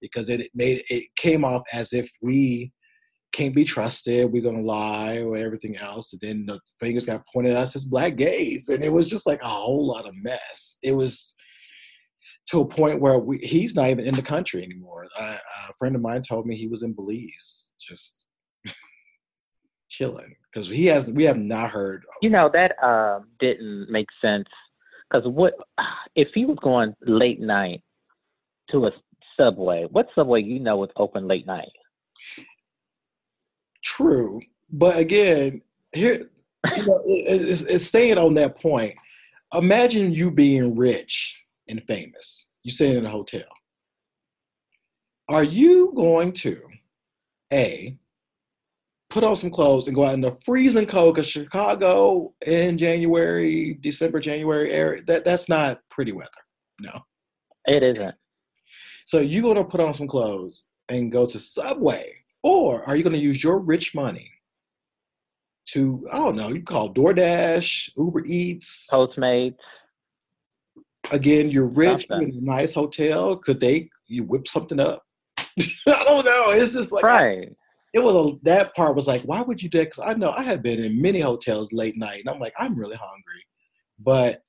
because 0.00 0.28
it 0.28 0.50
made 0.54 0.82
it 0.90 1.04
came 1.16 1.44
off 1.44 1.62
as 1.72 1.92
if 1.92 2.10
we 2.20 2.72
can't 3.32 3.54
be 3.54 3.64
trusted. 3.64 4.30
We're 4.30 4.42
gonna 4.42 4.60
lie 4.60 5.18
or 5.18 5.36
everything 5.36 5.76
else. 5.76 6.12
And 6.12 6.20
then 6.20 6.46
the 6.46 6.60
fingers 6.78 7.06
got 7.06 7.26
pointed 7.32 7.52
at 7.52 7.58
us 7.58 7.76
as 7.76 7.86
black 7.86 8.16
gays, 8.16 8.68
and 8.68 8.84
it 8.84 8.92
was 8.92 9.08
just 9.08 9.26
like 9.26 9.40
a 9.42 9.48
whole 9.48 9.86
lot 9.86 10.06
of 10.06 10.14
mess. 10.22 10.78
It 10.82 10.92
was 10.92 11.34
to 12.50 12.60
a 12.60 12.66
point 12.66 13.00
where 13.00 13.18
we, 13.18 13.38
he's 13.38 13.74
not 13.74 13.90
even 13.90 14.04
in 14.04 14.14
the 14.14 14.22
country 14.22 14.62
anymore. 14.62 15.06
Uh, 15.18 15.36
a 15.68 15.72
friend 15.74 15.94
of 15.94 16.02
mine 16.02 16.22
told 16.22 16.46
me 16.46 16.56
he 16.56 16.66
was 16.66 16.82
in 16.82 16.92
Belize, 16.92 17.70
just 17.80 18.26
chilling, 19.88 20.34
because 20.52 20.68
he 20.68 20.86
has. 20.86 21.10
We 21.10 21.24
have 21.24 21.38
not 21.38 21.70
heard. 21.70 22.04
You 22.22 22.30
know 22.30 22.50
that 22.52 22.72
uh, 22.82 23.20
didn't 23.38 23.90
make 23.90 24.08
sense. 24.20 24.48
Because 25.10 25.26
what 25.28 25.54
if 26.16 26.28
he 26.34 26.44
was 26.44 26.58
going 26.62 26.94
late 27.02 27.40
night 27.40 27.82
to 28.70 28.86
a 28.86 28.90
subway? 29.38 29.86
What 29.90 30.08
subway 30.14 30.42
you 30.42 30.58
know 30.58 30.82
is 30.84 30.90
open 30.96 31.28
late 31.28 31.46
night? 31.46 31.68
True, 33.84 34.40
but 34.72 34.98
again, 34.98 35.62
here 35.92 36.28
you 36.76 36.86
know, 36.86 37.00
it, 37.06 37.42
it's, 37.42 37.62
it's 37.62 37.86
staying 37.86 38.18
on 38.18 38.34
that 38.34 38.60
point. 38.60 38.94
Imagine 39.52 40.12
you 40.12 40.30
being 40.30 40.76
rich 40.76 41.40
and 41.70 41.82
famous. 41.84 42.48
You're 42.62 42.72
staying 42.72 42.98
in 42.98 43.06
a 43.06 43.10
hotel. 43.10 43.44
Are 45.28 45.44
you 45.44 45.92
going 45.94 46.32
to, 46.32 46.60
A, 47.52 47.96
put 49.10 49.24
on 49.24 49.36
some 49.36 49.50
clothes 49.50 49.86
and 49.86 49.94
go 49.94 50.04
out 50.04 50.14
in 50.14 50.20
the 50.20 50.36
freezing 50.44 50.86
cold 50.86 51.14
because 51.14 51.28
Chicago 51.28 52.32
in 52.46 52.78
January, 52.78 53.78
December, 53.80 54.20
January 54.20 54.70
area, 54.72 55.02
that, 55.06 55.24
that's 55.24 55.48
not 55.48 55.80
pretty 55.90 56.12
weather. 56.12 56.30
No. 56.80 57.00
It 57.66 57.82
isn't. 57.82 58.14
So 59.06 59.20
you're 59.20 59.42
going 59.42 59.56
to 59.56 59.64
put 59.64 59.80
on 59.80 59.94
some 59.94 60.06
clothes 60.06 60.64
and 60.88 61.12
go 61.12 61.26
to 61.26 61.38
Subway, 61.38 62.12
or 62.42 62.84
are 62.84 62.96
you 62.96 63.02
going 63.02 63.14
to 63.14 63.18
use 63.18 63.42
your 63.42 63.58
rich 63.58 63.94
money 63.94 64.30
to, 65.66 66.08
I 66.12 66.18
don't 66.18 66.36
know, 66.36 66.48
you 66.48 66.62
call 66.62 66.92
DoorDash, 66.92 67.90
Uber 67.96 68.24
Eats, 68.26 68.88
Postmates, 68.90 69.56
Again, 71.10 71.50
you're 71.50 71.66
rich, 71.66 72.06
you're 72.08 72.22
in 72.22 72.30
a 72.30 72.40
nice 72.40 72.74
hotel. 72.74 73.36
Could 73.36 73.60
they 73.60 73.90
you 74.06 74.24
whip 74.24 74.46
something 74.46 74.80
up? 74.80 75.02
I 75.38 76.04
don't 76.04 76.24
know. 76.24 76.50
It's 76.50 76.72
just 76.72 76.92
like 76.92 77.04
right. 77.04 77.48
I, 77.48 77.54
it 77.92 77.98
was 78.00 78.14
a 78.14 78.38
that 78.42 78.74
part 78.74 78.94
was 78.94 79.06
like, 79.06 79.22
why 79.22 79.40
would 79.42 79.62
you 79.62 79.68
do? 79.68 79.78
That? 79.78 79.90
Because 79.90 80.04
I 80.06 80.14
know 80.14 80.30
I 80.30 80.42
have 80.42 80.62
been 80.62 80.82
in 80.82 81.00
many 81.00 81.20
hotels 81.20 81.72
late 81.72 81.96
night, 81.96 82.20
and 82.20 82.28
I'm 82.28 82.40
like, 82.40 82.54
I'm 82.58 82.78
really 82.78 82.96
hungry, 82.96 83.44
but 83.98 84.42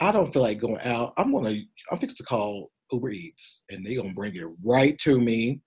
I 0.00 0.12
don't 0.12 0.32
feel 0.32 0.42
like 0.42 0.60
going 0.60 0.80
out. 0.80 1.12
I'm 1.16 1.32
gonna 1.32 1.54
I'm 1.90 1.98
fixed 1.98 2.16
to 2.18 2.22
call 2.22 2.70
Uber 2.92 3.10
Eats, 3.10 3.64
and 3.70 3.84
they're 3.84 3.96
gonna 3.96 4.14
bring 4.14 4.34
it 4.36 4.46
right 4.64 4.98
to 5.00 5.20
me. 5.20 5.60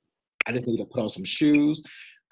I 0.47 0.51
just 0.51 0.67
need 0.67 0.77
to 0.77 0.85
put 0.85 1.01
on 1.01 1.09
some 1.09 1.25
shoes. 1.25 1.83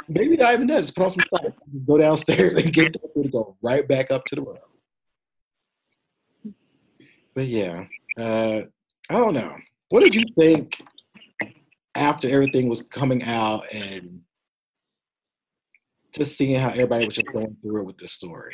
Maybe 0.08 0.36
not 0.36 0.54
even 0.54 0.68
that. 0.68 0.82
Just 0.82 0.96
put 0.96 1.06
on 1.06 1.12
some 1.12 1.26
socks. 1.30 1.58
Just 1.72 1.86
go 1.86 1.98
downstairs 1.98 2.56
and 2.56 2.74
get 2.74 2.94
that 2.94 3.14
food 3.14 3.24
to 3.24 3.30
go 3.30 3.58
right 3.62 3.88
back 3.88 4.12
up 4.12 4.26
to 4.26 4.36
the 4.36 4.42
room 4.42 4.58
but 7.34 7.48
yeah, 7.48 7.86
uh, 8.18 8.62
I 9.10 9.14
don't 9.14 9.34
know. 9.34 9.56
What 9.90 10.02
did 10.02 10.16
you 10.16 10.24
think 10.38 10.82
after 11.96 12.30
everything 12.30 12.68
was 12.70 12.84
coming 12.84 13.24
out 13.24 13.66
and 13.72 14.22
just 16.14 16.38
seeing 16.38 16.60
how 16.60 16.70
everybody 16.70 17.06
was 17.06 17.16
just 17.16 17.32
going 17.32 17.56
through 17.62 17.82
it 17.82 17.86
with 17.86 17.98
this 17.98 18.14
story? 18.14 18.54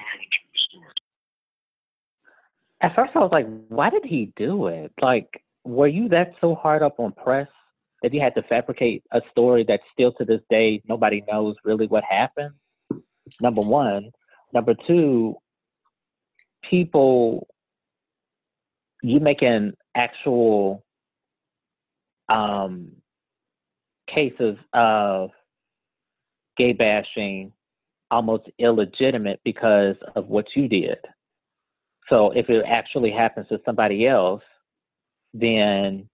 At 2.82 2.96
first, 2.96 3.12
I 3.16 3.20
was 3.20 3.32
like, 3.32 3.48
why 3.68 3.90
did 3.90 4.06
he 4.06 4.32
do 4.38 4.68
it? 4.68 4.94
Like, 5.02 5.44
were 5.66 5.88
you 5.88 6.08
that 6.10 6.34
so 6.40 6.56
hard 6.56 6.82
up 6.82 7.00
on 7.00 7.12
press 7.12 7.48
that 8.02 8.14
you 8.14 8.22
had 8.22 8.34
to 8.36 8.44
fabricate 8.44 9.04
a 9.12 9.22
story 9.32 9.66
that 9.68 9.82
still 9.92 10.14
to 10.14 10.24
this 10.24 10.40
day 10.50 10.82
nobody 10.88 11.22
knows 11.30 11.56
really 11.66 11.88
what 11.88 12.04
happened? 12.06 12.54
Number 13.42 13.62
one. 13.62 14.12
Number 14.54 14.74
two, 14.88 15.36
people 16.70 17.48
you 19.02 19.20
making 19.20 19.74
actual 19.96 20.84
um, 22.30 22.92
cases 24.14 24.58
of 24.74 25.32
gay 26.58 26.74
bashing 26.74 27.52
almost 28.12 28.50
illegitimate 28.58 29.40
because 29.44 29.96
of 30.16 30.28
what 30.28 30.46
you 30.56 30.68
did. 30.68 30.98
So 32.10 32.32
if 32.32 32.50
it 32.50 32.66
actually 32.68 33.12
happens 33.12 33.48
to 33.50 33.60
somebody 33.66 34.08
else, 34.08 34.42
then 35.34 36.10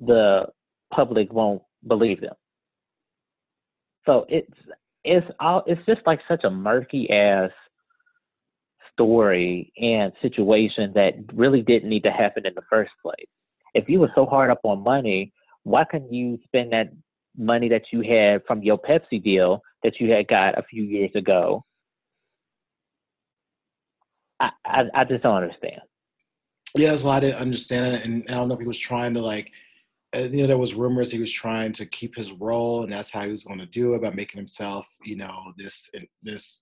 the 0.00 0.46
public 0.92 1.32
won't 1.32 1.62
believe 1.86 2.20
them. 2.20 2.34
So 4.06 4.26
it's 4.28 4.54
it's 5.04 5.26
all 5.40 5.64
it's 5.66 5.84
just 5.86 6.00
like 6.06 6.20
such 6.28 6.44
a 6.44 6.50
murky 6.50 7.10
ass 7.10 7.50
story 8.98 9.72
and 9.80 10.12
situation 10.20 10.92
that 10.94 11.14
really 11.32 11.62
didn't 11.62 11.88
need 11.88 12.02
to 12.02 12.10
happen 12.10 12.44
in 12.44 12.54
the 12.54 12.62
first 12.68 12.90
place. 13.00 13.28
If 13.74 13.88
you 13.88 14.00
were 14.00 14.10
so 14.12 14.26
hard 14.26 14.50
up 14.50 14.58
on 14.64 14.82
money, 14.82 15.32
why 15.62 15.84
couldn't 15.84 16.12
you 16.12 16.38
spend 16.44 16.72
that 16.72 16.88
money 17.36 17.68
that 17.68 17.84
you 17.92 18.00
had 18.02 18.42
from 18.44 18.60
your 18.62 18.76
Pepsi 18.78 19.22
deal 19.22 19.62
that 19.84 20.00
you 20.00 20.10
had 20.10 20.26
got 20.26 20.58
a 20.58 20.64
few 20.64 20.82
years 20.82 21.10
ago? 21.14 21.64
I, 24.40 24.50
I, 24.66 24.84
I 24.94 25.04
just 25.04 25.22
don't 25.22 25.36
understand. 25.36 25.80
Yeah, 26.74 26.88
there's 26.88 27.04
a 27.04 27.06
lot 27.06 27.24
of 27.24 27.34
understanding, 27.34 28.00
and 28.02 28.24
I 28.28 28.34
don't 28.34 28.48
know 28.48 28.54
if 28.54 28.60
he 28.60 28.66
was 28.66 28.78
trying 28.78 29.14
to 29.14 29.20
like, 29.20 29.52
uh, 30.14 30.20
you 30.20 30.42
know, 30.42 30.46
there 30.46 30.58
was 30.58 30.74
rumors 30.74 31.12
he 31.12 31.20
was 31.20 31.30
trying 31.30 31.72
to 31.74 31.86
keep 31.86 32.16
his 32.16 32.32
role, 32.32 32.82
and 32.82 32.92
that's 32.92 33.10
how 33.10 33.24
he 33.24 33.30
was 33.30 33.44
going 33.44 33.58
to 33.58 33.66
do 33.66 33.94
it 33.94 34.02
by 34.02 34.10
making 34.10 34.38
himself, 34.38 34.86
you 35.04 35.16
know, 35.16 35.52
this 35.56 35.90
this 36.22 36.60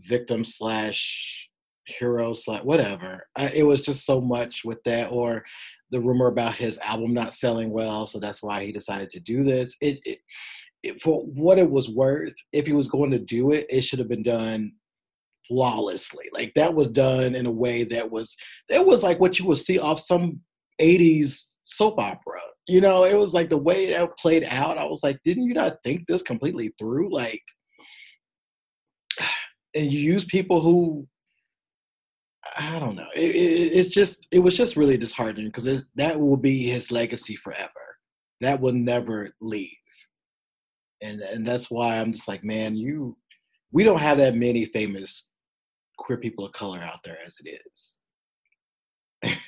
victim 0.00 0.44
slash 0.44 1.48
hero 1.86 2.32
slash 2.32 2.62
whatever. 2.62 3.26
I, 3.36 3.48
it 3.50 3.62
was 3.64 3.82
just 3.82 4.06
so 4.06 4.20
much 4.20 4.64
with 4.64 4.82
that, 4.84 5.10
or 5.10 5.44
the 5.90 6.00
rumor 6.00 6.26
about 6.26 6.56
his 6.56 6.78
album 6.78 7.12
not 7.12 7.34
selling 7.34 7.70
well, 7.70 8.06
so 8.06 8.18
that's 8.18 8.42
why 8.42 8.64
he 8.64 8.72
decided 8.72 9.10
to 9.10 9.20
do 9.20 9.44
this. 9.44 9.76
It, 9.80 10.00
it, 10.04 10.18
it 10.82 11.02
for 11.02 11.22
what 11.22 11.58
it 11.58 11.70
was 11.70 11.90
worth, 11.90 12.34
if 12.52 12.66
he 12.66 12.72
was 12.72 12.88
going 12.88 13.10
to 13.10 13.18
do 13.18 13.52
it, 13.52 13.66
it 13.70 13.82
should 13.82 13.98
have 13.98 14.08
been 14.08 14.22
done 14.22 14.72
flawlessly. 15.46 16.26
Like 16.32 16.52
that 16.54 16.74
was 16.74 16.90
done 16.90 17.34
in 17.34 17.46
a 17.46 17.50
way 17.50 17.84
that 17.84 18.10
was 18.10 18.36
that 18.68 18.86
was 18.86 19.02
like 19.02 19.20
what 19.20 19.38
you 19.38 19.46
would 19.46 19.58
see 19.58 19.78
off 19.78 20.00
some 20.00 20.40
'80s 20.80 21.44
soap 21.64 21.98
opera. 21.98 22.40
You 22.66 22.80
know, 22.80 23.04
it 23.04 23.14
was 23.14 23.34
like 23.34 23.50
the 23.50 23.58
way 23.58 23.90
that 23.90 24.16
played 24.18 24.44
out. 24.44 24.78
I 24.78 24.84
was 24.84 25.02
like, 25.02 25.18
didn't 25.24 25.44
you 25.44 25.54
not 25.54 25.76
think 25.84 26.06
this 26.06 26.22
completely 26.22 26.72
through? 26.78 27.12
Like 27.12 27.42
and 29.74 29.92
you 29.92 30.00
use 30.00 30.24
people 30.24 30.60
who 30.60 31.06
I 32.56 32.78
don't 32.78 32.94
know. 32.94 33.08
It, 33.14 33.34
it, 33.34 33.72
it's 33.76 33.90
just 33.90 34.28
it 34.30 34.38
was 34.38 34.56
just 34.56 34.76
really 34.76 34.96
disheartening 34.96 35.46
because 35.46 35.84
that 35.94 36.20
will 36.20 36.36
be 36.36 36.64
his 36.64 36.92
legacy 36.92 37.36
forever. 37.36 37.70
That 38.40 38.60
will 38.60 38.72
never 38.72 39.34
leave, 39.40 39.70
and 41.02 41.20
and 41.20 41.46
that's 41.46 41.70
why 41.70 41.98
I'm 41.98 42.12
just 42.12 42.28
like, 42.28 42.44
man, 42.44 42.76
you. 42.76 43.16
We 43.72 43.82
don't 43.82 43.98
have 43.98 44.18
that 44.18 44.36
many 44.36 44.66
famous 44.66 45.28
queer 45.98 46.16
people 46.18 46.44
of 46.44 46.52
color 46.52 46.78
out 46.78 47.00
there 47.02 47.18
as 47.26 47.36
it 47.44 47.60
is. 47.66 47.98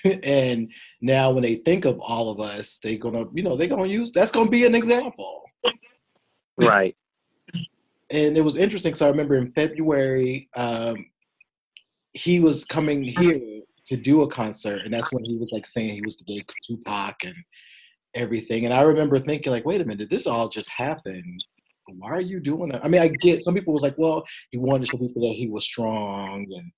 and 0.24 0.72
now 1.01 1.31
when 1.31 1.45
they 1.45 1.57
think 1.57 1.85
of 1.85 2.01
all 2.01 2.31
of 2.31 2.41
us, 2.41 2.81
they're 2.83 2.99
gonna, 2.99 3.27
you 3.35 3.45
know, 3.45 3.57
they're 3.57 3.68
gonna 3.68 3.87
use 3.87 4.11
that's 4.11 4.33
gonna 4.33 4.51
be 4.51 4.64
an 4.64 4.74
example. 4.74 5.43
Right. 6.59 6.97
And 8.11 8.37
it 8.37 8.43
was 8.43 8.57
interesting 8.57 8.91
because 8.91 9.03
I 9.03 9.09
remember 9.09 9.35
in 9.37 9.53
February, 9.53 10.49
um, 10.57 10.97
he 12.13 12.41
was 12.41 12.65
coming 12.65 13.03
here 13.03 13.41
to 13.87 13.97
do 13.97 14.23
a 14.23 14.29
concert, 14.29 14.83
and 14.85 14.93
that's 14.93 15.13
when 15.13 15.25
he 15.25 15.37
was 15.37 15.53
like 15.53 15.67
saying 15.67 15.95
he 15.95 16.03
was 16.03 16.17
the 16.19 16.25
gay 16.25 16.45
Tupac 16.67 17.25
and 17.25 17.35
everything. 18.15 18.65
And 18.65 18.75
I 18.75 18.83
remember 18.83 19.19
thinking, 19.19 19.53
like, 19.53 19.67
wait 19.67 19.81
a 19.81 19.85
minute, 19.85 19.99
did 19.99 20.11
this 20.11 20.27
all 20.27 20.49
just 20.49 20.69
happen? 20.71 21.39
Why 21.89 22.11
are 22.11 22.21
you 22.21 22.41
doing 22.41 22.71
that? 22.71 22.85
I 22.85 22.89
mean, 22.89 23.01
I 23.01 23.09
get 23.09 23.45
some 23.45 23.55
people 23.55 23.73
was 23.73 23.83
like, 23.83 23.97
well, 23.97 24.25
he 24.51 24.59
wanted 24.59 24.87
to 24.87 24.91
show 24.91 24.99
people 24.99 25.23
that 25.23 25.37
he 25.37 25.47
was 25.47 25.65
strong 25.65 26.47
and 26.51 26.73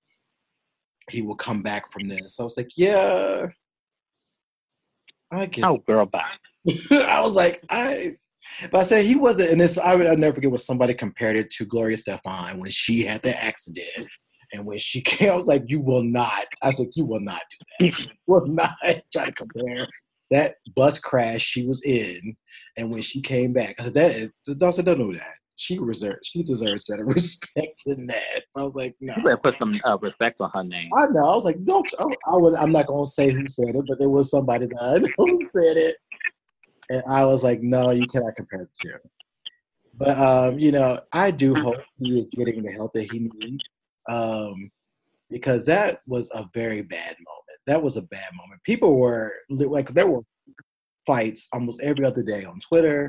he 1.11 1.23
will 1.23 1.37
come 1.37 1.63
back 1.63 1.91
from 1.93 2.09
this. 2.09 2.39
I 2.39 2.43
was 2.43 2.57
like, 2.59 2.69
yeah, 2.77 3.47
I 5.31 5.47
get. 5.47 5.65
Oh, 5.65 5.79
girl, 5.87 6.07
bye. 6.07 6.23
I 6.91 7.21
was 7.21 7.35
like, 7.35 7.63
I. 7.71 8.17
But 8.71 8.79
I 8.79 8.83
said 8.85 9.05
he 9.05 9.17
wasn't, 9.17 9.51
and 9.51 9.61
this 9.61 9.79
I 9.79 9.95
would 9.95 10.07
I'll 10.07 10.17
never 10.17 10.35
forget 10.35 10.51
when 10.51 10.59
somebody 10.59 10.95
compared 10.95 11.37
it 11.37 11.51
to 11.51 11.65
Gloria 11.65 11.97
Estefan 11.97 12.59
when 12.59 12.71
she 12.71 13.03
had 13.03 13.23
the 13.23 13.37
accident, 13.37 14.09
and 14.53 14.65
when 14.65 14.79
she 14.79 15.01
came, 15.03 15.31
I 15.31 15.37
was 15.37 15.47
like, 15.47 15.65
you 15.67 15.81
will 15.81 16.03
not. 16.03 16.47
I 16.63 16.69
was 16.69 16.79
like, 16.79 16.91
you 16.95 17.05
will 17.05 17.21
not 17.21 17.43
do 17.51 17.57
that. 17.81 17.99
You 17.99 18.09
will 18.27 18.47
not 18.47 18.77
try 19.13 19.27
to 19.27 19.33
compare 19.33 19.89
that 20.31 20.57
bus 20.77 20.99
crash 20.99 21.43
she 21.43 21.67
was 21.67 21.85
in, 21.85 22.37
and 22.77 22.91
when 22.91 23.03
she 23.03 23.21
came 23.21 23.53
back. 23.53 23.77
I 23.79 23.85
said 23.85 23.95
that 23.95 24.11
is, 24.13 24.31
said, 24.47 24.85
don't 24.85 24.99
know 24.99 25.13
that 25.13 25.35
she 25.59 25.77
reserves 25.79 26.21
she 26.23 26.43
deserves 26.43 26.85
better 26.89 27.05
respect 27.05 27.83
than 27.85 28.07
that. 28.07 28.45
I 28.57 28.63
was 28.63 28.77
like, 28.77 28.95
no. 29.01 29.13
You 29.17 29.25
better 29.25 29.37
put 29.37 29.55
some 29.59 29.79
uh, 29.85 29.99
respect 29.99 30.41
on 30.41 30.51
her 30.55 30.65
name. 30.65 30.89
I 30.97 31.07
know. 31.07 31.29
I 31.29 31.35
was 31.35 31.45
like, 31.45 31.63
don't. 31.65 31.87
I, 31.99 32.05
I 32.05 32.37
would. 32.37 32.55
I'm 32.55 32.73
not 32.73 32.87
gonna 32.87 33.07
say 33.07 33.31
who 33.31 33.47
said 33.47 33.75
it, 33.75 33.85
but 33.87 33.99
there 33.99 34.09
was 34.09 34.31
somebody 34.31 34.67
that 34.67 34.83
I 34.83 34.99
know 34.99 35.09
who 35.19 35.39
said 35.39 35.77
it, 35.77 35.97
and 36.91 37.03
I 37.09 37.25
was 37.25 37.43
like, 37.43 37.63
no, 37.63 37.91
you 37.91 38.07
cannot 38.07 38.37
compare 38.37 38.61
the 38.61 38.69
two. 38.81 38.99
But 39.95 40.19
um, 40.19 40.59
you 40.59 40.73
know, 40.73 41.01
I 41.13 41.31
do 41.31 41.55
hope 41.55 41.77
he 41.99 42.19
is 42.19 42.31
getting 42.31 42.63
the 42.63 42.73
help 42.73 42.93
that 42.95 43.11
he 43.11 43.31
needs, 43.33 43.65
um, 44.09 44.71
because 45.31 45.67
that 45.67 46.01
was 46.07 46.31
a 46.35 46.47
very 46.55 46.83
bad 46.83 47.17
moment. 47.17 47.59
That 47.67 47.83
was 47.83 47.97
a 47.97 48.03
bad 48.03 48.31
moment. 48.35 48.63
People 48.65 48.99
were 48.99 49.33
like, 49.51 49.93
there 49.93 50.07
were 50.07 50.23
fights 51.07 51.49
almost 51.53 51.81
every 51.81 52.05
other 52.05 52.23
day 52.23 52.45
on 52.45 52.61
Twitter. 52.61 53.09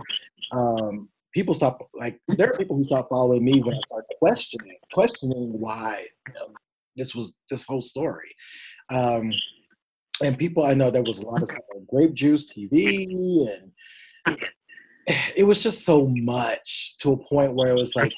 Um, 0.51 1.09
people 1.33 1.53
stop 1.53 1.87
like 1.93 2.19
there 2.37 2.51
are 2.51 2.57
people 2.57 2.75
who 2.75 2.83
start 2.83 3.07
following 3.09 3.43
me 3.43 3.61
when 3.61 3.75
I 3.75 3.79
start 3.85 4.05
questioning 4.17 4.77
questioning 4.93 5.59
why 5.59 6.05
you 6.27 6.33
know, 6.33 6.47
this 6.95 7.13
was 7.13 7.35
this 7.49 7.65
whole 7.65 7.81
story. 7.81 8.33
Um, 8.91 9.31
and 10.23 10.37
people 10.37 10.63
I 10.63 10.73
know 10.73 10.91
there 10.91 11.03
was 11.03 11.19
a 11.19 11.25
lot 11.25 11.41
of 11.41 11.47
stuff 11.47 11.63
on 11.75 11.85
Grape 11.93 12.13
Juice 12.13 12.51
TV 12.51 13.47
and 13.53 14.37
it 15.35 15.43
was 15.43 15.61
just 15.63 15.85
so 15.85 16.07
much 16.07 16.97
to 16.99 17.13
a 17.13 17.17
point 17.17 17.55
where 17.55 17.71
it 17.71 17.75
was 17.75 17.95
like 17.95 18.13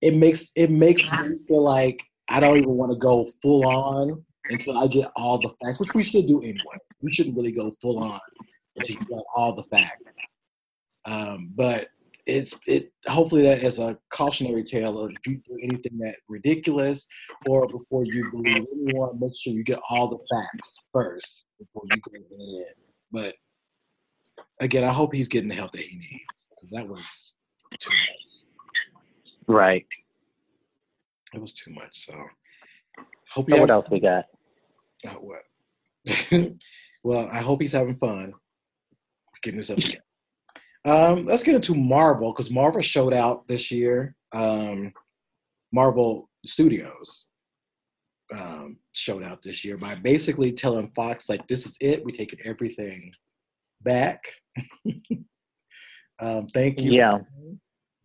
it 0.00 0.14
makes 0.14 0.50
it 0.56 0.70
makes 0.70 1.10
me 1.12 1.38
feel 1.46 1.62
like 1.62 2.00
I 2.28 2.40
don't 2.40 2.58
even 2.58 2.76
want 2.76 2.92
to 2.92 2.98
go 2.98 3.26
full 3.42 3.66
on 3.66 4.24
until 4.50 4.78
I 4.78 4.86
get 4.86 5.10
all 5.16 5.38
the 5.38 5.50
facts, 5.62 5.78
which 5.78 5.94
we 5.94 6.02
should 6.02 6.26
do 6.26 6.40
anyway. 6.40 6.78
We 7.02 7.12
shouldn't 7.12 7.36
really 7.36 7.52
go 7.52 7.72
full 7.80 7.98
on 7.98 8.20
until 8.76 8.96
you 8.96 9.06
get 9.06 9.22
all 9.34 9.54
the 9.54 9.64
facts. 9.64 10.02
Um, 11.04 11.50
but 11.54 11.88
it's 12.28 12.54
it 12.66 12.92
hopefully 13.06 13.42
that 13.42 13.62
is 13.62 13.78
a 13.78 13.98
cautionary 14.10 14.62
tale 14.62 14.98
of 14.98 15.10
if 15.10 15.26
you 15.26 15.40
do 15.48 15.58
anything 15.62 15.96
that 15.98 16.16
ridiculous 16.28 17.08
or 17.46 17.66
before 17.66 18.04
you 18.04 18.30
believe 18.30 18.66
anyone, 18.70 19.18
make 19.18 19.32
sure 19.34 19.52
you 19.52 19.64
get 19.64 19.80
all 19.88 20.08
the 20.08 20.18
facts 20.30 20.78
first 20.92 21.46
before 21.58 21.82
you 21.90 22.00
go 22.02 22.12
in. 22.14 22.64
But 23.10 23.34
again, 24.60 24.84
I 24.84 24.92
hope 24.92 25.14
he's 25.14 25.26
getting 25.26 25.48
the 25.48 25.54
help 25.54 25.72
that 25.72 25.80
he 25.80 25.96
needs 25.96 26.46
because 26.50 26.70
that 26.70 26.86
was 26.86 27.34
too 27.80 27.90
much. 27.90 28.44
Right. 29.46 29.86
It 31.32 31.40
was 31.40 31.54
too 31.54 31.72
much. 31.72 32.06
So 32.06 32.14
hope 33.30 33.48
you. 33.48 33.54
So 33.56 33.60
what 33.62 33.70
else 33.70 33.86
we 33.90 34.00
got? 34.00 34.26
Uh, 35.06 35.14
what? 35.14 35.42
well, 37.02 37.28
I 37.32 37.40
hope 37.40 37.62
he's 37.62 37.72
having 37.72 37.96
fun 37.96 38.34
getting 39.42 39.60
this 39.60 39.70
up 39.70 39.78
again. 39.78 40.00
Um, 40.84 41.26
let's 41.26 41.42
get 41.42 41.54
into 41.54 41.74
Marvel 41.74 42.32
because 42.32 42.50
Marvel 42.50 42.82
showed 42.82 43.12
out 43.12 43.46
this 43.48 43.70
year. 43.70 44.14
Um, 44.32 44.92
Marvel 45.72 46.28
Studios 46.46 47.28
um, 48.34 48.78
showed 48.92 49.22
out 49.22 49.42
this 49.42 49.64
year 49.64 49.76
by 49.76 49.94
basically 49.96 50.52
telling 50.52 50.90
Fox 50.94 51.28
like, 51.28 51.46
"This 51.48 51.66
is 51.66 51.76
it. 51.80 52.04
We're 52.04 52.12
taking 52.12 52.40
everything 52.44 53.12
back. 53.82 54.22
um, 56.20 56.46
thank 56.54 56.80
you. 56.80 56.92
Yeah, 56.92 57.18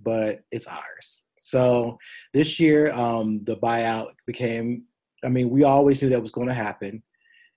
but 0.02 0.42
it's 0.52 0.68
ours." 0.68 1.24
So 1.40 1.98
this 2.34 2.60
year, 2.60 2.92
um, 2.94 3.44
the 3.44 3.58
buyout 3.58 4.12
became. 4.26 4.84
I 5.24 5.30
mean, 5.30 5.50
we 5.50 5.64
always 5.64 6.02
knew 6.02 6.10
that 6.10 6.22
was 6.22 6.32
going 6.32 6.50
to 6.50 6.54
happen 6.54 7.02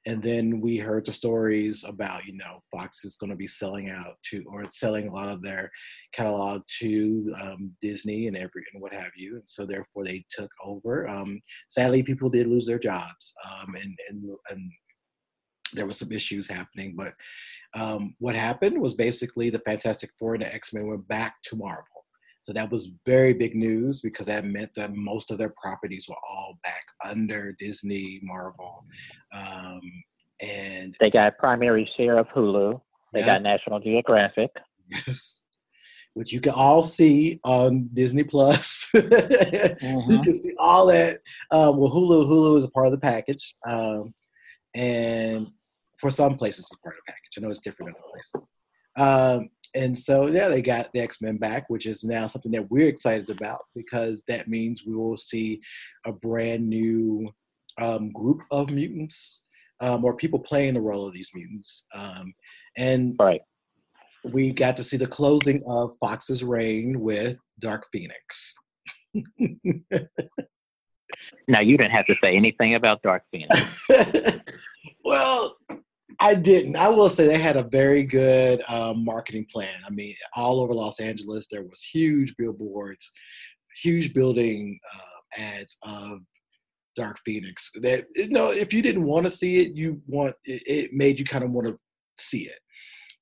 and 0.06 0.22
then 0.22 0.60
we 0.60 0.76
heard 0.76 1.04
the 1.04 1.12
stories 1.12 1.84
about 1.84 2.24
you 2.24 2.36
know 2.36 2.62
fox 2.70 3.04
is 3.04 3.16
going 3.16 3.30
to 3.30 3.36
be 3.36 3.46
selling 3.46 3.90
out 3.90 4.14
to 4.24 4.44
or 4.46 4.64
selling 4.70 5.08
a 5.08 5.12
lot 5.12 5.28
of 5.28 5.42
their 5.42 5.70
catalog 6.12 6.62
to 6.78 7.34
um, 7.40 7.70
disney 7.82 8.28
and 8.28 8.36
every 8.36 8.64
and 8.72 8.80
what 8.80 8.92
have 8.92 9.10
you 9.16 9.34
and 9.34 9.48
so 9.48 9.66
therefore 9.66 10.04
they 10.04 10.24
took 10.30 10.50
over. 10.64 11.08
Um, 11.08 11.40
sadly 11.68 12.02
people 12.02 12.30
did 12.30 12.46
lose 12.46 12.66
their 12.66 12.78
jobs 12.78 13.34
um, 13.44 13.74
and, 13.74 13.98
and 14.08 14.24
and 14.50 14.72
there 15.72 15.86
was 15.86 15.98
some 15.98 16.12
issues 16.12 16.48
happening 16.48 16.94
but 16.96 17.12
um, 17.74 18.14
what 18.18 18.36
happened 18.36 18.80
was 18.80 18.94
basically 18.94 19.50
the 19.50 19.62
fantastic 19.66 20.10
four 20.18 20.34
and 20.34 20.42
the 20.42 20.54
x-men 20.54 20.86
went 20.86 21.06
back 21.08 21.34
to 21.42 21.56
marvel 21.56 21.95
so 22.46 22.52
that 22.52 22.70
was 22.70 22.92
very 23.04 23.34
big 23.34 23.56
news 23.56 24.00
because 24.00 24.26
that 24.26 24.44
meant 24.44 24.72
that 24.76 24.94
most 24.94 25.32
of 25.32 25.38
their 25.38 25.52
properties 25.60 26.06
were 26.08 26.14
all 26.30 26.56
back 26.62 26.84
under 27.04 27.56
Disney, 27.58 28.20
Marvel, 28.22 28.84
um, 29.32 29.80
and 30.40 30.96
they 31.00 31.10
got 31.10 31.36
primary 31.38 31.90
share 31.96 32.18
of 32.18 32.28
Hulu. 32.28 32.80
They 33.12 33.20
yeah. 33.20 33.26
got 33.26 33.42
National 33.42 33.80
Geographic. 33.80 34.50
Yes, 34.88 35.42
which 36.14 36.32
you 36.32 36.40
can 36.40 36.52
all 36.52 36.84
see 36.84 37.40
on 37.42 37.90
Disney 37.92 38.22
Plus. 38.22 38.90
mm-hmm. 38.94 40.10
You 40.12 40.22
can 40.22 40.38
see 40.38 40.54
all 40.56 40.86
that. 40.86 41.22
Um, 41.50 41.78
well, 41.78 41.90
Hulu, 41.90 42.28
Hulu 42.28 42.58
is 42.58 42.64
a 42.64 42.68
part 42.68 42.86
of 42.86 42.92
the 42.92 43.00
package, 43.00 43.56
um, 43.66 44.14
and 44.72 45.48
for 45.98 46.12
some 46.12 46.36
places, 46.36 46.60
it's 46.60 46.80
part 46.80 46.94
of 46.94 47.00
the 47.04 47.12
package. 47.12 47.38
I 47.38 47.40
know 47.40 47.50
it's 47.50 47.60
different 47.60 47.88
in 47.88 47.96
other 47.96 48.12
places. 48.12 48.48
Um, 48.96 49.50
and 49.74 49.96
so 49.96 50.28
yeah, 50.28 50.48
they 50.48 50.62
got 50.62 50.92
the 50.92 51.00
X 51.00 51.20
Men 51.20 51.36
back, 51.36 51.68
which 51.68 51.86
is 51.86 52.02
now 52.02 52.26
something 52.26 52.52
that 52.52 52.70
we're 52.70 52.88
excited 52.88 53.28
about 53.30 53.60
because 53.74 54.22
that 54.26 54.48
means 54.48 54.84
we 54.86 54.94
will 54.94 55.16
see 55.16 55.60
a 56.06 56.12
brand 56.12 56.66
new 56.68 57.30
um, 57.80 58.10
group 58.12 58.40
of 58.50 58.70
mutants 58.70 59.44
um, 59.80 60.04
or 60.04 60.16
people 60.16 60.38
playing 60.38 60.74
the 60.74 60.80
role 60.80 61.06
of 61.06 61.12
these 61.12 61.30
mutants. 61.34 61.84
Um, 61.94 62.32
and 62.76 63.14
right. 63.18 63.40
we 64.24 64.52
got 64.52 64.76
to 64.78 64.84
see 64.84 64.96
the 64.96 65.06
closing 65.06 65.62
of 65.68 65.92
Fox's 66.00 66.42
reign 66.42 67.00
with 67.00 67.36
Dark 67.60 67.86
Phoenix. 67.92 68.54
now 71.48 71.60
you 71.60 71.76
didn't 71.76 71.92
have 71.92 72.06
to 72.06 72.14
say 72.22 72.34
anything 72.34 72.74
about 72.74 73.02
Dark 73.02 73.22
Phoenix. 73.30 73.78
well, 75.04 75.56
I 76.20 76.34
didn't. 76.34 76.76
I 76.76 76.88
will 76.88 77.08
say 77.08 77.26
they 77.26 77.38
had 77.38 77.56
a 77.56 77.64
very 77.64 78.02
good 78.02 78.62
um, 78.68 79.04
marketing 79.04 79.46
plan. 79.52 79.74
I 79.86 79.90
mean, 79.90 80.14
all 80.34 80.60
over 80.60 80.72
Los 80.74 81.00
Angeles, 81.00 81.46
there 81.50 81.62
was 81.62 81.82
huge 81.82 82.34
billboards, 82.36 83.10
huge 83.82 84.14
building 84.14 84.78
uh, 84.94 85.40
ads 85.42 85.76
of 85.82 86.20
Dark 86.96 87.18
Phoenix. 87.24 87.70
That 87.82 88.06
you 88.14 88.28
know, 88.28 88.50
if 88.50 88.72
you 88.72 88.82
didn't 88.82 89.04
want 89.04 89.24
to 89.24 89.30
see 89.30 89.56
it, 89.56 89.76
you 89.76 90.00
want 90.06 90.34
it, 90.44 90.62
it 90.66 90.92
made 90.92 91.18
you 91.18 91.24
kind 91.24 91.44
of 91.44 91.50
want 91.50 91.68
to 91.68 91.78
see 92.18 92.44
it. 92.44 92.58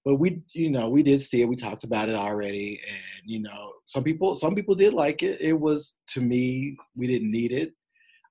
But 0.04 0.16
we, 0.16 0.42
you 0.52 0.70
know, 0.70 0.88
we 0.88 1.02
did 1.02 1.22
see 1.22 1.40
it. 1.40 1.48
We 1.48 1.56
talked 1.56 1.84
about 1.84 2.08
it 2.08 2.14
already, 2.14 2.80
and 2.86 3.22
you 3.24 3.40
know, 3.40 3.72
some 3.86 4.04
people, 4.04 4.36
some 4.36 4.54
people 4.54 4.74
did 4.74 4.92
like 4.92 5.22
it. 5.22 5.40
It 5.40 5.58
was 5.58 5.96
to 6.08 6.20
me, 6.20 6.76
we 6.94 7.06
didn't 7.06 7.30
need 7.30 7.52
it. 7.52 7.72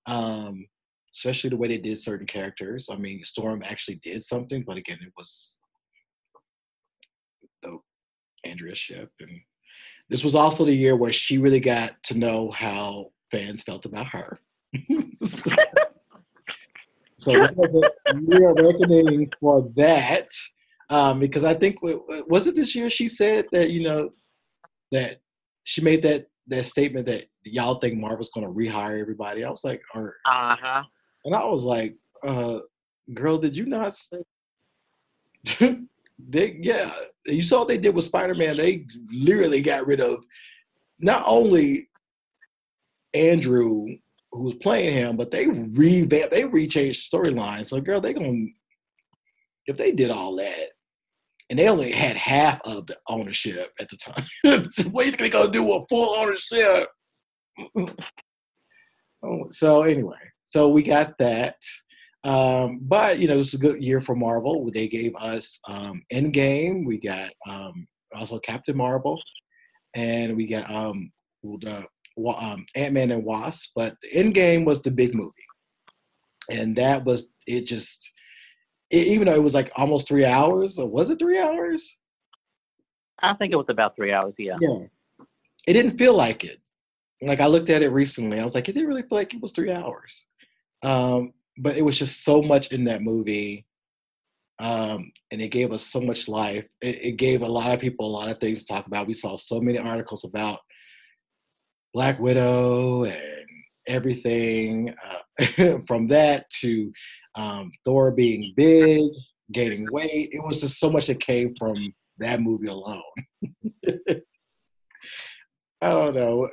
Um, 0.05 0.67
especially 1.15 1.49
the 1.51 1.57
way 1.57 1.67
they 1.67 1.77
did 1.77 1.99
certain 1.99 2.27
characters. 2.27 2.89
I 2.91 2.95
mean, 2.95 3.23
Storm 3.23 3.63
actually 3.63 3.95
did 4.03 4.23
something, 4.23 4.63
but 4.65 4.77
again, 4.77 4.99
it 5.01 5.13
was 5.17 5.57
the 7.61 7.79
Alexandra 8.45 8.75
Shipp, 8.75 9.11
and 9.19 9.39
this 10.09 10.23
was 10.23 10.35
also 10.35 10.65
the 10.65 10.73
year 10.73 10.95
where 10.95 11.13
she 11.13 11.37
really 11.37 11.59
got 11.59 12.01
to 12.03 12.17
know 12.17 12.51
how 12.51 13.11
fans 13.31 13.63
felt 13.63 13.85
about 13.85 14.07
her. 14.07 14.39
so 17.17 17.31
this 17.31 17.53
was 17.55 17.83
a 17.83 18.13
for 19.39 19.69
that, 19.75 20.27
um, 20.89 21.19
because 21.19 21.43
I 21.43 21.53
think 21.53 21.77
was 21.81 22.47
it 22.47 22.55
this 22.55 22.75
year 22.75 22.89
she 22.89 23.07
said 23.07 23.45
that 23.51 23.69
you 23.69 23.83
know 23.83 24.09
that 24.91 25.21
she 25.63 25.81
made 25.81 26.03
that 26.03 26.27
that 26.47 26.65
statement 26.65 27.05
that 27.05 27.25
y'all 27.43 27.79
think 27.79 27.97
Marvel's 27.97 28.31
going 28.31 28.45
to 28.45 28.51
rehire 28.53 28.99
everybody. 28.99 29.43
I 29.43 29.49
was 29.49 29.63
like, 29.63 29.81
or 29.93 30.17
Uh 30.25 30.55
huh. 30.59 30.83
And 31.25 31.35
I 31.35 31.43
was 31.45 31.63
like, 31.63 31.95
uh, 32.25 32.59
girl, 33.13 33.37
did 33.37 33.55
you 33.55 33.65
not? 33.65 33.93
say 33.93 34.23
they 36.29 36.57
yeah, 36.61 36.93
you 37.25 37.41
saw 37.41 37.59
what 37.59 37.67
they 37.67 37.77
did 37.77 37.95
with 37.95 38.05
Spider 38.05 38.35
Man. 38.35 38.57
They 38.57 38.85
literally 39.11 39.61
got 39.61 39.87
rid 39.87 39.99
of 39.99 40.23
not 40.99 41.23
only 41.25 41.89
Andrew 43.13 43.87
who 44.31 44.43
was 44.43 44.55
playing 44.55 44.93
him, 44.93 45.17
but 45.17 45.31
they 45.31 45.47
revamped, 45.47 46.31
they 46.31 46.43
rechanged 46.43 47.09
the 47.09 47.17
storyline. 47.17 47.67
So, 47.67 47.79
girl, 47.79 48.01
they 48.01 48.13
gonna 48.13 48.47
if 49.67 49.77
they 49.77 49.91
did 49.91 50.11
all 50.11 50.35
that, 50.37 50.69
and 51.49 51.59
they 51.59 51.67
only 51.67 51.91
had 51.91 52.17
half 52.17 52.59
of 52.65 52.87
the 52.87 52.97
ownership 53.07 53.71
at 53.79 53.89
the 53.89 53.97
time. 53.97 54.25
what 54.91 55.07
are 55.07 55.11
they 55.11 55.29
gonna 55.29 55.51
do 55.51 55.63
with 55.63 55.83
full 55.89 56.15
ownership? 56.15 56.87
Oh, 59.25 59.47
so 59.51 59.83
anyway, 59.83 60.17
so 60.53 60.69
we 60.69 60.83
got 60.83 61.17
that. 61.17 61.55
Um, 62.23 62.77
but 62.83 63.17
you 63.17 63.27
know, 63.27 63.39
it's 63.39 63.55
a 63.55 63.57
good 63.57 63.83
year 63.83 63.99
for 63.99 64.15
Marvel. 64.15 64.69
They 64.71 64.87
gave 64.87 65.15
us 65.15 65.59
um, 65.67 66.03
Endgame. 66.13 66.85
We 66.85 66.99
got 66.99 67.31
um, 67.49 67.87
also 68.15 68.37
Captain 68.37 68.77
Marvel, 68.77 69.19
and 69.95 70.37
we 70.37 70.45
got 70.45 70.69
um, 70.69 71.11
the 71.43 71.85
um, 72.37 72.67
Ant 72.75 72.93
Man 72.93 73.09
and 73.09 73.25
Wasp. 73.25 73.71
But 73.75 73.97
Endgame 74.13 74.63
was 74.63 74.83
the 74.83 74.91
big 74.91 75.15
movie, 75.15 75.33
and 76.51 76.75
that 76.75 77.03
was 77.03 77.33
it. 77.47 77.61
Just 77.61 78.13
it, 78.91 79.07
even 79.07 79.25
though 79.25 79.33
it 79.33 79.43
was 79.43 79.55
like 79.55 79.71
almost 79.75 80.07
three 80.07 80.23
hours, 80.25 80.77
or 80.77 80.87
was 80.87 81.09
it 81.09 81.17
three 81.17 81.39
hours? 81.39 81.97
I 83.23 83.33
think 83.33 83.53
it 83.53 83.57
was 83.57 83.69
about 83.69 83.95
three 83.95 84.13
hours. 84.13 84.35
Yeah. 84.37 84.57
Yeah, 84.61 84.85
it 85.65 85.73
didn't 85.73 85.97
feel 85.97 86.13
like 86.13 86.43
it. 86.43 86.59
Like 87.23 87.39
I 87.39 87.47
looked 87.47 87.71
at 87.71 87.81
it 87.81 87.89
recently, 87.89 88.39
I 88.39 88.43
was 88.43 88.53
like, 88.53 88.69
it 88.69 88.73
didn't 88.73 88.89
really 88.89 89.01
feel 89.01 89.17
like 89.17 89.33
it 89.33 89.41
was 89.41 89.51
three 89.51 89.71
hours. 89.71 90.25
Um, 90.83 91.33
but 91.57 91.77
it 91.77 91.81
was 91.81 91.97
just 91.97 92.23
so 92.23 92.41
much 92.41 92.71
in 92.71 92.83
that 92.85 93.01
movie, 93.01 93.65
um, 94.59 95.11
and 95.31 95.41
it 95.41 95.49
gave 95.49 95.71
us 95.71 95.83
so 95.83 96.01
much 96.01 96.27
life. 96.27 96.67
It, 96.81 96.99
it 97.03 97.17
gave 97.17 97.41
a 97.41 97.47
lot 97.47 97.71
of 97.71 97.79
people 97.79 98.05
a 98.05 98.11
lot 98.11 98.29
of 98.29 98.39
things 98.39 98.59
to 98.59 98.65
talk 98.65 98.85
about. 98.85 99.07
We 99.07 99.13
saw 99.13 99.37
so 99.37 99.61
many 99.61 99.77
articles 99.77 100.23
about 100.23 100.59
Black 101.93 102.19
Widow 102.19 103.05
and 103.05 103.47
everything 103.87 104.93
uh, 105.39 105.79
from 105.87 106.07
that 106.09 106.49
to 106.61 106.91
um, 107.35 107.71
Thor 107.85 108.11
being 108.11 108.53
big, 108.55 109.09
gaining 109.51 109.87
weight. 109.91 110.29
It 110.31 110.43
was 110.43 110.61
just 110.61 110.79
so 110.79 110.89
much 110.91 111.07
that 111.07 111.19
came 111.19 111.55
from 111.57 111.93
that 112.17 112.41
movie 112.41 112.67
alone. 112.67 113.01
I 115.81 115.89
don't 115.89 116.15
know. 116.15 116.49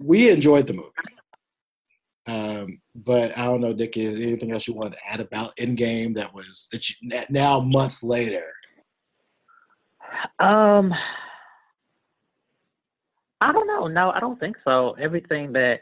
We 0.00 0.30
enjoyed 0.30 0.66
the 0.66 0.74
movie. 0.74 0.90
Um, 2.26 2.80
but 2.94 3.36
I 3.36 3.44
don't 3.44 3.60
know, 3.60 3.72
Dick, 3.72 3.96
is 3.96 4.16
anything 4.24 4.52
else 4.52 4.68
you 4.68 4.74
want 4.74 4.92
to 4.92 4.98
add 5.10 5.20
about 5.20 5.56
Endgame 5.56 6.14
that 6.14 6.32
was 6.32 6.68
that 6.70 6.88
you, 6.88 6.96
now 7.30 7.60
months 7.60 8.02
later? 8.02 8.44
Um, 10.38 10.94
I 13.40 13.50
don't 13.50 13.66
know. 13.66 13.88
No, 13.88 14.10
I 14.10 14.20
don't 14.20 14.38
think 14.38 14.56
so. 14.64 14.92
Everything 15.00 15.52
that 15.54 15.80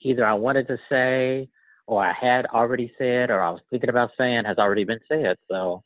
either 0.00 0.24
I 0.24 0.32
wanted 0.34 0.66
to 0.68 0.78
say 0.88 1.48
or 1.86 2.02
I 2.02 2.14
had 2.14 2.46
already 2.46 2.92
said 2.96 3.30
or 3.30 3.42
I 3.42 3.50
was 3.50 3.60
thinking 3.68 3.90
about 3.90 4.10
saying 4.16 4.44
has 4.46 4.56
already 4.56 4.84
been 4.84 5.00
said. 5.06 5.36
So, 5.50 5.82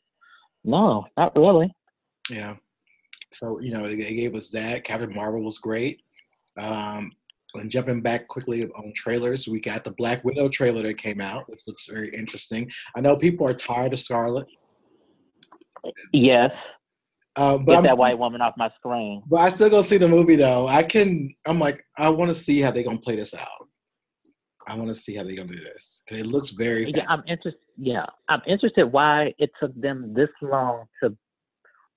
no, 0.63 1.07
not 1.17 1.35
really. 1.35 1.73
Yeah. 2.29 2.55
So, 3.33 3.59
you 3.59 3.73
know, 3.73 3.85
they 3.85 3.95
they 3.95 4.15
gave 4.15 4.35
us 4.35 4.49
that. 4.51 4.85
Captain 4.85 5.13
Marvel 5.13 5.43
was 5.43 5.57
great. 5.57 6.01
Um, 6.57 7.11
and 7.55 7.69
jumping 7.69 8.01
back 8.01 8.27
quickly 8.27 8.65
on 8.77 8.93
trailers, 8.95 9.47
we 9.47 9.59
got 9.59 9.83
the 9.83 9.91
Black 9.91 10.23
Widow 10.23 10.49
trailer 10.49 10.83
that 10.83 10.97
came 10.97 11.19
out, 11.21 11.49
which 11.49 11.61
looks 11.67 11.85
very 11.89 12.13
interesting. 12.15 12.69
I 12.95 13.01
know 13.01 13.15
people 13.15 13.47
are 13.47 13.53
tired 13.53 13.93
of 13.93 13.99
Scarlet, 13.99 14.47
Yes, 16.11 16.51
uh, 17.37 17.57
but 17.57 17.65
get 17.65 17.77
I'm 17.77 17.83
that 17.83 17.89
still- 17.89 17.97
white 17.99 18.17
woman 18.19 18.41
off 18.41 18.53
my 18.57 18.69
screen. 18.77 19.23
but 19.27 19.37
I 19.37 19.49
still 19.49 19.69
go 19.69 19.81
to 19.81 19.87
see 19.87 19.97
the 19.97 20.09
movie 20.09 20.35
though. 20.35 20.67
I 20.67 20.83
can. 20.83 21.33
I'm 21.45 21.57
like, 21.59 21.83
I 21.97 22.09
want 22.09 22.29
to 22.29 22.35
see 22.39 22.59
how 22.59 22.71
they're 22.71 22.83
gonna 22.83 22.99
play 22.99 23.15
this 23.15 23.33
out. 23.33 23.47
I 24.67 24.75
want 24.75 24.89
to 24.89 24.95
see 24.95 25.15
how 25.15 25.23
they're 25.23 25.35
gonna 25.37 25.53
do 25.53 25.59
this. 25.59 26.01
'Cause 26.07 26.19
It 26.19 26.25
looks 26.27 26.51
very. 26.51 26.91
Yeah, 26.91 27.05
I'm 27.07 27.23
interested. 27.27 27.61
Yeah, 27.77 28.05
I'm 28.27 28.41
interested 28.45 28.85
why 28.85 29.33
it 29.39 29.51
took 29.59 29.73
them 29.79 30.13
this 30.13 30.29
long 30.41 30.85
to 31.01 31.15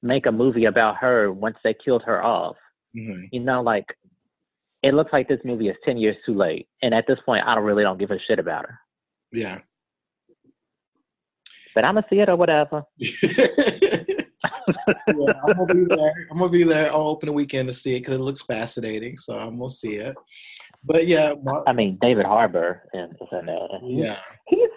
make 0.00 0.26
a 0.26 0.32
movie 0.32 0.66
about 0.66 0.96
her 0.98 1.32
once 1.32 1.56
they 1.64 1.74
killed 1.74 2.02
her 2.04 2.22
off. 2.24 2.56
Mhm. 2.96 3.28
You 3.32 3.40
know, 3.40 3.62
like 3.62 3.86
it 4.82 4.94
looks 4.94 5.12
like 5.12 5.28
this 5.28 5.40
movie 5.44 5.68
is 5.68 5.76
ten 5.84 5.96
years 5.96 6.16
too 6.26 6.34
late, 6.34 6.68
and 6.82 6.94
at 6.94 7.06
this 7.06 7.18
point, 7.24 7.44
I 7.46 7.54
don't 7.54 7.64
really 7.64 7.82
don't 7.82 7.98
give 7.98 8.10
a 8.10 8.18
shit 8.26 8.38
about 8.38 8.66
her. 8.66 8.78
Yeah. 9.32 9.58
But 11.74 11.84
I'm 11.84 11.94
gonna 11.94 12.06
see 12.10 12.20
it 12.20 12.28
or 12.28 12.36
whatever. 12.36 12.82
yeah, 12.98 13.18
I'm 15.06 15.56
gonna 15.56 15.74
be 15.74 15.84
there. 15.84 16.28
I'm 16.30 16.38
gonna 16.38 16.50
be 16.50 16.64
there 16.64 16.92
on 16.92 17.06
opening 17.06 17.34
weekend 17.34 17.68
to 17.68 17.74
see 17.74 17.96
it 17.96 18.00
because 18.00 18.16
it 18.16 18.22
looks 18.22 18.42
fascinating. 18.42 19.16
So 19.18 19.38
I'm 19.38 19.58
gonna 19.58 19.70
see 19.70 19.94
it. 19.94 20.14
But 20.84 21.06
yeah, 21.06 21.34
I 21.66 21.72
mean, 21.72 21.98
David 22.00 22.26
Harbour 22.26 22.82
and, 22.92 23.14
and 23.30 23.48
uh, 23.48 23.78
yeah. 23.84 24.18
he's. 24.48 24.68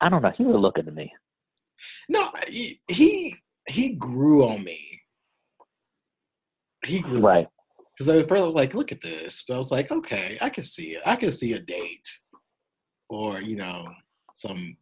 I 0.00 0.08
don't 0.08 0.22
know. 0.22 0.32
He 0.36 0.44
was 0.44 0.60
looking 0.60 0.84
to 0.84 0.90
me. 0.90 1.12
No, 2.08 2.30
he 2.48 2.80
he, 2.88 3.36
he 3.68 3.90
grew 3.90 4.48
on 4.48 4.64
me. 4.64 5.00
He 6.84 7.00
grew 7.00 7.20
Right. 7.20 7.46
Because 8.06 8.40
I 8.40 8.44
was 8.44 8.54
like, 8.54 8.74
look 8.74 8.92
at 8.92 9.00
this, 9.00 9.44
but 9.46 9.54
I 9.54 9.58
was 9.58 9.70
like, 9.70 9.90
okay, 9.90 10.38
I 10.40 10.48
can 10.48 10.64
see 10.64 10.94
it. 10.94 11.02
I 11.04 11.16
can 11.16 11.32
see 11.32 11.52
a 11.54 11.58
date, 11.58 12.08
or 13.08 13.40
you 13.40 13.56
know, 13.56 13.86
some 14.36 14.76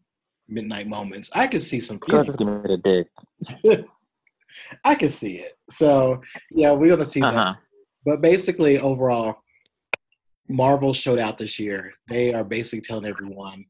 midnight 0.48 0.88
moments. 0.88 1.30
I 1.32 1.46
can 1.46 1.60
see 1.60 1.80
some. 1.80 1.98
Girl, 1.98 2.24
feelings. 2.24 2.26
just 2.26 2.84
give 2.84 3.64
me. 3.64 3.84
I 4.84 4.94
can 4.94 5.08
see 5.08 5.38
it. 5.38 5.52
So 5.68 6.20
yeah, 6.50 6.72
we're 6.72 6.90
gonna 6.90 7.04
see 7.04 7.22
Uh 7.22 7.32
that. 7.32 7.56
But 8.04 8.20
basically, 8.22 8.78
overall, 8.78 9.36
Marvel 10.48 10.94
showed 10.94 11.18
out 11.18 11.38
this 11.38 11.58
year. 11.58 11.92
They 12.08 12.34
are 12.34 12.44
basically 12.44 12.80
telling 12.80 13.06
everyone 13.06 13.64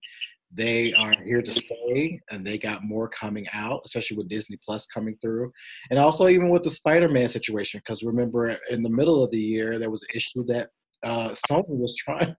they 0.53 0.93
are 0.95 1.13
here 1.25 1.43
to 1.43 1.53
stay, 1.53 2.21
and 2.31 2.45
they 2.45 2.59
got 2.59 2.83
more 2.83 3.09
coming 3.09 3.47
out, 3.53 3.83
especially 3.85 4.17
with 4.17 4.29
Disney 4.29 4.59
Plus 4.65 4.87
coming 4.87 5.17
through, 5.17 5.53
and 5.91 5.99
also 5.99 6.29
even 6.29 6.51
with 6.51 6.65
the 6.65 6.71
Spider-Man 6.71 7.29
situation. 7.29 7.81
Because 7.85 8.03
remember, 8.03 8.59
in 8.69 8.83
the 8.83 8.91
middle 8.91 9.23
of 9.23 9.31
the 9.31 9.39
year, 9.39 9.79
there 9.79 9.91
was 9.91 10.03
an 10.03 10.09
issue 10.15 10.45
that 10.47 10.71
uh, 11.05 11.31
Sony 11.31 11.69
was 11.69 11.95
trying 11.99 12.35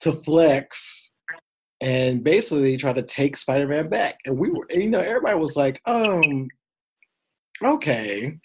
to 0.00 0.12
flex 0.12 1.12
and 1.80 2.24
basically 2.24 2.76
try 2.76 2.92
to 2.92 3.02
take 3.02 3.36
Spider-Man 3.36 3.88
back, 3.88 4.18
and 4.26 4.36
we 4.36 4.50
were, 4.50 4.66
and, 4.70 4.82
you 4.82 4.90
know, 4.90 5.00
everybody 5.00 5.38
was 5.38 5.54
like, 5.54 5.80
um, 5.86 6.48
okay, 7.62 8.36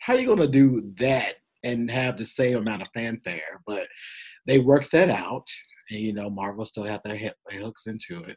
how 0.00 0.14
you 0.14 0.26
gonna 0.26 0.46
do 0.46 0.92
that 0.98 1.36
and 1.62 1.90
have 1.90 2.18
the 2.18 2.26
same 2.26 2.58
amount 2.58 2.82
of 2.82 2.88
fanfare? 2.92 3.62
But 3.66 3.86
they 4.46 4.58
worked 4.58 4.92
that 4.92 5.08
out, 5.08 5.46
and 5.90 6.00
you 6.00 6.12
know, 6.12 6.30
Marvel 6.30 6.64
still 6.64 6.84
had 6.84 7.00
their, 7.04 7.16
hip, 7.16 7.36
their 7.48 7.60
hooks 7.60 7.86
into 7.86 8.22
it. 8.24 8.36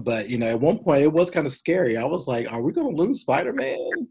But 0.00 0.28
you 0.28 0.38
know, 0.38 0.46
at 0.46 0.60
one 0.60 0.78
point, 0.78 1.02
it 1.02 1.12
was 1.12 1.30
kind 1.30 1.46
of 1.46 1.52
scary. 1.52 1.96
I 1.96 2.04
was 2.04 2.28
like, 2.28 2.46
"Are 2.50 2.62
we 2.62 2.72
gonna 2.72 2.90
lose 2.90 3.22
Spider-Man 3.22 4.08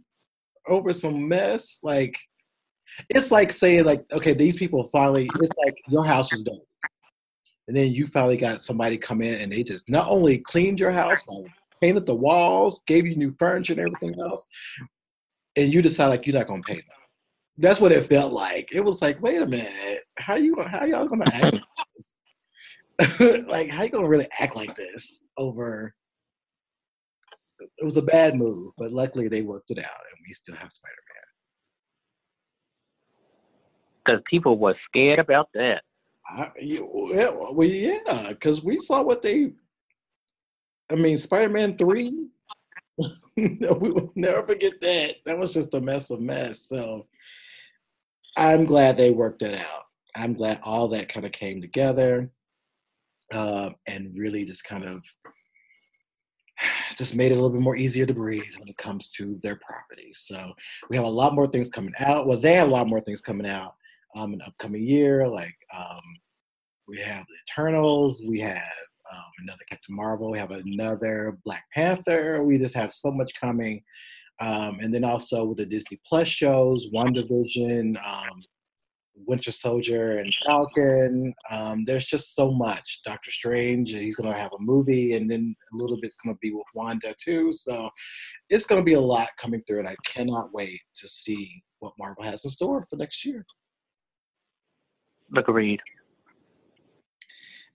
over 0.67 0.91
some 0.93 1.27
mess?" 1.27 1.79
Like, 1.83 2.17
it's 3.09 3.31
like 3.31 3.51
saying, 3.53 3.85
like, 3.85 4.03
okay, 4.11 4.33
these 4.33 4.57
people 4.57 4.89
finally. 4.91 5.29
It's 5.35 5.57
like 5.65 5.75
your 5.87 6.03
house 6.05 6.33
is 6.33 6.43
done, 6.43 6.59
and 7.67 7.77
then 7.77 7.91
you 7.93 8.07
finally 8.07 8.37
got 8.37 8.61
somebody 8.61 8.97
come 8.97 9.21
in 9.21 9.35
and 9.41 9.51
they 9.51 9.63
just 9.63 9.89
not 9.89 10.07
only 10.09 10.39
cleaned 10.39 10.79
your 10.79 10.91
house, 10.91 11.23
but 11.27 11.43
painted 11.81 12.05
the 12.05 12.15
walls, 12.15 12.83
gave 12.87 13.05
you 13.05 13.15
new 13.15 13.35
furniture 13.37 13.73
and 13.73 13.81
everything 13.81 14.19
else, 14.19 14.47
and 15.55 15.73
you 15.73 15.81
decide 15.81 16.07
like 16.07 16.25
you're 16.25 16.35
not 16.35 16.47
gonna 16.47 16.63
pay 16.63 16.75
them. 16.75 16.83
That's 17.59 17.79
what 17.79 17.91
it 17.91 18.07
felt 18.07 18.33
like. 18.33 18.69
It 18.71 18.81
was 18.81 19.01
like, 19.01 19.21
wait 19.21 19.41
a 19.41 19.47
minute, 19.47 20.03
how 20.17 20.35
you 20.35 20.55
how 20.59 20.85
y'all 20.85 21.07
gonna 21.07 21.29
act? 21.31 21.57
like 23.47 23.69
how 23.69 23.83
you 23.83 23.89
gonna 23.89 24.07
really 24.07 24.27
act 24.39 24.55
like 24.55 24.75
this 24.75 25.23
over? 25.37 25.93
It 27.59 27.83
was 27.83 27.97
a 27.97 28.01
bad 28.01 28.35
move, 28.35 28.73
but 28.77 28.91
luckily 28.91 29.27
they 29.27 29.41
worked 29.41 29.69
it 29.69 29.79
out, 29.79 29.85
and 29.85 30.25
we 30.27 30.33
still 30.33 30.55
have 30.55 30.71
Spider 30.71 30.93
Man. 31.13 31.23
Because 34.05 34.21
people 34.29 34.57
were 34.57 34.75
scared 34.87 35.19
about 35.19 35.49
that. 35.53 35.83
I, 36.27 36.51
yeah, 36.59 36.79
well, 36.81 37.67
yeah, 37.67 38.29
because 38.29 38.63
we 38.63 38.79
saw 38.79 39.03
what 39.03 39.21
they. 39.21 39.53
I 40.89 40.95
mean, 40.95 41.17
Spider 41.17 41.49
Man 41.49 41.77
three. 41.77 42.29
we 43.37 43.57
will 43.59 44.11
never 44.15 44.43
forget 44.43 44.81
that. 44.81 45.17
That 45.25 45.37
was 45.37 45.53
just 45.53 45.73
a 45.75 45.81
mess 45.81 46.09
of 46.09 46.19
mess. 46.19 46.67
So 46.67 47.05
I'm 48.35 48.65
glad 48.65 48.97
they 48.97 49.11
worked 49.11 49.43
it 49.43 49.53
out. 49.53 49.83
I'm 50.15 50.33
glad 50.33 50.61
all 50.63 50.87
that 50.89 51.09
kind 51.09 51.27
of 51.27 51.31
came 51.31 51.61
together 51.61 52.31
uh, 53.33 53.71
and 53.87 54.13
really 54.17 54.45
just 54.45 54.63
kind 54.63 54.83
of 54.85 55.03
just 56.97 57.15
made 57.15 57.31
it 57.31 57.35
a 57.35 57.35
little 57.35 57.49
bit 57.49 57.61
more 57.61 57.75
easier 57.75 58.05
to 58.05 58.13
breathe 58.13 58.55
when 58.59 58.67
it 58.67 58.77
comes 58.77 59.11
to 59.13 59.39
their 59.43 59.57
properties. 59.57 60.23
So 60.25 60.53
we 60.89 60.95
have 60.95 61.05
a 61.05 61.09
lot 61.09 61.35
more 61.35 61.47
things 61.47 61.69
coming 61.69 61.93
out. 61.99 62.27
Well, 62.27 62.39
they 62.39 62.53
have 62.53 62.67
a 62.67 62.71
lot 62.71 62.87
more 62.87 63.01
things 63.01 63.21
coming 63.21 63.47
out. 63.47 63.75
um, 64.15 64.33
an 64.33 64.41
upcoming 64.45 64.83
year. 64.83 65.27
Like 65.27 65.55
um, 65.75 66.01
we 66.87 66.97
have 66.99 67.25
the 67.27 67.35
Eternals, 67.47 68.23
we 68.27 68.39
have 68.39 68.57
um, 69.13 69.23
another 69.43 69.63
Captain 69.69 69.95
Marvel, 69.95 70.31
we 70.31 70.39
have 70.39 70.51
another 70.51 71.37
Black 71.45 71.63
Panther. 71.73 72.43
We 72.43 72.57
just 72.57 72.75
have 72.75 72.91
so 72.91 73.11
much 73.11 73.39
coming. 73.39 73.83
Um, 74.39 74.79
and 74.81 74.93
then 74.93 75.03
also 75.03 75.45
with 75.45 75.57
the 75.57 75.65
Disney 75.65 75.99
Plus 76.07 76.27
shows, 76.27 76.87
WandaVision, 76.93 77.97
um, 78.05 78.43
Winter 79.25 79.51
Soldier, 79.51 80.17
and 80.17 80.33
Falcon. 80.45 81.33
Um, 81.49 81.83
there's 81.85 82.05
just 82.05 82.35
so 82.35 82.51
much. 82.51 83.01
Doctor 83.03 83.31
Strange, 83.31 83.91
he's 83.91 84.15
going 84.15 84.31
to 84.31 84.37
have 84.37 84.51
a 84.53 84.61
movie, 84.61 85.15
and 85.15 85.29
then 85.29 85.55
a 85.73 85.75
little 85.75 85.99
bit's 85.99 86.17
going 86.17 86.35
to 86.35 86.39
be 86.41 86.51
with 86.51 86.65
Wanda 86.73 87.13
too. 87.23 87.51
So 87.51 87.89
it's 88.49 88.65
going 88.65 88.81
to 88.81 88.85
be 88.85 88.93
a 88.93 88.99
lot 88.99 89.27
coming 89.39 89.63
through, 89.67 89.79
and 89.79 89.89
I 89.89 89.95
cannot 90.05 90.53
wait 90.53 90.79
to 90.97 91.07
see 91.07 91.61
what 91.79 91.93
Marvel 91.97 92.23
has 92.23 92.43
in 92.43 92.51
store 92.51 92.85
for 92.89 92.95
next 92.95 93.25
year. 93.25 93.45
Look, 95.31 95.47
agreed. 95.47 95.81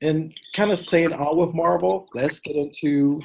And 0.01 0.35
kind 0.55 0.73
of 0.73 0.79
staying 0.79 1.13
on 1.13 1.37
with 1.37 1.55
Marvel, 1.55 2.09
let's 2.15 2.41
get 2.41 2.57
into 2.57 3.21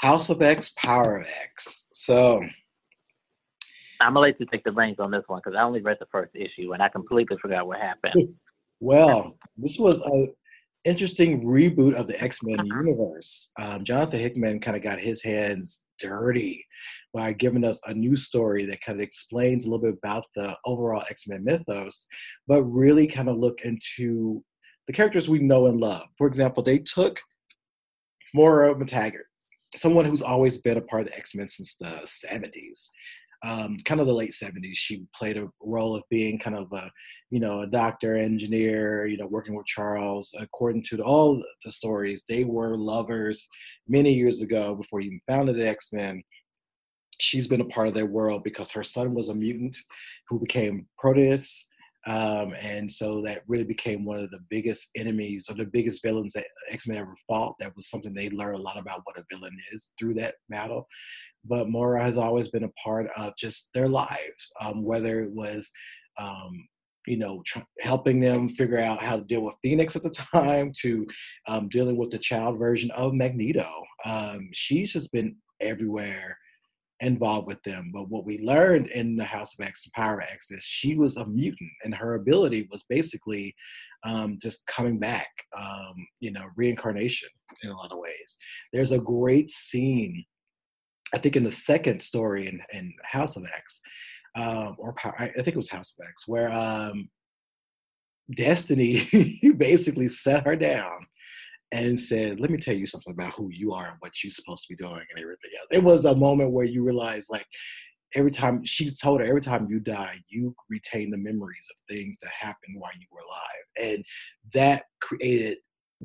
House 0.00 0.28
of 0.28 0.42
X, 0.42 0.72
Power 0.76 1.18
of 1.18 1.26
X. 1.42 1.86
So 1.92 2.42
I'm 4.00 4.14
gonna 4.14 4.20
let 4.20 4.40
you 4.40 4.46
take 4.46 4.64
the 4.64 4.72
reins 4.72 4.98
on 4.98 5.10
this 5.10 5.24
one 5.26 5.40
because 5.44 5.56
I 5.58 5.62
only 5.62 5.80
read 5.80 5.98
the 6.00 6.06
first 6.10 6.34
issue 6.34 6.72
and 6.72 6.82
I 6.82 6.88
completely 6.88 7.36
forgot 7.40 7.66
what 7.66 7.80
happened. 7.80 8.34
well, 8.80 9.36
this 9.56 9.78
was 9.78 10.00
a 10.02 10.28
interesting 10.84 11.42
reboot 11.44 11.94
of 11.94 12.06
the 12.06 12.22
X 12.22 12.42
Men 12.42 12.60
uh-huh. 12.60 12.82
universe. 12.82 13.50
Um, 13.58 13.84
Jonathan 13.84 14.20
Hickman 14.20 14.60
kind 14.60 14.76
of 14.76 14.82
got 14.82 14.98
his 14.98 15.22
hands 15.22 15.84
dirty 15.98 16.64
by 17.12 17.32
giving 17.32 17.64
us 17.64 17.80
a 17.86 17.94
new 17.94 18.16
story 18.16 18.64
that 18.66 18.80
kind 18.82 18.98
of 18.98 19.02
explains 19.02 19.64
a 19.64 19.70
little 19.70 19.82
bit 19.82 19.98
about 20.02 20.24
the 20.36 20.56
overall 20.64 21.02
X 21.10 21.26
Men 21.26 21.44
mythos, 21.44 22.06
but 22.46 22.62
really 22.64 23.06
kind 23.06 23.28
of 23.28 23.38
look 23.38 23.60
into 23.62 24.42
the 24.86 24.92
characters 24.92 25.28
we 25.28 25.38
know 25.38 25.66
and 25.66 25.80
love. 25.80 26.06
For 26.18 26.26
example, 26.26 26.62
they 26.62 26.78
took 26.78 27.20
Moira 28.34 28.74
MacTaggert, 28.74 29.28
someone 29.76 30.04
who's 30.04 30.22
always 30.22 30.58
been 30.58 30.76
a 30.76 30.82
part 30.82 31.02
of 31.02 31.08
the 31.08 31.16
X 31.16 31.34
Men 31.34 31.48
since 31.48 31.76
the 31.76 32.06
70s. 32.26 32.90
Um, 33.42 33.78
kind 33.84 34.00
of 34.00 34.06
the 34.06 34.14
late 34.14 34.32
70s 34.32 34.74
she 34.74 35.04
played 35.14 35.36
a 35.36 35.48
role 35.60 35.94
of 35.94 36.02
being 36.10 36.38
kind 36.38 36.56
of 36.56 36.72
a 36.72 36.90
you 37.30 37.40
know 37.40 37.60
a 37.60 37.66
doctor 37.66 38.14
engineer 38.14 39.06
you 39.06 39.18
know 39.18 39.26
working 39.26 39.54
with 39.54 39.66
charles 39.66 40.34
according 40.38 40.82
to 40.84 41.02
all 41.02 41.42
the 41.64 41.72
stories 41.72 42.24
they 42.28 42.44
were 42.44 42.76
lovers 42.76 43.46
many 43.86 44.14
years 44.14 44.40
ago 44.40 44.74
before 44.74 45.00
he 45.00 45.06
even 45.08 45.20
founded 45.28 45.56
the 45.56 45.68
x-men 45.68 46.22
she's 47.20 47.46
been 47.46 47.60
a 47.60 47.66
part 47.66 47.86
of 47.86 47.92
their 47.94 48.06
world 48.06 48.42
because 48.44 48.70
her 48.70 48.82
son 48.82 49.12
was 49.12 49.28
a 49.28 49.34
mutant 49.34 49.76
who 50.28 50.40
became 50.40 50.86
proteus 50.98 51.68
um, 52.06 52.54
and 52.60 52.90
so 52.90 53.22
that 53.22 53.42
really 53.48 53.64
became 53.64 54.04
one 54.04 54.18
of 54.18 54.30
the 54.30 54.40
biggest 54.50 54.90
enemies 54.94 55.46
or 55.48 55.54
the 55.54 55.64
biggest 55.64 56.02
villains 56.02 56.34
that 56.34 56.44
X 56.70 56.86
Men 56.86 56.98
ever 56.98 57.14
fought. 57.26 57.54
That 57.58 57.74
was 57.74 57.88
something 57.88 58.12
they 58.12 58.28
learned 58.28 58.56
a 58.56 58.62
lot 58.62 58.78
about 58.78 59.00
what 59.04 59.18
a 59.18 59.24
villain 59.30 59.56
is 59.72 59.88
through 59.98 60.14
that 60.14 60.34
battle. 60.50 60.86
But 61.44 61.68
Moira 61.68 62.02
has 62.02 62.16
always 62.16 62.48
been 62.48 62.64
a 62.64 62.72
part 62.82 63.06
of 63.16 63.36
just 63.36 63.70
their 63.74 63.88
lives, 63.88 64.50
um, 64.60 64.82
whether 64.82 65.20
it 65.22 65.32
was, 65.32 65.70
um, 66.18 66.66
you 67.06 67.18
know, 67.18 67.42
tr- 67.44 67.58
helping 67.80 68.20
them 68.20 68.48
figure 68.48 68.80
out 68.80 69.02
how 69.02 69.16
to 69.16 69.24
deal 69.24 69.42
with 69.42 69.54
Phoenix 69.62 69.94
at 69.96 70.02
the 70.02 70.10
time, 70.10 70.72
to 70.80 71.06
um, 71.46 71.68
dealing 71.68 71.96
with 71.96 72.10
the 72.10 72.18
child 72.18 72.58
version 72.58 72.90
of 72.92 73.14
Magneto. 73.14 73.68
Um, 74.04 74.48
she's 74.52 74.92
just 74.92 75.12
been 75.12 75.36
everywhere 75.60 76.36
involved 77.00 77.46
with 77.46 77.62
them. 77.62 77.90
But 77.92 78.08
what 78.08 78.24
we 78.24 78.38
learned 78.38 78.88
in 78.88 79.16
the 79.16 79.24
House 79.24 79.54
of 79.58 79.66
X 79.66 79.84
and 79.84 79.92
Power 79.92 80.22
X 80.22 80.50
is 80.50 80.62
she 80.62 80.96
was 80.96 81.16
a 81.16 81.26
mutant, 81.26 81.70
and 81.84 81.94
her 81.94 82.14
ability 82.14 82.68
was 82.70 82.84
basically 82.88 83.54
um, 84.04 84.38
just 84.40 84.66
coming 84.66 84.98
back, 84.98 85.28
um, 85.58 85.94
you 86.20 86.32
know, 86.32 86.46
reincarnation 86.56 87.28
in 87.62 87.70
a 87.70 87.76
lot 87.76 87.92
of 87.92 87.98
ways. 87.98 88.38
There's 88.72 88.92
a 88.92 88.98
great 88.98 89.50
scene, 89.50 90.24
I 91.14 91.18
think, 91.18 91.36
in 91.36 91.44
the 91.44 91.52
second 91.52 92.00
story 92.00 92.48
in, 92.48 92.60
in 92.72 92.92
House 93.04 93.36
of 93.36 93.44
X, 93.44 93.80
um, 94.36 94.74
or 94.78 94.94
I 95.18 95.28
think 95.28 95.48
it 95.48 95.56
was 95.56 95.70
House 95.70 95.94
of 95.98 96.06
X, 96.08 96.26
where 96.26 96.52
um, 96.52 97.08
Destiny 98.34 99.06
basically 99.56 100.08
set 100.08 100.46
her 100.46 100.56
down 100.56 101.06
and 101.72 101.98
said, 101.98 102.40
"Let 102.40 102.50
me 102.50 102.58
tell 102.58 102.74
you 102.74 102.86
something 102.86 103.12
about 103.12 103.34
who 103.34 103.48
you 103.52 103.72
are 103.72 103.86
and 103.86 103.96
what 104.00 104.22
you're 104.22 104.30
supposed 104.30 104.66
to 104.66 104.74
be 104.74 104.82
doing 104.82 105.04
and 105.10 105.20
everything 105.20 105.50
else." 105.58 105.68
It 105.70 105.82
was 105.82 106.04
a 106.04 106.16
moment 106.16 106.50
where 106.50 106.64
you 106.64 106.82
realize, 106.82 107.28
like, 107.30 107.46
every 108.14 108.30
time 108.30 108.64
she 108.64 108.90
told 108.90 109.20
her, 109.20 109.26
every 109.26 109.40
time 109.40 109.68
you 109.70 109.80
die, 109.80 110.16
you 110.28 110.54
retain 110.68 111.10
the 111.10 111.16
memories 111.16 111.68
of 111.70 111.94
things 111.94 112.16
that 112.22 112.32
happened 112.32 112.76
while 112.76 112.92
you 112.98 113.06
were 113.12 113.20
alive, 113.20 113.92
and 113.94 114.04
that 114.52 114.84
created 115.00 115.58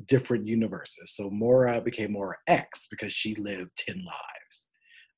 different 0.06 0.46
universes. 0.46 1.14
So 1.14 1.30
Moira 1.30 1.80
became 1.80 2.12
Moira 2.12 2.36
X 2.46 2.86
because 2.90 3.12
she 3.12 3.34
lived 3.34 3.70
ten 3.76 3.96
lives. 3.96 4.39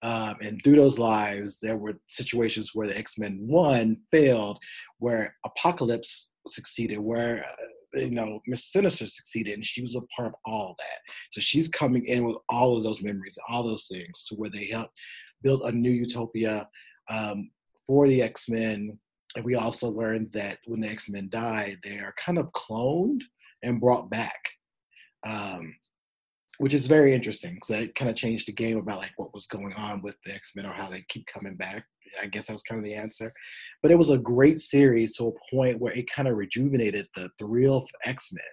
Um, 0.02 0.34
and 0.40 0.60
through 0.62 0.76
those 0.76 0.98
lives, 0.98 1.58
there 1.60 1.76
were 1.76 1.94
situations 2.08 2.72
where 2.74 2.88
the 2.88 2.98
X 2.98 3.18
Men 3.18 3.38
one 3.40 3.98
failed, 4.10 4.58
where 4.98 5.36
Apocalypse 5.44 6.34
succeeded, 6.46 6.98
where 6.98 7.44
uh, 7.44 8.00
you 8.00 8.10
know, 8.10 8.40
Miss 8.46 8.72
Sinister 8.72 9.06
succeeded, 9.06 9.54
and 9.54 9.64
she 9.64 9.80
was 9.80 9.94
a 9.94 10.00
part 10.16 10.28
of 10.28 10.34
all 10.44 10.74
that. 10.78 10.98
So 11.30 11.40
she's 11.40 11.68
coming 11.68 12.04
in 12.06 12.24
with 12.24 12.36
all 12.48 12.76
of 12.76 12.84
those 12.84 13.02
memories, 13.02 13.38
all 13.48 13.62
those 13.62 13.86
things, 13.86 14.24
to 14.24 14.34
where 14.34 14.50
they 14.50 14.66
helped 14.66 14.98
build 15.42 15.62
a 15.62 15.72
new 15.72 15.90
utopia 15.90 16.68
um, 17.10 17.50
for 17.86 18.08
the 18.08 18.22
X 18.22 18.48
Men. 18.48 18.98
And 19.36 19.44
we 19.44 19.54
also 19.54 19.90
learned 19.90 20.32
that 20.32 20.58
when 20.66 20.80
the 20.80 20.88
X 20.88 21.08
Men 21.08 21.28
die, 21.30 21.76
they 21.84 21.98
are 21.98 22.14
kind 22.22 22.38
of 22.38 22.50
cloned 22.52 23.20
and 23.62 23.80
brought 23.80 24.10
back. 24.10 24.40
Um, 25.24 25.74
which 26.58 26.74
is 26.74 26.86
very 26.86 27.14
interesting 27.14 27.54
because 27.54 27.70
it 27.70 27.94
kind 27.94 28.10
of 28.10 28.16
changed 28.16 28.46
the 28.46 28.52
game 28.52 28.78
about 28.78 28.98
like 28.98 29.12
what 29.16 29.32
was 29.34 29.46
going 29.46 29.72
on 29.74 30.02
with 30.02 30.16
the 30.24 30.34
X 30.34 30.52
Men 30.54 30.66
or 30.66 30.72
how 30.72 30.90
they 30.90 31.04
keep 31.08 31.26
coming 31.26 31.56
back. 31.56 31.84
I 32.20 32.26
guess 32.26 32.46
that 32.46 32.52
was 32.52 32.62
kind 32.62 32.78
of 32.78 32.84
the 32.84 32.94
answer. 32.94 33.32
But 33.80 33.90
it 33.90 33.98
was 33.98 34.10
a 34.10 34.18
great 34.18 34.58
series 34.58 35.16
to 35.16 35.28
a 35.28 35.54
point 35.54 35.80
where 35.80 35.94
it 35.94 36.10
kind 36.10 36.28
of 36.28 36.36
rejuvenated 36.36 37.06
the 37.14 37.30
thrill 37.38 37.78
of 37.78 37.88
X 38.04 38.30
Men. 38.32 38.44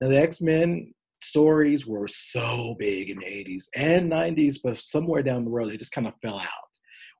Now 0.00 0.08
the 0.08 0.20
X 0.20 0.40
Men 0.40 0.92
stories 1.22 1.86
were 1.86 2.08
so 2.08 2.74
big 2.78 3.10
in 3.10 3.18
the 3.18 3.24
80s 3.24 3.64
and 3.74 4.10
90s, 4.10 4.56
but 4.62 4.78
somewhere 4.78 5.22
down 5.22 5.44
the 5.44 5.50
road, 5.50 5.70
they 5.70 5.76
just 5.76 5.92
kind 5.92 6.06
of 6.06 6.14
fell 6.22 6.38
out. 6.38 6.63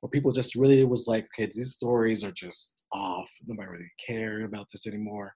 Where 0.05 0.11
people 0.11 0.31
just 0.31 0.53
really 0.53 0.83
was 0.83 1.07
like, 1.07 1.27
okay, 1.33 1.51
these 1.51 1.73
stories 1.73 2.23
are 2.23 2.31
just 2.31 2.85
off. 2.93 3.27
Nobody 3.47 3.67
really 3.67 3.91
cared 4.07 4.43
about 4.43 4.67
this 4.71 4.85
anymore. 4.85 5.33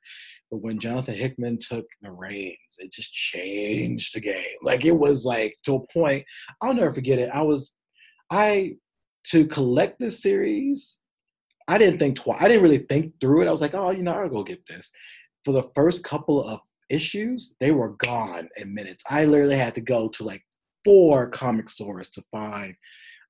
But 0.52 0.62
when 0.62 0.80
Jonathan 0.80 1.16
Hickman 1.16 1.58
took 1.58 1.86
the 2.04 2.12
reins, 2.12 2.56
it 2.78 2.94
just 2.94 3.12
changed 3.12 4.14
the 4.14 4.22
game. 4.22 4.58
Like 4.62 4.86
it 4.86 4.96
was 4.96 5.26
like 5.26 5.56
to 5.66 5.78
a 5.78 5.88
point, 5.92 6.24
I'll 6.62 6.76
never 6.76 6.94
forget 6.94 7.18
it. 7.18 7.32
I 7.34 7.42
was, 7.42 7.74
I 8.30 8.76
to 9.32 9.48
collect 9.48 9.98
this 9.98 10.22
series, 10.22 11.00
I 11.68 11.80
didn't 11.80 11.98
think 11.98 12.18
twice. 12.18 12.40
I 12.40 12.48
didn't 12.48 12.62
really 12.62 12.86
think 12.90 13.14
through 13.20 13.42
it. 13.42 13.48
I 13.48 13.52
was 13.52 13.62
like, 13.62 13.74
oh, 13.74 13.90
you 13.90 14.04
know, 14.04 14.14
I'll 14.14 14.30
go 14.30 14.44
get 14.44 14.64
this. 14.68 14.92
For 15.46 15.52
the 15.52 15.68
first 15.74 16.04
couple 16.04 16.44
of 16.44 16.60
issues, 16.92 17.56
they 17.60 17.72
were 17.72 17.96
gone 17.98 18.50
in 18.58 18.72
minutes. 18.72 19.04
I 19.10 19.26
literally 19.26 19.58
had 19.58 19.74
to 19.76 19.82
go 19.82 20.10
to 20.10 20.24
like 20.24 20.44
four 20.86 21.28
comic 21.32 21.70
stores 21.70 22.12
to 22.12 22.24
find 22.32 22.76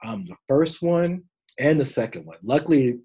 um, 0.04 0.26
the 0.28 0.36
first 0.48 0.82
one 0.82 1.24
and 1.60 1.80
the 1.80 1.86
second 1.86 2.26
one. 2.26 2.38
Luckily, 2.44 3.00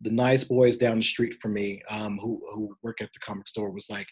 the 0.00 0.10
nice 0.10 0.44
boys 0.44 0.76
down 0.76 0.98
the 0.98 1.02
street 1.02 1.34
from 1.34 1.54
me 1.54 1.82
um, 1.90 2.18
who 2.18 2.40
who 2.52 2.76
work 2.82 3.00
at 3.00 3.10
the 3.12 3.20
comic 3.20 3.48
store 3.48 3.70
was 3.70 3.90
like 3.90 4.06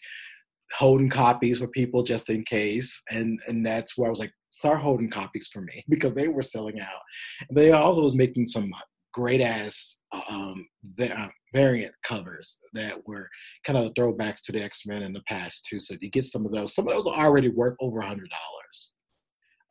holding 0.73 1.09
copies 1.09 1.59
for 1.59 1.67
people 1.67 2.03
just 2.03 2.29
in 2.29 2.43
case, 2.43 3.01
and 3.09 3.39
and 3.47 3.65
that's 3.65 3.97
where 3.97 4.07
I 4.07 4.09
was 4.09 4.19
like, 4.19 4.33
start 4.49 4.81
holding 4.81 5.09
copies 5.09 5.47
for 5.51 5.61
me 5.61 5.83
because 5.89 6.13
they 6.13 6.27
were 6.27 6.43
selling 6.43 6.79
out. 6.79 7.01
And 7.47 7.57
they 7.57 7.71
also 7.71 8.03
was 8.03 8.15
making 8.15 8.47
some 8.47 8.71
great 9.13 9.41
ass 9.41 9.99
um, 10.29 10.67
uh, 11.01 11.27
variant 11.53 11.93
covers 12.03 12.59
that 12.73 12.95
were 13.07 13.27
kind 13.65 13.79
of 13.79 13.93
throwbacks 13.93 14.41
to 14.43 14.51
the 14.51 14.61
X 14.61 14.85
Men 14.85 15.01
in 15.03 15.13
the 15.13 15.23
past 15.27 15.65
too. 15.65 15.79
So 15.79 15.93
if 15.93 16.03
you 16.03 16.09
get 16.09 16.25
some 16.25 16.45
of 16.45 16.51
those. 16.51 16.75
Some 16.75 16.87
of 16.87 16.93
those 16.93 17.07
already 17.07 17.49
worth 17.49 17.77
over 17.79 17.99
a 17.99 18.07
hundred 18.07 18.29
dollars. 18.29 18.93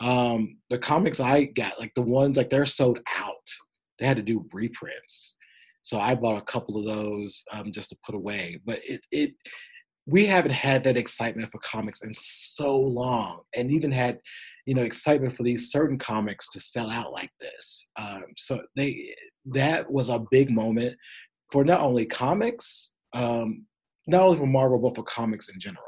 Um, 0.01 0.59
the 0.70 0.78
comics 0.78 1.20
I 1.20 1.44
got, 1.44 1.78
like 1.78 1.92
the 1.94 2.03
ones 2.03 2.36
like 2.36 2.51
they're 2.51 2.66
sold 2.66 2.99
out. 3.18 3.34
They 3.99 4.07
had 4.07 4.18
to 4.18 4.22
do 4.22 4.47
reprints. 4.53 5.36
So 5.82 6.01
I 6.01 6.14
bought 6.14 6.36
a 6.36 6.44
couple 6.44 6.76
of 6.76 6.84
those 6.84 7.44
um, 7.53 7.72
just 7.72 7.90
to 7.90 7.99
put 8.05 8.14
away. 8.14 8.61
But 8.64 8.80
it 8.84 9.01
it 9.11 9.34
we 10.07 10.26
haven't 10.26 10.53
had 10.53 10.84
that 10.84 10.97
excitement 10.97 11.51
for 11.51 11.59
comics 11.59 12.03
in 12.03 12.11
so 12.12 12.76
long, 12.76 13.40
and 13.55 13.70
even 13.70 13.90
had 13.90 14.18
you 14.66 14.74
know 14.74 14.82
excitement 14.82 15.36
for 15.36 15.44
these 15.44 15.70
certain 15.70 15.99
comics 15.99 16.51
to 16.51 16.61
sell 16.61 16.90
out 16.90 17.12
like 17.12 17.30
this. 17.40 17.88
Um, 17.97 18.24
so 18.36 18.61
they 18.74 19.14
that 19.47 19.90
was 19.90 20.09
a 20.09 20.24
big 20.30 20.51
moment 20.51 20.97
for 21.53 21.64
not 21.64 21.80
only 21.80 22.05
comics, 22.05 22.94
um, 23.14 23.64
not 24.07 24.22
only 24.22 24.38
for 24.38 24.47
Marvel, 24.47 24.78
but 24.78 24.97
for 24.97 25.05
comics 25.05 25.49
in 25.49 25.61
general. 25.61 25.84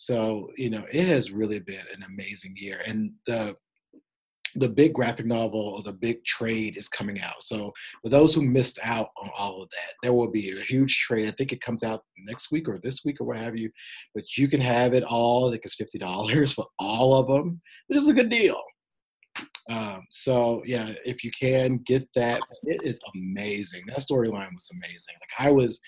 So 0.00 0.50
you 0.56 0.70
know 0.70 0.86
it 0.90 1.06
has 1.08 1.30
really 1.30 1.58
been 1.58 1.84
an 1.94 2.02
amazing 2.04 2.54
year, 2.56 2.80
and 2.86 3.12
the 3.26 3.54
the 4.54 4.68
big 4.68 4.94
graphic 4.94 5.26
novel 5.26 5.60
or 5.60 5.82
the 5.82 5.92
big 5.92 6.24
trade 6.24 6.78
is 6.78 6.88
coming 6.88 7.20
out. 7.20 7.42
So 7.42 7.70
for 8.02 8.08
those 8.08 8.32
who 8.34 8.42
missed 8.42 8.78
out 8.82 9.10
on 9.22 9.30
all 9.36 9.62
of 9.62 9.68
that, 9.68 9.92
there 10.02 10.14
will 10.14 10.30
be 10.30 10.58
a 10.58 10.62
huge 10.62 11.00
trade. 11.00 11.28
I 11.28 11.32
think 11.32 11.52
it 11.52 11.60
comes 11.60 11.84
out 11.84 12.02
next 12.16 12.50
week 12.50 12.66
or 12.66 12.78
this 12.78 13.04
week 13.04 13.20
or 13.20 13.24
what 13.24 13.36
have 13.36 13.58
you. 13.58 13.70
But 14.14 14.38
you 14.38 14.48
can 14.48 14.62
have 14.62 14.94
it 14.94 15.04
all. 15.04 15.48
I 15.48 15.52
think 15.52 15.66
it's 15.66 15.74
fifty 15.74 15.98
dollars 15.98 16.52
for 16.54 16.64
all 16.78 17.14
of 17.14 17.26
them, 17.26 17.60
which 17.88 17.98
is 17.98 18.08
a 18.08 18.14
good 18.14 18.30
deal. 18.30 18.62
Um, 19.68 20.06
so 20.10 20.62
yeah, 20.64 20.94
if 21.04 21.22
you 21.22 21.30
can 21.38 21.76
get 21.84 22.08
that, 22.14 22.40
it 22.62 22.80
is 22.82 22.98
amazing. 23.14 23.82
That 23.88 23.98
storyline 23.98 24.54
was 24.54 24.70
amazing. 24.72 25.14
Like 25.20 25.46
I 25.46 25.50
was, 25.50 25.78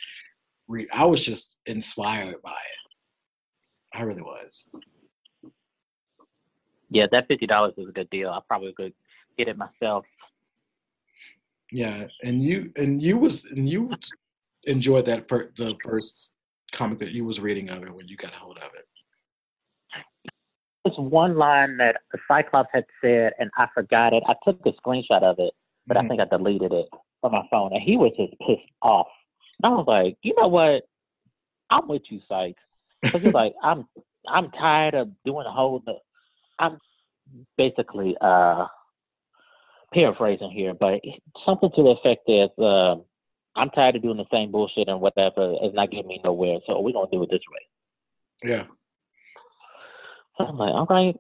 re- 0.69 0.89
I 0.93 1.07
was 1.07 1.25
just 1.25 1.57
inspired 1.65 2.37
by 2.43 2.51
it. 2.51 2.82
I 3.95 4.03
really 4.03 4.23
was. 4.23 4.69
Yeah, 6.91 7.07
that 7.13 7.27
fifty 7.29 7.47
dollars 7.47 7.75
is 7.77 7.89
a 7.89 7.93
good 7.93 8.11
deal. 8.11 8.29
I 8.29 8.41
probably 8.47 8.73
could 8.75 8.93
get 9.39 9.49
it 9.49 9.57
myself. 9.57 10.05
Yeah, 11.71 12.05
and 12.23 12.43
you 12.43 12.71
and 12.77 13.03
you 13.03 13.17
was 13.17 13.47
and 13.47 13.69
you 13.69 13.91
enjoyed 14.65 15.07
that 15.07 15.29
for 15.29 15.53
the 15.57 15.75
first 15.83 16.35
comic 16.73 16.99
that 16.99 17.13
you 17.13 17.25
was 17.25 17.41
reading 17.41 17.71
of 17.71 17.83
it 17.83 17.95
when 17.95 18.09
you 18.09 18.17
got 18.17 18.35
a 18.35 18.39
hold 18.39 18.59
of 18.59 18.71
it. 18.75 18.87
There's 20.85 20.99
one 20.99 21.37
line 21.37 21.77
that 21.79 21.97
Cyclops 22.27 22.69
had 22.73 22.85
said, 23.01 23.33
and 23.39 23.51
I 23.57 23.69
forgot 23.73 24.13
it. 24.13 24.23
I 24.27 24.35
took 24.45 24.61
a 24.67 24.73
screenshot 24.73 25.23
of 25.23 25.37
it, 25.39 25.55
but 25.87 25.97
mm-hmm. 25.97 26.07
I 26.07 26.09
think 26.09 26.21
I 26.21 26.25
deleted 26.25 26.73
it 26.73 26.89
from 27.21 27.33
my 27.33 27.43
phone, 27.51 27.73
and 27.73 27.83
he 27.83 27.97
was 27.97 28.13
just 28.19 28.33
pissed 28.41 28.69
off. 28.83 29.07
And 29.63 29.73
I 29.73 29.77
was 29.77 29.85
like, 29.87 30.17
you 30.23 30.35
know 30.37 30.49
what? 30.49 30.83
I'm 31.71 31.89
with 31.89 32.03
you, 32.11 32.21
Sykes. 32.29 32.61
Because 33.03 33.23
he's 33.23 33.35
like, 33.35 33.55
I'm 33.63 33.85
I'm 34.29 34.51
tired 34.51 34.95
of 34.95 35.11
doing 35.25 35.45
the 35.45 35.51
whole 35.51 35.83
I'm 36.59 36.79
basically 37.57 38.17
uh, 38.21 38.67
paraphrasing 39.93 40.51
here, 40.51 40.75
but 40.75 41.01
something 41.45 41.71
to 41.75 41.83
the 41.83 41.91
effect 41.91 42.23
is 42.29 42.51
uh, 42.59 42.97
I'm 43.57 43.71
tired 43.71 43.97
of 43.97 44.03
doing 44.03 44.17
the 44.17 44.27
same 44.33 44.51
bullshit 44.51 44.89
and 44.89 45.01
whatever. 45.01 45.55
It's 45.63 45.75
not 45.75 45.91
getting 45.91 46.09
me 46.09 46.21
nowhere, 46.25 46.59
so 46.67 46.81
we're 46.81 46.93
gonna 46.93 47.09
do 47.11 47.23
it 47.23 47.31
this 47.31 47.41
way. 47.51 48.51
Yeah. 48.51 48.65
So 50.39 50.47
I'm 50.47 50.57
like, 50.57 50.73
all 50.73 50.87
right, 50.87 51.17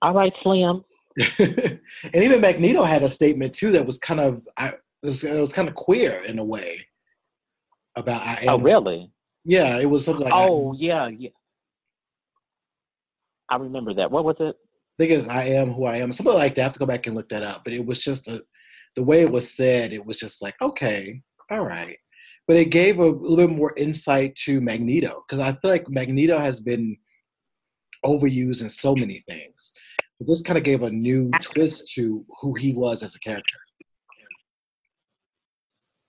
all 0.00 0.14
right, 0.14 0.32
Slim. 0.42 0.84
and 1.38 2.14
even 2.14 2.40
Magneto 2.40 2.82
had 2.84 3.02
a 3.02 3.10
statement 3.10 3.54
too 3.54 3.72
that 3.72 3.84
was 3.84 3.98
kind 3.98 4.20
of 4.20 4.42
I 4.56 4.68
it 4.68 4.78
was, 5.02 5.24
it 5.24 5.38
was 5.38 5.52
kind 5.52 5.68
of 5.68 5.74
queer 5.74 6.22
in 6.24 6.38
a 6.38 6.44
way 6.44 6.86
about 7.96 8.22
I 8.22 8.38
oh, 8.42 8.54
am. 8.54 8.60
Oh 8.60 8.62
really? 8.62 9.10
Yeah, 9.44 9.78
it 9.78 9.86
was 9.86 10.04
something 10.04 10.24
like. 10.24 10.32
Oh 10.34 10.74
yeah, 10.78 11.08
yeah. 11.08 11.30
I 13.50 13.56
remember 13.56 13.94
that. 13.94 14.10
What 14.10 14.24
was 14.24 14.36
it? 14.40 14.56
thing 14.98 15.10
is, 15.10 15.28
I 15.28 15.44
am 15.44 15.72
who 15.72 15.84
I 15.84 15.98
am. 15.98 16.12
Something 16.12 16.34
like 16.34 16.54
that. 16.54 16.60
I 16.60 16.64
have 16.64 16.72
to 16.74 16.78
go 16.78 16.86
back 16.86 17.06
and 17.06 17.16
look 17.16 17.28
that 17.30 17.42
up. 17.42 17.62
But 17.64 17.72
it 17.72 17.84
was 17.84 18.02
just 18.02 18.28
a, 18.28 18.42
the 18.96 19.02
way 19.02 19.22
it 19.22 19.30
was 19.30 19.54
said. 19.54 19.92
It 19.92 20.04
was 20.04 20.18
just 20.18 20.42
like, 20.42 20.54
okay, 20.60 21.22
all 21.50 21.64
right. 21.64 21.96
But 22.46 22.56
it 22.56 22.66
gave 22.66 22.98
a 22.98 23.06
little 23.06 23.36
bit 23.36 23.50
more 23.50 23.72
insight 23.76 24.34
to 24.44 24.60
Magneto 24.60 25.24
because 25.26 25.40
I 25.40 25.52
feel 25.52 25.70
like 25.70 25.88
Magneto 25.88 26.38
has 26.38 26.60
been 26.60 26.96
overused 28.04 28.62
in 28.62 28.70
so 28.70 28.94
many 28.94 29.22
things. 29.28 29.72
But 30.18 30.28
this 30.28 30.42
kind 30.42 30.58
of 30.58 30.64
gave 30.64 30.82
a 30.82 30.90
new 30.90 31.30
twist 31.40 31.92
to 31.94 32.24
who 32.40 32.54
he 32.54 32.72
was 32.72 33.02
as 33.02 33.14
a 33.14 33.20
character. 33.20 33.56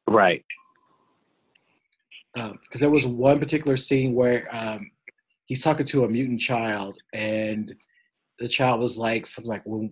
Right. 0.07 0.43
Because 2.33 2.51
um, 2.51 2.79
there 2.79 2.89
was 2.89 3.05
one 3.05 3.39
particular 3.39 3.77
scene 3.77 4.13
where 4.13 4.47
um, 4.51 4.89
he's 5.45 5.61
talking 5.61 5.85
to 5.87 6.05
a 6.05 6.09
mutant 6.09 6.39
child 6.41 6.97
and 7.13 7.73
the 8.39 8.47
child 8.47 8.81
was 8.81 8.97
like 8.97 9.25
something 9.25 9.49
like, 9.49 9.61
well, 9.65 9.89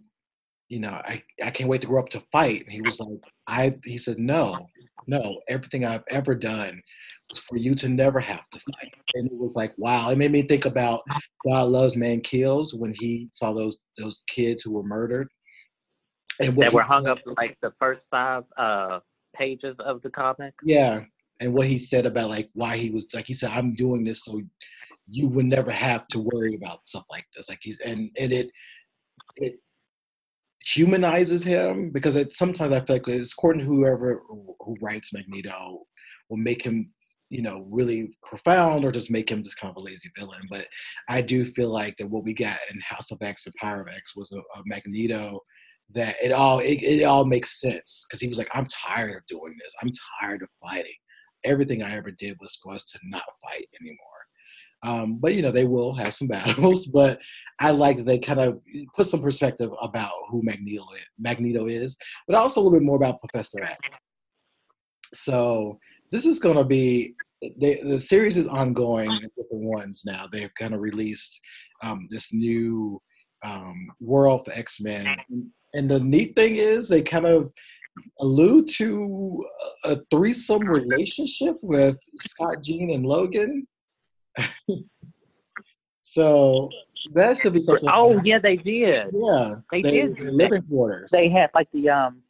you 0.68 0.80
know, 0.80 1.02
I, 1.04 1.22
I 1.44 1.52
can't 1.52 1.70
wait 1.70 1.82
to 1.82 1.88
grow 1.88 2.02
up 2.02 2.10
to 2.10 2.24
fight. 2.32 2.64
And 2.64 2.72
he 2.72 2.82
was 2.82 3.00
like, 3.00 3.20
I 3.48 3.76
he 3.84 3.98
said, 3.98 4.18
No, 4.18 4.68
no, 5.06 5.42
everything 5.50 5.86
I've 5.86 6.04
ever 6.10 6.34
done 6.34 6.82
was 7.30 7.39
for 7.39 7.58
you 7.58 7.76
to 7.76 7.89
never 7.89 8.20
have 8.20 8.50
to 8.52 8.60
fight. 8.60 8.94
And 9.16 9.28
it 9.28 9.38
was 9.38 9.56
like, 9.56 9.74
wow, 9.78 10.10
it 10.10 10.18
made 10.18 10.32
me 10.32 10.44
think 10.44 10.66
about 10.66 11.02
God 11.46 11.68
loves 11.68 11.96
man 11.96 12.22
kills 12.22 12.74
when 12.74 12.94
he 12.98 13.30
saw 13.34 13.54
those 13.54 13.80
those 13.98 14.24
kids 14.28 14.64
who 14.64 14.72
were 14.72 14.84
murdered. 14.84 15.28
And 16.39 16.58
that 16.58 16.74
were 16.74 16.82
hung 16.82 17.08
up 17.08 17.20
like 17.38 17.58
the 17.62 17.74
first 17.80 18.02
five 18.10 18.44
uh 18.58 19.00
pages 19.36 19.76
of 19.80 20.02
the 20.02 20.10
comic. 20.10 20.54
Yeah. 20.64 21.02
And 21.42 21.54
what 21.54 21.68
he 21.68 21.80
said 21.80 22.06
about 22.06 22.30
like 22.30 22.50
why 22.54 22.78
he 22.78 22.92
was 22.92 23.08
like 23.14 23.26
he 23.28 23.34
said, 23.34 23.52
I'm 23.52 23.76
doing 23.76 24.04
this 24.04 24.24
so 24.24 24.42
you 25.08 25.28
would 25.28 25.46
never 25.46 25.72
have 25.72 26.08
to 26.10 26.20
worry 26.20 26.56
about 26.56 26.88
stuff 26.88 27.06
like 27.12 27.26
this. 27.36 27.50
Like 27.50 27.60
he's 27.62 27.80
and 27.82 28.10
and 28.18 28.32
it 28.32 28.50
it 29.38 29.56
humanizes 30.64 31.44
him 31.44 31.89
because 31.92 32.16
it 32.16 32.34
sometimes 32.34 32.72
I 32.72 32.80
feel 32.82 32.98
like 32.98 33.08
it's 33.08 33.34
according 33.34 33.62
to 33.62 33.66
whoever 33.66 34.22
who 34.30 34.76
writes 34.82 35.12
Magneto 35.12 35.80
will 36.30 36.38
make 36.38 36.64
him 36.64 36.94
you 37.30 37.42
know 37.42 37.66
really 37.70 38.16
profound 38.24 38.86
or 38.86 38.92
just 38.92 39.10
make 39.10 39.32
him 39.32 39.44
just 39.44 39.58
kind 39.58 39.72
of 39.76 39.82
a 39.82 39.86
lazy 39.86 40.12
villain. 40.18 40.42
But 40.50 40.68
I 41.10 41.22
do 41.22 41.46
feel 41.46 41.70
like 41.70 41.98
that 41.98 42.10
what 42.10 42.24
we 42.24 42.34
got 42.34 42.60
in 42.72 42.80
House 42.82 43.12
of 43.12 43.22
X 43.22 43.46
and 43.48 43.56
Power 43.56 43.82
of 43.82 43.88
X 43.88 44.16
was 44.16 44.32
a, 44.32 44.38
a 44.38 44.64
Magneto 44.66 45.39
that 45.94 46.16
it 46.24 46.32
all 46.32 46.60
it, 46.60 46.84
it 46.84 47.04
all 47.04 47.26
makes 47.26 47.60
sense 47.60 48.06
because 48.08 48.22
he 48.22 48.28
was 48.28 48.38
like 48.38 48.50
I'm 48.54 48.68
tired 48.68 49.18
of 49.18 49.26
doing 49.28 49.56
this. 49.60 49.74
I'm 49.82 49.92
tired 50.22 50.44
of 50.44 50.50
fighting. 50.62 50.94
Everything 51.44 51.82
I 51.84 51.96
ever 51.96 52.12
did 52.12 52.38
was 52.39 52.58
for 52.62 52.74
us 52.74 52.86
to 52.92 53.00
not 53.04 53.24
fight 53.42 53.68
anymore. 53.82 53.98
Um, 54.84 55.18
but 55.20 55.36
you 55.36 55.42
know 55.44 55.52
they 55.52 55.66
will 55.66 55.94
have 55.96 56.14
some 56.14 56.28
battles. 56.36 56.88
But 56.88 57.20
I 57.60 57.72
like 57.72 57.98
that 57.98 58.06
they 58.06 58.20
kind 58.20 58.39
of 58.39 58.62
put 58.96 59.08
some 59.08 59.22
perspective 59.22 59.72
about 59.82 60.14
who 60.30 60.42
Magneto 60.44 60.86
is, 60.98 61.06
Magneto 61.20 61.68
is, 61.68 61.98
but 62.28 62.36
also 62.36 62.60
a 62.60 62.64
little 62.64 62.80
bit 62.80 62.86
more 62.86 62.96
about 62.96 63.20
Professor 63.20 63.64
X. 63.64 63.78
So 65.14 65.78
this 66.12 66.26
is 66.26 66.39
going 66.39 66.58
to 66.58 66.64
be 66.64 67.16
they, 67.58 67.80
the 67.82 68.00
series 68.00 68.38
is 68.38 68.48
ongoing 68.48 69.10
with 69.36 69.50
the 69.50 69.58
ones 69.58 70.04
now. 70.06 70.28
They've 70.32 70.54
kind 70.60 70.74
of 70.74 70.82
released 70.82 71.39
um, 71.82 72.08
this 72.12 72.32
new 72.32 73.02
um, 73.44 73.88
world 74.00 74.46
for 74.46 74.54
X 74.54 74.80
Men, 74.80 75.16
and 75.74 75.89
the 75.89 76.00
neat 76.00 76.36
thing 76.36 76.58
is 76.58 76.88
they 76.88 77.02
kind 77.02 77.26
of 77.26 77.52
allude 78.20 78.68
to 78.68 79.46
a 79.84 79.98
threesome 80.10 80.64
relationship 80.68 81.58
with 81.62 81.98
Scott, 82.20 82.64
Jean, 82.64 82.92
and 82.92 83.06
Logan 83.06 83.68
so 86.04 86.70
that 87.14 87.38
should 87.38 87.54
be 87.54 87.60
something. 87.60 87.89
Oh 87.92 88.20
yeah, 88.24 88.39
they 88.39 88.58
did. 88.58 89.08
Yeah, 89.14 89.56
they, 89.72 89.82
they 89.82 89.92
did. 89.92 90.20
Living 90.20 90.64
quarters. 90.64 91.10
They 91.12 91.30
had 91.30 91.50
like 91.54 91.68
the 91.74 91.89
um 91.89 92.22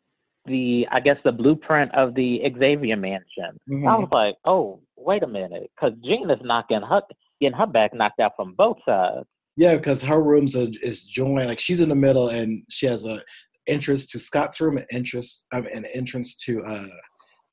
the 0.45 0.87
I 0.91 0.99
guess 0.99 1.17
the 1.23 1.31
blueprint 1.31 1.93
of 1.93 2.15
the 2.15 2.41
Xavier 2.57 2.97
mansion. 2.97 3.59
Mm-hmm. 3.69 3.87
I 3.87 3.95
was 3.97 4.09
like, 4.11 4.35
oh 4.45 4.81
wait 4.95 5.23
a 5.23 5.27
minute, 5.27 5.71
because 5.75 5.97
Jean 6.03 6.29
is 6.29 6.39
knocking 6.41 6.81
her 6.81 7.01
getting 7.39 7.57
her 7.57 7.67
back 7.67 7.93
knocked 7.93 8.19
out 8.19 8.33
from 8.35 8.53
both 8.53 8.77
sides. 8.85 9.25
Yeah, 9.57 9.75
because 9.75 10.01
her 10.03 10.21
rooms 10.21 10.55
are, 10.55 10.67
is 10.81 11.03
joined. 11.03 11.49
Like 11.49 11.59
she's 11.59 11.81
in 11.81 11.89
the 11.89 11.95
middle, 11.95 12.29
and 12.29 12.63
she 12.69 12.85
has 12.85 13.05
a 13.05 13.21
entrance 13.67 14.07
to 14.07 14.19
Scott's 14.19 14.59
room, 14.59 14.77
an 14.77 14.85
entrance, 14.91 15.45
um, 15.53 15.67
an 15.73 15.85
entrance 15.93 16.35
to 16.37 16.63
uh 16.65 16.87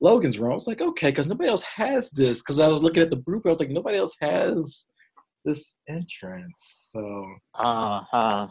Logan's 0.01 0.39
room. 0.39 0.51
I 0.51 0.55
was 0.55 0.67
like, 0.67 0.81
okay, 0.81 1.09
because 1.09 1.27
nobody 1.27 1.49
else 1.49 1.63
has 1.63 2.09
this. 2.11 2.39
Because 2.41 2.59
I 2.59 2.67
was 2.67 2.81
looking 2.81 3.03
at 3.03 3.09
the 3.09 3.17
group, 3.17 3.45
I 3.45 3.49
was 3.49 3.59
like, 3.59 3.69
nobody 3.69 3.97
else 3.97 4.15
has 4.21 4.87
this 5.45 5.75
entrance. 5.87 6.89
So, 6.91 7.25
uh 7.55 8.01
huh. 8.09 8.47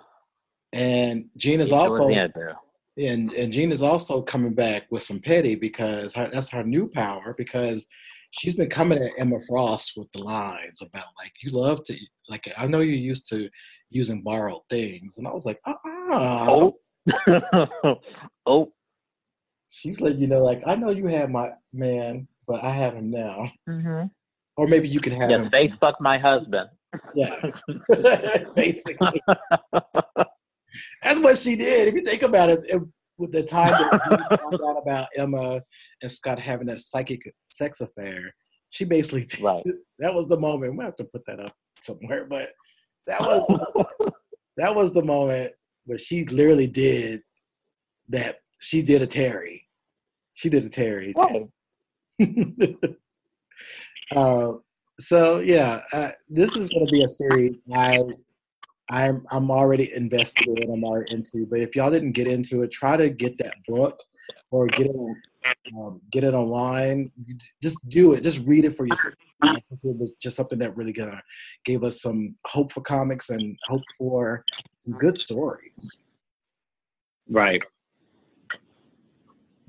And 0.72 1.26
Jean 1.36 1.60
is 1.60 1.72
also 1.72 2.08
and 2.98 3.32
and 3.32 3.52
Jean 3.52 3.72
is 3.72 3.82
also 3.82 4.20
coming 4.22 4.54
back 4.54 4.84
with 4.90 5.02
some 5.02 5.20
petty 5.20 5.54
because 5.54 6.14
her, 6.14 6.28
that's 6.32 6.50
her 6.50 6.64
new 6.64 6.88
power 6.88 7.34
because 7.38 7.86
she's 8.32 8.54
been 8.54 8.68
coming 8.68 9.02
at 9.02 9.12
Emma 9.16 9.38
Frost 9.48 9.92
with 9.96 10.10
the 10.12 10.22
lines 10.22 10.82
about 10.82 11.06
like 11.16 11.32
you 11.42 11.50
love 11.50 11.84
to 11.84 11.96
like 12.28 12.52
I 12.58 12.66
know 12.66 12.80
you're 12.80 12.94
used 12.94 13.28
to 13.30 13.48
using 13.90 14.22
borrowed 14.22 14.60
things, 14.68 15.16
and 15.16 15.26
I 15.26 15.32
was 15.32 15.46
like, 15.46 15.60
uh 15.64 15.74
uh 16.12 16.46
oh. 16.50 16.76
oh, 18.46 18.72
she's 19.68 20.00
letting 20.00 20.20
you 20.20 20.26
know, 20.26 20.42
like, 20.42 20.62
I 20.66 20.74
know 20.74 20.90
you 20.90 21.06
have 21.06 21.30
my 21.30 21.50
man, 21.72 22.28
but 22.46 22.62
I 22.62 22.70
have 22.70 22.94
him 22.94 23.10
now. 23.10 23.50
Mm-hmm. 23.68 24.06
Or 24.56 24.66
maybe 24.66 24.88
you 24.88 25.00
can 25.00 25.12
have 25.12 25.30
yeah, 25.30 25.38
him. 25.38 25.48
They 25.52 25.72
fuck 25.80 26.00
my 26.00 26.18
husband. 26.18 26.68
Yeah, 27.14 27.34
basically. 28.56 29.20
That's 31.02 31.20
what 31.20 31.38
she 31.38 31.54
did. 31.56 31.88
If 31.88 31.94
you 31.94 32.02
think 32.02 32.22
about 32.22 32.50
it, 32.50 32.60
it 32.66 32.82
with 33.18 33.32
the 33.32 33.42
time 33.42 33.70
that 33.70 34.00
we 34.10 34.36
found 34.36 34.60
out 34.64 34.82
about 34.82 35.08
Emma 35.16 35.60
and 36.02 36.10
Scott 36.10 36.38
having 36.38 36.68
that 36.68 36.80
psychic 36.80 37.32
sex 37.48 37.80
affair, 37.80 38.34
she 38.70 38.84
basically 38.84 39.24
did, 39.24 39.40
right. 39.40 39.64
that 39.98 40.14
was 40.14 40.26
the 40.28 40.38
moment. 40.38 40.76
We 40.76 40.84
have 40.84 40.96
to 40.96 41.04
put 41.04 41.22
that 41.26 41.40
up 41.40 41.54
somewhere, 41.80 42.26
but 42.28 42.50
that 43.06 43.20
was 43.20 44.12
that 44.56 44.74
was 44.74 44.92
the 44.92 45.02
moment 45.02 45.52
where 45.88 45.98
she 45.98 46.24
literally 46.26 46.66
did 46.66 47.22
that 48.10 48.36
she 48.60 48.82
did 48.82 49.02
a 49.02 49.06
Terry. 49.06 49.64
She 50.34 50.48
did 50.48 50.64
a 50.64 50.68
Terry. 50.68 51.14
Oh. 51.16 51.50
uh, 54.14 54.52
so 55.00 55.38
yeah, 55.38 55.80
uh, 55.92 56.10
this 56.28 56.54
is 56.56 56.68
going 56.68 56.86
to 56.86 56.92
be 56.92 57.02
a 57.02 57.08
series 57.08 57.56
I 57.74 58.02
I'm 58.90 59.26
I'm 59.30 59.50
already 59.50 59.94
invested 59.94 60.46
in. 60.46 60.70
I'm 60.70 60.84
already 60.84 61.14
into. 61.14 61.46
But 61.46 61.60
if 61.60 61.76
y'all 61.76 61.90
didn't 61.90 62.12
get 62.12 62.26
into 62.26 62.62
it, 62.62 62.70
try 62.70 62.96
to 62.96 63.08
get 63.08 63.38
that 63.38 63.54
book 63.66 63.98
or 64.50 64.66
get 64.66 64.86
it 64.86 64.94
on, 64.94 65.16
um, 65.76 66.00
get 66.10 66.24
it 66.24 66.34
online. 66.34 67.10
Just 67.62 67.88
do 67.88 68.12
it. 68.12 68.22
Just 68.22 68.44
read 68.46 68.64
it 68.64 68.70
for 68.70 68.86
yourself. 68.86 69.14
It 69.42 69.96
was 69.96 70.14
just 70.14 70.36
something 70.36 70.58
that 70.58 70.76
really 70.76 70.92
gonna 70.92 71.22
gave 71.64 71.84
us 71.84 72.00
some 72.02 72.34
hope 72.46 72.72
for 72.72 72.80
comics 72.80 73.30
and 73.30 73.56
hope 73.68 73.82
for 73.96 74.44
some 74.80 74.98
good 74.98 75.18
stories. 75.18 76.00
Right. 77.28 77.62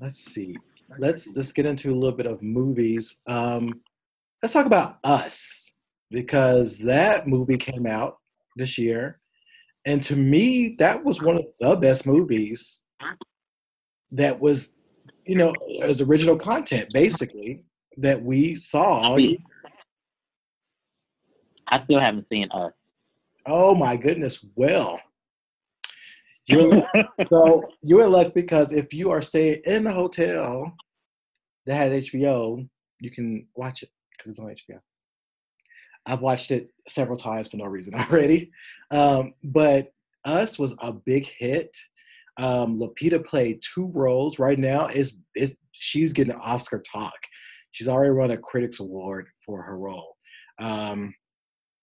Let's 0.00 0.18
see. 0.18 0.56
Let's 0.98 1.36
let's 1.36 1.52
get 1.52 1.66
into 1.66 1.92
a 1.92 1.94
little 1.94 2.16
bit 2.16 2.26
of 2.26 2.42
movies. 2.42 3.20
Um, 3.26 3.80
let's 4.42 4.52
talk 4.52 4.66
about 4.66 4.98
Us 5.04 5.76
because 6.10 6.78
that 6.78 7.28
movie 7.28 7.58
came 7.58 7.86
out 7.86 8.18
this 8.56 8.76
year, 8.78 9.20
and 9.84 10.02
to 10.02 10.16
me, 10.16 10.76
that 10.78 11.04
was 11.04 11.22
one 11.22 11.36
of 11.36 11.44
the 11.60 11.76
best 11.76 12.06
movies. 12.06 12.82
That 14.12 14.40
was, 14.40 14.72
you 15.24 15.36
know, 15.36 15.54
as 15.82 16.00
original 16.00 16.36
content 16.36 16.88
basically 16.92 17.64
that 17.96 18.22
we 18.22 18.54
saw. 18.54 19.16
I 21.68 21.84
still 21.84 22.00
haven't 22.00 22.26
seen 22.28 22.48
Us. 22.50 22.72
Oh 23.46 23.74
my 23.74 23.96
goodness! 23.96 24.44
Well, 24.54 25.00
you're 26.46 26.82
so 27.32 27.62
you're 27.82 28.04
in 28.04 28.12
luck 28.12 28.34
because 28.34 28.72
if 28.72 28.92
you 28.92 29.10
are 29.10 29.22
staying 29.22 29.62
in 29.64 29.86
a 29.86 29.92
hotel 29.92 30.74
that 31.66 31.74
has 31.74 32.08
HBO, 32.10 32.68
you 33.00 33.10
can 33.10 33.46
watch 33.54 33.82
it 33.82 33.90
because 34.16 34.32
it's 34.32 34.40
on 34.40 34.46
HBO. 34.48 34.80
I've 36.06 36.20
watched 36.20 36.50
it 36.50 36.70
several 36.88 37.16
times 37.16 37.48
for 37.48 37.56
no 37.56 37.66
reason 37.66 37.94
already, 38.00 38.50
um, 38.90 39.34
but 39.44 39.92
Us 40.24 40.58
was 40.58 40.74
a 40.80 40.92
big 40.92 41.26
hit. 41.38 41.76
Um, 42.38 42.78
Lupita 42.78 43.24
played 43.24 43.60
two 43.74 43.90
roles. 43.94 44.38
Right 44.38 44.58
now, 44.58 44.86
is 44.86 45.16
is 45.36 45.56
she's 45.72 46.12
getting 46.12 46.34
Oscar 46.34 46.82
talk. 46.92 47.14
She's 47.72 47.88
already 47.88 48.12
won 48.12 48.30
a 48.30 48.36
Critics 48.36 48.80
Award 48.80 49.28
for 49.44 49.62
her 49.62 49.78
role, 49.78 50.16
um, 50.58 51.14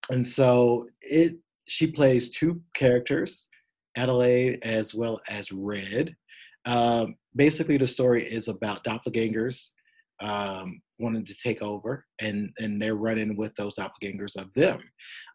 and 0.09 0.25
so 0.25 0.87
it 1.01 1.35
she 1.67 1.91
plays 1.91 2.29
two 2.29 2.61
characters 2.75 3.49
Adelaide 3.97 4.59
as 4.61 4.93
well 4.93 5.19
as 5.27 5.51
Red. 5.51 6.15
Um, 6.65 7.15
basically, 7.35 7.77
the 7.77 7.87
story 7.87 8.23
is 8.23 8.47
about 8.47 8.83
doppelgangers 8.83 9.71
um, 10.21 10.81
wanting 10.99 11.25
to 11.25 11.35
take 11.37 11.61
over, 11.61 12.05
and 12.21 12.51
and 12.59 12.81
they're 12.81 12.95
running 12.95 13.35
with 13.35 13.53
those 13.55 13.73
doppelgangers 13.75 14.35
of 14.37 14.53
them. 14.55 14.79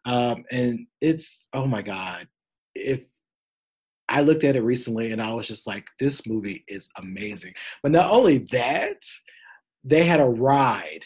Um, 0.05 0.45
and 0.51 0.87
it's 1.01 1.49
oh 1.53 1.65
my 1.65 1.81
god, 1.81 2.27
if 2.73 3.03
I 4.09 4.21
looked 4.21 4.43
at 4.43 4.55
it 4.55 4.61
recently 4.61 5.11
and 5.11 5.21
I 5.21 5.33
was 5.33 5.47
just 5.47 5.65
like, 5.65 5.85
this 5.99 6.27
movie 6.27 6.63
is 6.67 6.89
amazing. 6.97 7.53
But 7.81 7.91
not 7.91 8.11
only 8.11 8.39
that, 8.51 9.03
they 9.83 10.03
had 10.03 10.19
a 10.19 10.25
ride 10.25 11.05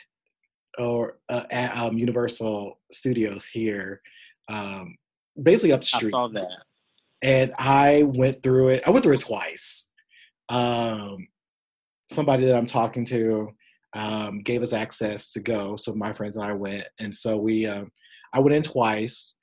or 0.78 1.18
uh, 1.30 1.43
at 1.50 1.76
um, 1.76 1.98
Universal 1.98 2.80
Studios 2.91 3.45
here, 3.45 4.02
um, 4.50 4.98
basically 5.41 5.72
up 5.72 5.82
the 5.82 5.88
street. 5.88 6.14
I 6.14 6.18
saw 6.18 6.28
that 6.30 6.48
and 7.22 7.54
I 7.58 8.04
went 8.04 8.43
through 8.43 8.70
it. 8.70 8.84
I 8.86 8.91
went 8.91 9.04
through 9.04 9.16
it 9.16 9.22
twice. 9.22 9.89
Um, 10.50 11.28
somebody 12.10 12.45
that 12.45 12.56
I'm 12.56 12.68
talking 12.68 13.06
to 13.06 13.50
um, 13.93 14.41
gave 14.41 14.62
us 14.62 14.74
access 14.74 15.32
to 15.34 15.39
go, 15.39 15.76
so 15.76 15.93
my 15.93 16.14
friends 16.14 16.38
and 16.38 16.45
I 16.45 16.54
went, 16.54 16.88
and 17.00 17.14
so 17.14 17.38
we. 17.38 17.66
Um, 17.66 17.91
I 18.34 18.39
went 18.39 18.56
in 18.56 18.64
twice. 18.64 19.36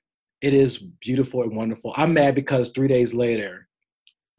It 0.45 0.53
is 0.53 0.77
beautiful 0.77 1.41
and 1.41 1.55
wonderful. 1.55 1.91
I'm 1.97 2.13
mad 2.13 2.35
because 2.35 2.69
three 2.69 2.87
days 2.87 3.15
later, 3.15 3.67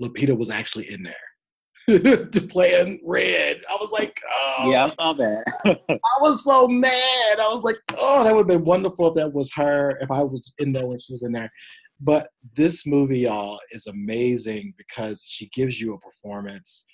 Lupita 0.00 0.38
was 0.38 0.50
actually 0.50 0.88
in 0.88 1.02
there 1.02 1.98
to 2.30 2.40
play 2.48 2.78
in 2.80 3.00
red. 3.04 3.60
I 3.68 3.74
was 3.74 3.90
like, 3.90 4.20
oh. 4.32 4.70
Yeah, 4.70 4.86
I 4.86 4.94
saw 4.94 5.14
that. 5.14 5.44
I 5.90 6.20
was 6.20 6.44
so 6.44 6.68
mad. 6.68 7.40
I 7.40 7.48
was 7.48 7.64
like, 7.64 7.78
oh, 7.98 8.22
that 8.22 8.32
would 8.32 8.48
have 8.48 8.56
been 8.56 8.64
wonderful 8.64 9.08
if 9.08 9.14
that 9.16 9.32
was 9.32 9.52
her, 9.54 9.98
if 10.00 10.08
I 10.12 10.22
was 10.22 10.54
in 10.58 10.72
there 10.72 10.86
when 10.86 11.00
she 11.00 11.12
was 11.12 11.24
in 11.24 11.32
there. 11.32 11.50
But 11.98 12.28
this 12.54 12.86
movie, 12.86 13.18
y'all, 13.18 13.58
is 13.72 13.88
amazing 13.88 14.74
because 14.78 15.24
she 15.26 15.48
gives 15.48 15.80
you 15.80 15.92
a 15.92 15.98
performance 15.98 16.86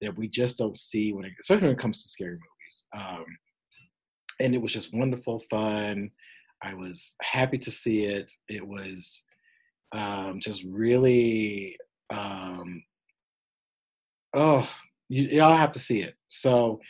that 0.00 0.18
we 0.18 0.26
just 0.26 0.58
don't 0.58 0.76
see 0.76 1.12
when 1.12 1.26
it, 1.26 1.32
especially 1.40 1.68
when 1.68 1.76
it 1.76 1.80
comes 1.80 2.02
to 2.02 2.08
scary 2.08 2.32
movies. 2.32 2.84
Um, 2.96 3.24
and 4.40 4.52
it 4.52 4.60
was 4.60 4.72
just 4.72 4.92
wonderful 4.92 5.44
fun. 5.48 6.10
I 6.62 6.74
was 6.74 7.14
happy 7.22 7.58
to 7.58 7.70
see 7.70 8.04
it. 8.04 8.32
It 8.48 8.66
was 8.66 9.22
um, 9.92 10.40
just 10.40 10.64
really, 10.64 11.76
um, 12.10 12.82
oh, 14.34 14.68
you, 15.08 15.24
y'all 15.24 15.56
have 15.56 15.72
to 15.72 15.78
see 15.78 16.02
it. 16.02 16.14
So 16.28 16.80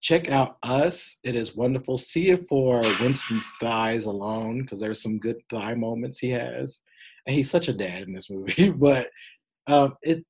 check 0.00 0.30
out 0.30 0.58
Us. 0.62 1.18
It 1.24 1.34
is 1.34 1.56
wonderful. 1.56 1.98
See 1.98 2.30
it 2.30 2.48
for 2.48 2.82
Winston's 3.00 3.50
thighs 3.60 4.04
alone 4.04 4.62
because 4.62 4.80
there's 4.80 5.02
some 5.02 5.18
good 5.18 5.36
thigh 5.50 5.74
moments 5.74 6.18
he 6.18 6.30
has 6.30 6.80
and 7.26 7.34
he's 7.34 7.50
such 7.50 7.68
a 7.68 7.72
dad 7.72 8.02
in 8.02 8.12
this 8.12 8.30
movie. 8.30 8.70
But 8.76 9.08
um, 9.66 9.96
it 10.02 10.24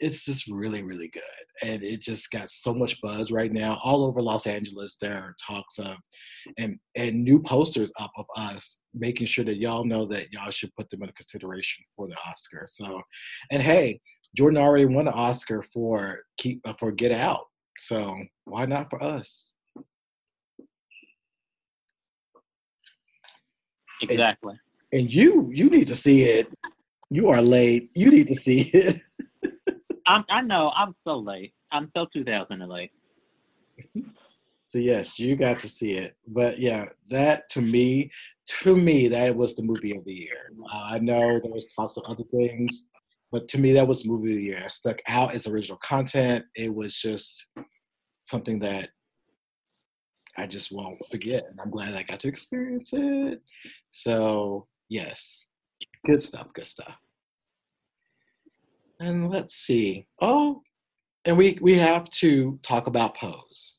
it's 0.00 0.24
just 0.24 0.46
really 0.48 0.82
really 0.82 1.08
good, 1.08 1.22
and 1.62 1.82
it 1.82 2.00
just 2.00 2.30
got 2.30 2.50
so 2.50 2.74
much 2.74 3.00
buzz 3.00 3.30
right 3.30 3.52
now 3.52 3.78
all 3.82 4.04
over 4.04 4.20
Los 4.20 4.46
Angeles. 4.46 4.96
There 5.00 5.14
are 5.14 5.36
talks 5.44 5.78
of 5.78 5.96
and 6.56 6.78
and 6.96 7.24
new 7.24 7.40
posters 7.40 7.92
up 7.98 8.12
of 8.16 8.26
us, 8.36 8.80
making 8.94 9.26
sure 9.26 9.44
that 9.44 9.56
y'all 9.56 9.84
know 9.84 10.06
that 10.06 10.32
y'all 10.32 10.50
should 10.50 10.74
put 10.74 10.88
them 10.90 11.02
in 11.02 11.10
consideration 11.12 11.84
for 11.94 12.08
the 12.08 12.16
Oscar. 12.28 12.66
So, 12.68 13.00
and 13.50 13.62
hey, 13.62 14.00
Jordan 14.36 14.60
already 14.60 14.86
won 14.86 15.08
an 15.08 15.14
Oscar 15.14 15.62
for 15.62 16.20
keep 16.36 16.60
uh, 16.66 16.74
for 16.78 16.92
Get 16.92 17.12
Out, 17.12 17.44
so 17.78 18.16
why 18.44 18.66
not 18.66 18.90
for 18.90 19.02
us? 19.02 19.52
Exactly 24.00 24.54
and 24.92 25.12
you 25.12 25.50
you 25.52 25.70
need 25.70 25.88
to 25.88 25.96
see 25.96 26.24
it. 26.24 26.48
You 27.10 27.28
are 27.28 27.42
late. 27.42 27.90
You 27.94 28.10
need 28.10 28.28
to 28.28 28.34
see 28.34 28.62
it. 28.62 29.00
I'm, 30.08 30.24
I 30.28 30.40
know. 30.42 30.72
I'm 30.74 30.94
so 31.04 31.18
late. 31.18 31.54
I'm 31.70 31.90
so 31.96 32.06
2000 32.12 32.68
late. 32.68 32.92
So 34.70 34.76
yes, 34.76 35.18
you 35.18 35.34
got 35.34 35.58
to 35.60 35.68
see 35.68 35.92
it. 35.92 36.14
But 36.26 36.58
yeah, 36.58 36.84
that 37.08 37.48
to 37.52 37.62
me, 37.62 38.10
to 38.60 38.76
me, 38.76 39.08
that 39.08 39.34
was 39.34 39.56
the 39.56 39.62
movie 39.62 39.96
of 39.96 40.04
the 40.04 40.12
year. 40.12 40.52
Uh, 40.70 40.88
I 40.90 40.98
know 40.98 41.40
there 41.40 41.50
was 41.50 41.72
talks 41.74 41.96
of 41.96 42.02
other 42.06 42.24
things, 42.30 42.84
but 43.32 43.48
to 43.48 43.58
me, 43.58 43.72
that 43.72 43.88
was 43.88 44.04
movie 44.06 44.32
of 44.32 44.36
the 44.36 44.42
year. 44.42 44.58
It 44.58 44.70
stuck 44.70 44.98
out. 45.08 45.34
as 45.34 45.46
original 45.46 45.78
content. 45.78 46.44
It 46.54 46.74
was 46.74 46.94
just 46.94 47.46
something 48.26 48.58
that 48.58 48.90
I 50.36 50.46
just 50.46 50.70
won't 50.70 50.98
forget, 51.10 51.44
and 51.48 51.58
I'm 51.62 51.70
glad 51.70 51.94
I 51.94 52.02
got 52.02 52.20
to 52.20 52.28
experience 52.28 52.90
it. 52.92 53.40
So 53.90 54.66
Yes. 54.88 55.46
Good 56.04 56.22
stuff. 56.22 56.52
Good 56.54 56.66
stuff. 56.66 56.94
And 59.00 59.30
let's 59.30 59.54
see. 59.54 60.06
Oh, 60.20 60.62
and 61.24 61.36
we 61.36 61.58
we 61.60 61.74
have 61.74 62.08
to 62.10 62.58
talk 62.62 62.86
about 62.86 63.16
Pose. 63.16 63.78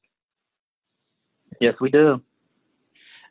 Yes, 1.60 1.76
we 1.82 1.90
do. 1.90 2.22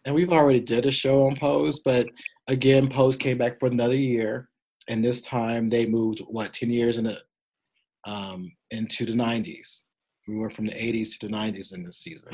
And 0.04 0.14
we've 0.14 0.32
already 0.32 0.60
did 0.60 0.86
a 0.86 0.90
show 0.90 1.24
on 1.24 1.36
Pose, 1.36 1.80
but 1.80 2.06
again, 2.46 2.88
Pose 2.88 3.16
came 3.16 3.38
back 3.38 3.58
for 3.58 3.66
another 3.66 3.96
year, 3.96 4.48
and 4.88 5.04
this 5.04 5.22
time 5.22 5.68
they 5.68 5.86
moved 5.86 6.20
what 6.28 6.52
ten 6.52 6.70
years 6.70 6.98
in 6.98 7.06
a, 7.06 7.18
um, 8.04 8.52
into 8.70 9.06
the 9.06 9.12
'90s. 9.12 9.82
We 10.26 10.36
went 10.36 10.54
from 10.54 10.66
the 10.66 10.72
'80s 10.72 11.18
to 11.18 11.28
the 11.28 11.32
'90s 11.32 11.74
in 11.74 11.84
this 11.84 11.98
season, 11.98 12.30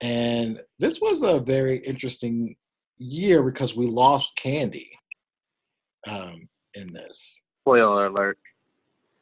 and 0.00 0.60
this 0.78 1.00
was 1.00 1.22
a 1.22 1.40
very 1.40 1.78
interesting 1.78 2.54
year 2.98 3.42
because 3.42 3.76
we 3.76 3.86
lost 3.86 4.36
Candy 4.36 4.90
um, 6.06 6.48
in 6.74 6.92
this. 6.92 7.42
Spoiler 7.66 8.06
alert. 8.06 8.38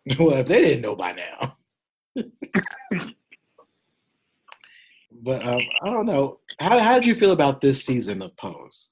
well, 0.18 0.36
if 0.36 0.46
they 0.46 0.60
didn't 0.60 0.82
know 0.82 0.94
by 0.94 1.12
now. 1.12 1.56
but 5.22 5.46
um, 5.46 5.62
I 5.82 5.86
don't 5.86 6.04
know. 6.04 6.40
How 6.60 6.78
how 6.78 6.96
did 6.96 7.06
you 7.06 7.14
feel 7.14 7.30
about 7.32 7.62
this 7.62 7.82
season 7.82 8.20
of 8.20 8.36
Pose? 8.36 8.90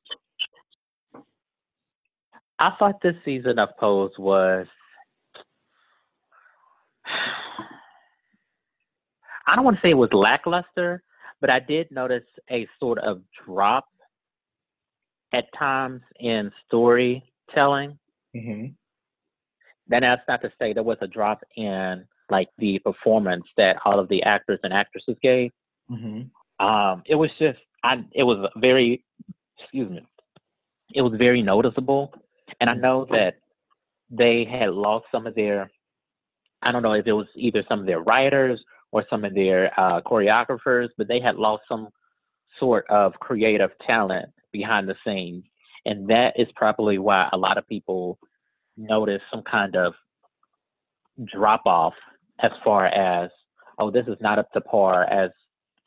I 2.58 2.70
thought 2.78 3.02
this 3.02 3.16
season 3.26 3.58
of 3.58 3.68
Pose 3.78 4.12
was. 4.18 4.66
I 9.46 9.54
don't 9.54 9.66
want 9.66 9.76
to 9.76 9.82
say 9.82 9.90
it 9.90 9.98
was 9.98 10.08
lackluster, 10.14 11.02
but 11.42 11.50
I 11.50 11.60
did 11.60 11.90
notice 11.90 12.24
a 12.50 12.66
sort 12.80 13.00
of 13.00 13.20
drop 13.44 13.84
at 15.34 15.44
times 15.58 16.00
in 16.18 16.50
storytelling. 16.66 17.98
Mm-hmm. 18.34 18.68
Then 19.88 20.02
that's 20.02 20.22
not 20.28 20.42
to 20.42 20.52
say 20.58 20.72
there 20.72 20.82
was 20.82 20.98
a 21.00 21.06
drop 21.06 21.42
in 21.56 22.04
like 22.30 22.48
the 22.58 22.78
performance 22.78 23.44
that 23.56 23.76
all 23.84 23.98
of 23.98 24.08
the 24.08 24.22
actors 24.22 24.60
and 24.62 24.72
actresses 24.72 25.16
gave. 25.22 25.50
Mm-hmm. 25.90 26.64
Um, 26.64 27.02
it 27.06 27.16
was 27.16 27.30
just, 27.38 27.58
I, 27.82 28.04
it 28.12 28.22
was 28.22 28.48
very, 28.56 29.04
excuse 29.58 29.90
me, 29.90 30.06
it 30.94 31.02
was 31.02 31.12
very 31.18 31.42
noticeable, 31.42 32.12
And 32.60 32.70
I 32.70 32.74
know 32.74 33.06
that 33.10 33.34
they 34.10 34.46
had 34.48 34.70
lost 34.70 35.06
some 35.10 35.26
of 35.26 35.34
their, 35.34 35.70
I 36.62 36.70
don't 36.70 36.82
know 36.82 36.92
if 36.92 37.06
it 37.06 37.12
was 37.12 37.26
either 37.34 37.64
some 37.68 37.80
of 37.80 37.86
their 37.86 38.00
writers 38.00 38.62
or 38.92 39.04
some 39.10 39.24
of 39.24 39.34
their 39.34 39.78
uh, 39.80 40.00
choreographers, 40.02 40.88
but 40.96 41.08
they 41.08 41.20
had 41.20 41.36
lost 41.36 41.64
some 41.68 41.88
sort 42.60 42.84
of 42.88 43.14
creative 43.14 43.70
talent 43.86 44.26
behind 44.52 44.88
the 44.88 44.94
scenes. 45.04 45.44
And 45.86 46.08
that 46.08 46.34
is 46.36 46.46
probably 46.54 46.98
why 46.98 47.28
a 47.32 47.36
lot 47.36 47.58
of 47.58 47.66
people 47.66 48.18
notice 48.76 49.22
some 49.30 49.42
kind 49.42 49.76
of 49.76 49.94
drop 51.32 51.62
off 51.66 51.94
as 52.40 52.50
far 52.64 52.86
as, 52.86 53.30
oh, 53.78 53.90
this 53.90 54.06
is 54.06 54.16
not 54.20 54.38
up 54.38 54.50
to 54.52 54.60
par 54.60 55.04
as 55.04 55.30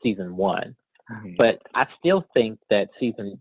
season 0.02 0.36
one. 0.36 0.76
Mm-hmm. 1.12 1.34
But 1.38 1.62
I 1.74 1.86
still 2.00 2.26
think 2.34 2.60
that 2.70 2.90
season 3.00 3.40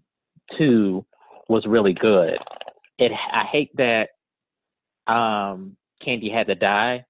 two 0.56 1.04
was 1.48 1.64
really 1.66 1.94
good. 1.94 2.38
It 2.98 3.12
I 3.12 3.44
hate 3.50 3.70
that 3.76 4.10
um, 5.12 5.76
Candy 6.02 6.30
had 6.30 6.46
to 6.48 6.54
die, 6.54 7.04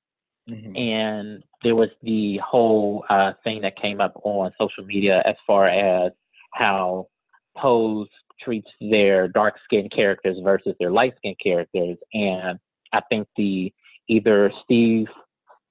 mm-hmm. 0.49 0.77
and 0.77 1.43
there 1.63 1.75
was 1.75 1.91
the 2.03 2.39
whole 2.39 3.05
uh, 3.11 3.33
thing 3.43 3.63
that 3.63 3.77
came 3.77 4.01
up 4.01 4.13
on 4.25 4.53
social 4.61 4.85
media 4.85 5.23
as 5.25 5.35
far 5.47 5.67
as 5.69 6.13
how 6.53 7.09
Pose 7.57 8.09
treats 8.41 8.69
their 8.81 9.29
dark 9.29 9.55
skinned 9.65 9.93
characters 9.93 10.37
versus 10.43 10.75
their 10.79 10.91
light 10.91 11.15
skinned 11.17 11.39
characters, 11.43 11.97
and 12.13 12.59
I 12.93 13.01
think 13.09 13.29
the 13.37 13.73
either 14.09 14.53
Steve 14.65 15.07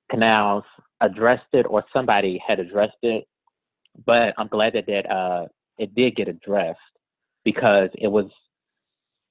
Canals 0.10 0.64
addressed 1.02 1.54
it 1.54 1.66
or 1.70 1.84
somebody 1.94 2.42
had 2.46 2.60
addressed 2.60 2.98
it, 3.02 3.26
but 4.06 4.34
I'm 4.38 4.48
glad 4.48 4.74
that 4.74 4.86
that 4.88 5.10
uh, 5.12 5.48
it 5.78 5.94
did 5.96 6.16
get 6.16 6.28
addressed 6.28 6.80
because 7.44 7.90
it 7.96 8.08
was 8.08 8.28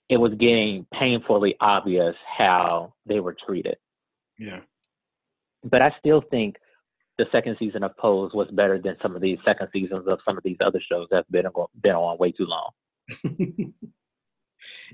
it 0.09 0.16
was 0.16 0.33
getting 0.39 0.87
painfully 0.93 1.57
obvious 1.61 2.14
how 2.39 2.93
they 3.07 3.20
were 3.20 3.37
treated. 3.47 3.76
Yeah. 4.39 4.61
But 5.64 5.80
I 5.80 5.95
still 5.99 6.22
think 6.30 6.57
the 7.18 7.26
second 7.30 7.57
season 7.59 7.83
of 7.85 7.97
Pose 7.97 8.33
was 8.35 8.49
better 8.53 8.78
than 8.78 8.97
some 9.01 9.14
of 9.14 9.22
these 9.22 9.39
second 9.45 9.68
seasons 9.72 10.07
of 10.09 10.18
some 10.24 10.37
of 10.37 10.43
these 10.43 10.57
other 10.61 10.80
shows 10.87 11.07
that's 11.11 11.28
been 11.30 11.47
been 11.83 11.95
on 11.95 12.18
way 12.18 12.33
too 12.33 12.47
long. 12.47 12.70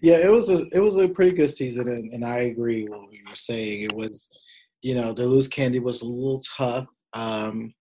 yeah, 0.02 0.16
it 0.16 0.30
was 0.30 0.48
a 0.50 0.66
it 0.72 0.80
was 0.80 0.96
a 0.96 1.09
pretty 1.09 1.36
good 1.36 1.50
season, 1.50 1.88
and, 1.88 2.12
and 2.12 2.24
I 2.24 2.40
agree 2.40 2.84
with 2.84 2.98
what 2.98 3.12
you 3.12 3.24
were 3.28 3.34
saying. 3.34 3.82
It 3.82 3.94
was, 3.94 4.28
you 4.82 4.94
know, 4.94 5.12
the 5.12 5.26
loose 5.26 5.48
candy 5.48 5.78
was 5.78 6.02
a 6.02 6.06
little 6.06 6.42
tough. 6.56 6.86
Um, 7.14 7.74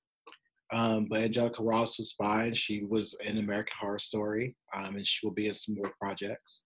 um, 0.73 1.05
but 1.09 1.21
Angelica 1.21 1.63
Ross 1.63 1.97
was 1.97 2.11
fine. 2.11 2.53
She 2.53 2.84
was 2.84 3.15
in 3.23 3.38
American 3.38 3.75
Horror 3.80 3.99
Story, 3.99 4.55
um, 4.75 4.95
and 4.97 5.07
she 5.07 5.25
will 5.25 5.34
be 5.34 5.47
in 5.47 5.55
some 5.55 5.75
more 5.75 5.91
projects. 5.99 6.63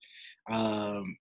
Um, 0.50 1.16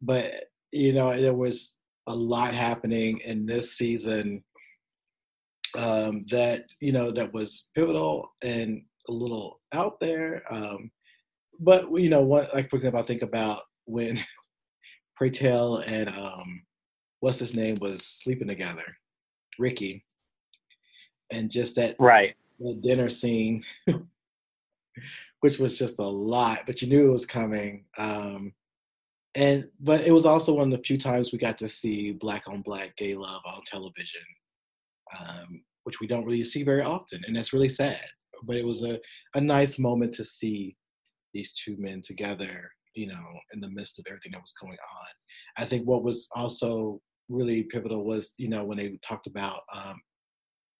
but 0.00 0.32
you 0.72 0.92
know, 0.92 1.14
there 1.20 1.34
was 1.34 1.78
a 2.06 2.14
lot 2.14 2.54
happening 2.54 3.20
in 3.20 3.46
this 3.46 3.76
season 3.76 4.42
um, 5.76 6.24
that 6.30 6.64
you 6.80 6.92
know 6.92 7.10
that 7.10 7.32
was 7.32 7.68
pivotal 7.74 8.30
and 8.42 8.82
a 9.08 9.12
little 9.12 9.60
out 9.72 10.00
there. 10.00 10.42
Um, 10.50 10.90
but 11.60 11.90
you 11.92 12.10
know, 12.10 12.22
what 12.22 12.54
like 12.54 12.70
for 12.70 12.76
example, 12.76 13.00
I 13.00 13.04
think 13.04 13.22
about 13.22 13.62
when 13.86 14.20
Pray 15.16 15.30
Tell 15.30 15.76
and 15.78 16.08
um, 16.08 16.62
what's 17.20 17.38
his 17.38 17.54
name 17.54 17.76
was 17.80 18.04
sleeping 18.04 18.48
together, 18.48 18.96
Ricky 19.58 20.04
and 21.30 21.50
just 21.50 21.76
that 21.76 21.96
right 21.98 22.34
the 22.60 22.74
dinner 22.74 23.08
scene, 23.08 23.64
which 25.40 25.58
was 25.58 25.76
just 25.76 25.98
a 25.98 26.06
lot, 26.06 26.60
but 26.66 26.80
you 26.80 26.88
knew 26.88 27.08
it 27.08 27.12
was 27.12 27.26
coming. 27.26 27.84
Um, 27.98 28.54
and 29.34 29.68
but 29.80 30.02
it 30.02 30.12
was 30.12 30.24
also 30.24 30.54
one 30.54 30.72
of 30.72 30.78
the 30.78 30.84
few 30.84 30.96
times 30.96 31.32
we 31.32 31.38
got 31.38 31.58
to 31.58 31.68
see 31.68 32.12
black 32.12 32.44
on 32.46 32.62
black 32.62 32.96
gay 32.96 33.14
love 33.14 33.42
on 33.44 33.62
television, 33.66 34.22
um, 35.18 35.62
which 35.82 36.00
we 36.00 36.06
don't 36.06 36.24
really 36.24 36.44
see 36.44 36.62
very 36.62 36.82
often, 36.82 37.22
and 37.26 37.34
that's 37.34 37.52
really 37.52 37.68
sad. 37.68 38.00
But 38.44 38.56
it 38.56 38.64
was 38.64 38.84
a, 38.84 39.00
a 39.34 39.40
nice 39.40 39.78
moment 39.78 40.14
to 40.14 40.24
see 40.24 40.76
these 41.34 41.52
two 41.52 41.76
men 41.78 42.00
together, 42.02 42.70
you 42.94 43.06
know, 43.06 43.24
in 43.52 43.60
the 43.60 43.70
midst 43.70 43.98
of 43.98 44.06
everything 44.08 44.32
that 44.32 44.40
was 44.40 44.54
going 44.60 44.72
on. 44.72 45.62
I 45.64 45.66
think 45.66 45.84
what 45.84 46.04
was 46.04 46.28
also 46.34 47.00
really 47.28 47.64
pivotal 47.64 48.04
was, 48.04 48.32
you 48.38 48.48
know, 48.48 48.64
when 48.64 48.78
they 48.78 48.98
talked 49.02 49.26
about 49.26 49.60
um, 49.72 50.00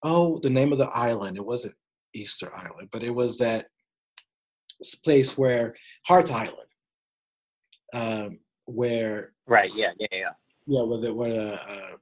oh, 0.04 0.38
the 0.42 0.50
name 0.50 0.70
of 0.70 0.78
the 0.78 0.88
island. 0.88 1.36
It 1.36 1.44
wasn't 1.44 1.74
Easter 2.14 2.54
Island, 2.54 2.90
but 2.92 3.02
it 3.02 3.10
was 3.10 3.38
that 3.38 3.66
place 5.04 5.36
where 5.36 5.74
Hart's 6.06 6.30
Island, 6.30 6.68
um, 7.94 8.38
where 8.66 9.32
right, 9.46 9.70
yeah, 9.74 9.92
yeah, 9.98 10.06
yeah, 10.12 10.30
yeah, 10.66 10.82
where 10.82 11.00
the 11.00 11.12
where 11.12 11.32
the, 11.32 11.54
uh, 11.54 11.96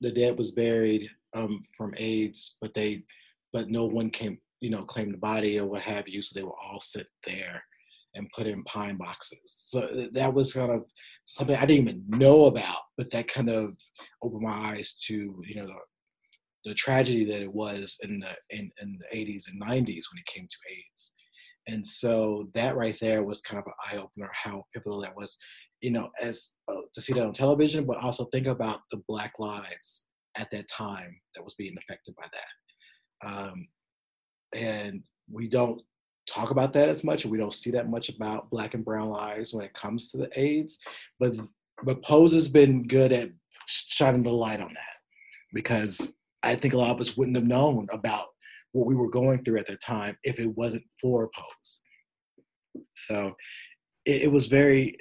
the 0.00 0.10
dead 0.10 0.36
was 0.36 0.52
buried 0.52 1.08
um, 1.34 1.60
from 1.76 1.94
AIDS, 1.96 2.56
but 2.60 2.74
they, 2.74 3.04
but 3.52 3.68
no 3.68 3.84
one 3.84 4.10
came, 4.10 4.38
you 4.60 4.70
know, 4.70 4.82
claimed 4.82 5.14
the 5.14 5.18
body 5.18 5.60
or 5.60 5.66
what 5.66 5.82
have 5.82 6.08
you, 6.08 6.22
so 6.22 6.32
they 6.34 6.44
were 6.44 6.50
all 6.50 6.80
sit 6.80 7.06
there 7.26 7.62
and 8.14 8.30
put 8.36 8.46
in 8.46 8.62
pine 8.64 8.96
boxes. 8.96 9.40
So 9.46 9.88
that 10.12 10.34
was 10.34 10.52
kind 10.52 10.70
of 10.70 10.86
something 11.24 11.56
I 11.56 11.66
didn't 11.66 11.88
even 11.88 12.04
know 12.08 12.46
about, 12.46 12.80
but 12.96 13.10
that 13.10 13.28
kind 13.28 13.48
of 13.48 13.72
opened 14.22 14.42
my 14.42 14.70
eyes 14.70 14.94
to 15.06 15.14
you 15.46 15.54
know 15.56 15.66
the 15.66 15.74
the 16.64 16.74
tragedy 16.74 17.24
that 17.24 17.42
it 17.42 17.52
was 17.52 17.96
in 18.02 18.20
the 18.20 18.36
in, 18.50 18.70
in 18.80 18.98
the 18.98 19.16
80s 19.16 19.44
and 19.48 19.60
90s 19.60 19.86
when 19.86 20.18
it 20.18 20.26
came 20.26 20.46
to 20.46 20.74
AIDS. 20.74 21.12
And 21.68 21.86
so 21.86 22.48
that 22.54 22.76
right 22.76 22.96
there 23.00 23.22
was 23.22 23.40
kind 23.40 23.60
of 23.60 23.66
an 23.66 23.72
eye 23.90 24.02
opener 24.02 24.30
how 24.32 24.64
pivotal 24.74 25.00
that 25.02 25.16
was, 25.16 25.36
you 25.80 25.90
know, 25.90 26.10
as 26.20 26.54
uh, 26.68 26.80
to 26.94 27.00
see 27.00 27.12
that 27.12 27.24
on 27.24 27.32
television, 27.32 27.84
but 27.84 27.98
also 27.98 28.24
think 28.26 28.46
about 28.46 28.80
the 28.90 29.00
Black 29.08 29.34
lives 29.38 30.06
at 30.36 30.50
that 30.50 30.68
time 30.68 31.14
that 31.34 31.44
was 31.44 31.54
being 31.54 31.76
affected 31.78 32.14
by 32.16 32.26
that. 32.32 33.28
Um, 33.28 33.68
and 34.54 35.02
we 35.30 35.48
don't 35.48 35.80
talk 36.28 36.50
about 36.50 36.72
that 36.74 36.88
as 36.88 37.04
much, 37.04 37.24
and 37.24 37.32
we 37.32 37.38
don't 37.38 37.54
see 37.54 37.70
that 37.70 37.90
much 37.90 38.08
about 38.08 38.50
Black 38.50 38.74
and 38.74 38.84
Brown 38.84 39.08
lives 39.08 39.52
when 39.52 39.64
it 39.64 39.74
comes 39.74 40.10
to 40.10 40.18
the 40.18 40.30
AIDS. 40.38 40.78
But 41.18 41.34
but 41.84 42.02
Pose 42.02 42.32
has 42.32 42.48
been 42.48 42.86
good 42.86 43.12
at 43.12 43.30
shining 43.66 44.22
the 44.22 44.30
light 44.30 44.60
on 44.60 44.72
that 44.72 44.96
because 45.52 46.14
I 46.42 46.54
think 46.54 46.74
a 46.74 46.78
lot 46.78 46.90
of 46.90 47.00
us 47.00 47.16
wouldn't 47.16 47.36
have 47.36 47.46
known 47.46 47.86
about 47.92 48.26
what 48.72 48.86
we 48.86 48.94
were 48.94 49.10
going 49.10 49.44
through 49.44 49.58
at 49.58 49.66
the 49.66 49.76
time 49.76 50.16
if 50.24 50.40
it 50.40 50.56
wasn't 50.56 50.84
for 51.00 51.30
Pose. 51.34 52.84
So 52.94 53.34
it, 54.04 54.22
it 54.22 54.32
was 54.32 54.46
very, 54.46 54.96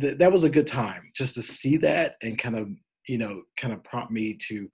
th- 0.00 0.18
that 0.18 0.32
was 0.32 0.44
a 0.44 0.50
good 0.50 0.66
time 0.66 1.10
just 1.14 1.34
to 1.36 1.42
see 1.42 1.76
that 1.78 2.16
and 2.22 2.38
kind 2.38 2.56
of, 2.56 2.68
you 3.06 3.18
know, 3.18 3.42
kind 3.56 3.72
of 3.72 3.84
prompt 3.84 4.12
me 4.12 4.36
to 4.48 4.68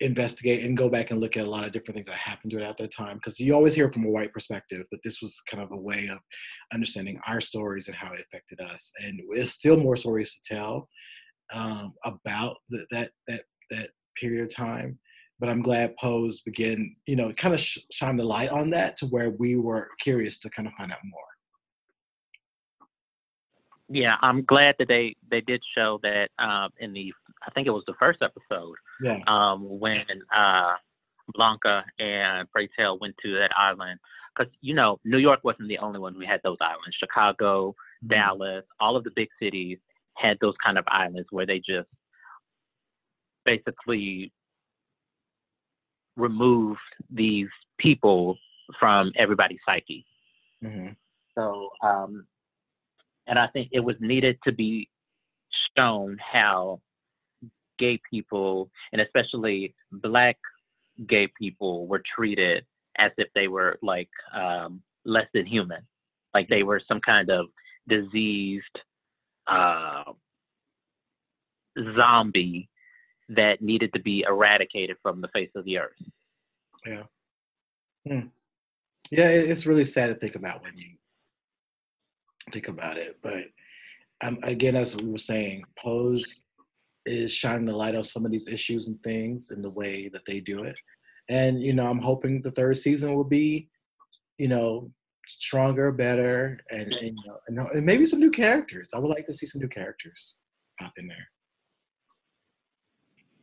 investigate 0.00 0.64
and 0.64 0.76
go 0.76 0.88
back 0.88 1.10
and 1.10 1.20
look 1.20 1.36
at 1.36 1.46
a 1.46 1.50
lot 1.50 1.64
of 1.64 1.72
different 1.72 1.94
things 1.94 2.06
that 2.06 2.16
happened 2.16 2.50
to 2.50 2.58
it 2.58 2.62
at 2.62 2.76
that 2.76 2.94
time 2.94 3.16
because 3.16 3.40
you 3.40 3.54
always 3.54 3.74
hear 3.74 3.90
from 3.90 4.04
a 4.04 4.10
white 4.10 4.32
perspective 4.32 4.84
but 4.90 5.00
this 5.02 5.22
was 5.22 5.40
kind 5.50 5.62
of 5.62 5.72
a 5.72 5.76
way 5.76 6.06
of 6.08 6.18
understanding 6.72 7.18
our 7.26 7.40
stories 7.40 7.88
and 7.88 7.96
how 7.96 8.12
it 8.12 8.20
affected 8.20 8.60
us 8.60 8.92
and 9.02 9.18
there's 9.30 9.52
still 9.52 9.78
more 9.78 9.96
stories 9.96 10.34
to 10.34 10.54
tell 10.54 10.86
um, 11.52 11.94
about 12.04 12.56
the, 12.68 12.86
that 12.90 13.10
that 13.28 13.42
that 13.70 13.90
period 14.20 14.44
of 14.44 14.54
time. 14.54 14.98
But 15.38 15.50
I'm 15.50 15.62
glad 15.62 15.96
Pose 15.96 16.40
began, 16.40 16.96
you 17.06 17.16
know, 17.16 17.30
kind 17.32 17.54
of 17.54 17.60
sh- 17.60 17.78
shine 17.92 18.16
the 18.16 18.24
light 18.24 18.50
on 18.50 18.70
that 18.70 18.96
to 18.98 19.06
where 19.06 19.30
we 19.30 19.56
were 19.56 19.88
curious 20.00 20.38
to 20.40 20.50
kind 20.50 20.66
of 20.66 20.74
find 20.74 20.90
out 20.90 20.98
more. 21.04 21.22
Yeah, 23.88 24.16
I'm 24.20 24.44
glad 24.44 24.74
that 24.78 24.88
they 24.88 25.14
they 25.30 25.40
did 25.40 25.62
show 25.76 26.00
that 26.02 26.30
um, 26.38 26.70
in 26.78 26.92
the 26.92 27.12
I 27.46 27.50
think 27.50 27.66
it 27.66 27.70
was 27.70 27.84
the 27.86 27.94
first 27.98 28.20
episode. 28.20 28.74
Yeah. 29.00 29.20
Um, 29.26 29.78
when 29.78 30.04
uh, 30.36 30.74
Blanca 31.34 31.84
and 31.98 32.50
Pray 32.50 32.68
Tell 32.76 32.98
went 32.98 33.14
to 33.22 33.34
that 33.34 33.50
island, 33.56 34.00
because 34.36 34.52
you 34.60 34.74
know 34.74 34.98
New 35.04 35.18
York 35.18 35.40
wasn't 35.44 35.68
the 35.68 35.78
only 35.78 36.00
one 36.00 36.18
we 36.18 36.26
had 36.26 36.40
those 36.42 36.58
islands. 36.60 36.96
Chicago, 36.98 37.70
mm-hmm. 37.70 38.08
Dallas, 38.08 38.64
all 38.80 38.96
of 38.96 39.04
the 39.04 39.12
big 39.14 39.28
cities 39.40 39.78
had 40.14 40.38
those 40.40 40.54
kind 40.64 40.78
of 40.78 40.84
islands 40.88 41.28
where 41.30 41.46
they 41.46 41.58
just 41.58 41.88
basically 43.44 44.32
removed 46.16 46.80
these 47.10 47.48
people 47.78 48.36
from 48.80 49.12
everybody's 49.16 49.60
psyche. 49.64 50.04
Mm-hmm. 50.64 50.88
So, 51.36 51.68
um, 51.82 52.26
and 53.26 53.38
I 53.38 53.46
think 53.48 53.68
it 53.72 53.80
was 53.80 53.96
needed 54.00 54.38
to 54.44 54.52
be 54.52 54.88
shown 55.76 56.18
how 56.20 56.80
gay 57.78 58.00
people, 58.10 58.70
and 58.92 59.00
especially 59.00 59.74
black 59.92 60.36
gay 61.08 61.28
people, 61.38 61.86
were 61.86 62.02
treated 62.14 62.64
as 62.98 63.12
if 63.18 63.28
they 63.34 63.48
were 63.48 63.78
like 63.82 64.08
um, 64.34 64.80
less 65.04 65.26
than 65.34 65.46
human, 65.46 65.86
like 66.34 66.48
they 66.48 66.62
were 66.62 66.80
some 66.86 67.00
kind 67.00 67.30
of 67.30 67.46
diseased 67.88 68.64
uh, 69.46 70.04
zombie 71.96 72.68
that 73.28 73.60
needed 73.60 73.92
to 73.92 74.00
be 74.00 74.24
eradicated 74.26 74.96
from 75.02 75.20
the 75.20 75.28
face 75.28 75.50
of 75.54 75.64
the 75.64 75.78
earth. 75.78 76.02
Yeah. 76.86 77.02
Hmm. 78.06 78.28
Yeah, 79.10 79.28
it's 79.28 79.66
really 79.66 79.84
sad 79.84 80.08
to 80.08 80.14
think 80.14 80.34
about 80.34 80.62
when 80.62 80.76
you 80.76 80.95
think 82.52 82.68
about 82.68 82.96
it, 82.96 83.18
but 83.22 83.44
um, 84.22 84.38
again, 84.42 84.76
as 84.76 84.96
we 84.96 85.10
were 85.10 85.18
saying, 85.18 85.64
Pose 85.78 86.44
is 87.04 87.32
shining 87.32 87.66
the 87.66 87.76
light 87.76 87.94
on 87.94 88.04
some 88.04 88.24
of 88.24 88.32
these 88.32 88.48
issues 88.48 88.88
and 88.88 89.00
things 89.02 89.50
in 89.50 89.62
the 89.62 89.70
way 89.70 90.08
that 90.08 90.24
they 90.26 90.40
do 90.40 90.64
it. 90.64 90.76
And 91.28 91.60
you 91.62 91.72
know, 91.72 91.86
I'm 91.86 92.00
hoping 92.00 92.40
the 92.42 92.50
third 92.52 92.76
season 92.78 93.14
will 93.14 93.24
be, 93.24 93.68
you 94.38 94.48
know, 94.48 94.90
stronger, 95.28 95.92
better, 95.92 96.60
and 96.70 96.92
and, 96.92 97.18
you 97.18 97.24
know, 97.26 97.38
and, 97.48 97.58
and 97.58 97.86
maybe 97.86 98.06
some 98.06 98.20
new 98.20 98.30
characters. 98.30 98.90
I 98.94 98.98
would 98.98 99.10
like 99.10 99.26
to 99.26 99.34
see 99.34 99.46
some 99.46 99.60
new 99.60 99.68
characters 99.68 100.36
pop 100.80 100.92
in 100.96 101.06
there. 101.06 101.28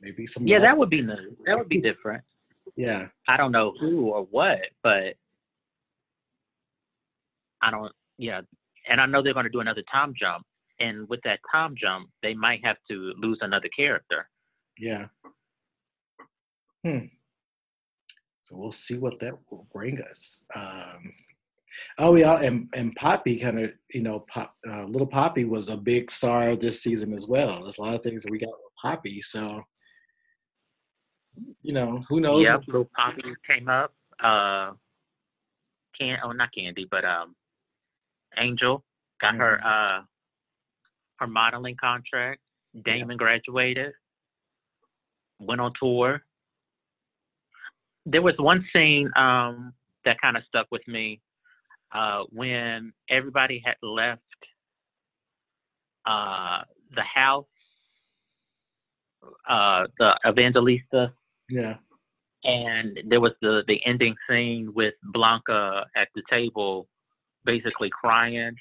Maybe 0.01 0.25
some. 0.25 0.47
Yeah, 0.47 0.59
that 0.59 0.77
would 0.77 0.89
be 0.89 1.01
new. 1.01 1.37
That 1.45 1.57
would 1.57 1.69
be 1.69 1.81
different. 1.81 2.23
Yeah. 2.75 3.07
I 3.27 3.37
don't 3.37 3.51
know 3.51 3.73
who 3.79 4.07
or 4.07 4.23
what, 4.23 4.59
but 4.81 5.15
I 7.61 7.71
don't. 7.71 7.91
Yeah, 8.17 8.41
and 8.89 8.99
I 8.99 9.05
know 9.05 9.21
they're 9.21 9.33
going 9.33 9.45
to 9.45 9.51
do 9.51 9.59
another 9.59 9.83
time 9.91 10.13
jump, 10.17 10.45
and 10.79 11.07
with 11.09 11.21
that 11.23 11.39
time 11.51 11.75
jump, 11.77 12.09
they 12.21 12.33
might 12.33 12.63
have 12.63 12.77
to 12.89 13.13
lose 13.17 13.39
another 13.41 13.69
character. 13.75 14.27
Yeah. 14.77 15.05
Hmm. 16.83 17.05
So 18.41 18.57
we'll 18.57 18.71
see 18.71 18.97
what 18.97 19.19
that 19.21 19.33
will 19.49 19.67
bring 19.71 20.01
us. 20.01 20.45
Um, 20.53 21.13
oh 21.97 22.15
yeah, 22.15 22.41
and 22.41 22.67
and 22.73 22.93
Poppy 22.95 23.37
kind 23.37 23.59
of 23.59 23.71
you 23.93 24.01
know 24.01 24.25
Pop, 24.27 24.55
uh, 24.69 24.83
little 24.83 25.07
Poppy 25.07 25.45
was 25.45 25.69
a 25.69 25.77
big 25.77 26.11
star 26.11 26.55
this 26.55 26.83
season 26.83 27.13
as 27.13 27.25
well. 27.25 27.63
There's 27.63 27.77
a 27.77 27.81
lot 27.81 27.95
of 27.95 28.03
things 28.03 28.23
that 28.23 28.31
we 28.31 28.39
got 28.39 28.49
with 28.49 28.73
Poppy, 28.81 29.21
so 29.21 29.61
you 31.61 31.73
know 31.73 32.03
who 32.09 32.19
knows. 32.19 32.43
Yeah, 32.43 32.57
little 32.67 32.89
Poppy 32.95 33.23
came 33.49 33.69
up. 33.69 33.93
Uh, 34.21 34.71
can 35.97 36.17
oh 36.23 36.31
not 36.31 36.53
Candy, 36.53 36.85
but 36.89 37.05
um, 37.05 37.35
Angel 38.37 38.83
got 39.21 39.33
mm-hmm. 39.33 39.41
her 39.41 39.65
uh 39.65 40.01
her 41.19 41.27
modeling 41.27 41.75
contract. 41.79 42.41
Damon 42.83 43.11
yeah. 43.11 43.17
graduated, 43.17 43.93
went 45.39 45.61
on 45.61 45.71
tour. 45.79 46.21
There 48.05 48.21
was 48.21 48.33
one 48.37 48.65
scene 48.73 49.09
um, 49.15 49.73
that 50.05 50.19
kind 50.19 50.35
of 50.35 50.43
stuck 50.47 50.67
with 50.71 50.85
me 50.87 51.21
uh, 51.93 52.23
when 52.31 52.91
everybody 53.09 53.61
had 53.63 53.75
left 53.81 54.21
uh, 56.05 56.61
the 56.95 57.01
house, 57.03 57.45
uh, 59.47 59.85
the 59.99 60.19
Evangelista. 60.27 61.13
Yeah. 61.49 61.75
And 62.43 62.99
there 63.07 63.21
was 63.21 63.31
the 63.41 63.63
the 63.67 63.79
ending 63.85 64.15
scene 64.29 64.73
with 64.73 64.95
Blanca 65.13 65.85
at 65.95 66.09
the 66.13 66.23
table, 66.29 66.89
basically 67.45 67.89
crying. 67.89 68.55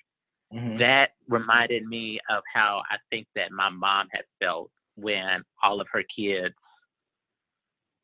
Mm-hmm. 0.53 0.79
That 0.79 1.11
reminded 1.29 1.87
me 1.87 2.21
of 2.29 2.43
how 2.53 2.83
I 2.91 2.97
think 3.11 3.27
that 3.37 3.53
my 3.53 3.71
mom 3.71 4.09
had 4.13 4.25
felt 4.41 4.71
when 4.97 5.43
all 5.63 5.81
of 5.81 5.87
her 5.93 6.03
kids 6.15 6.55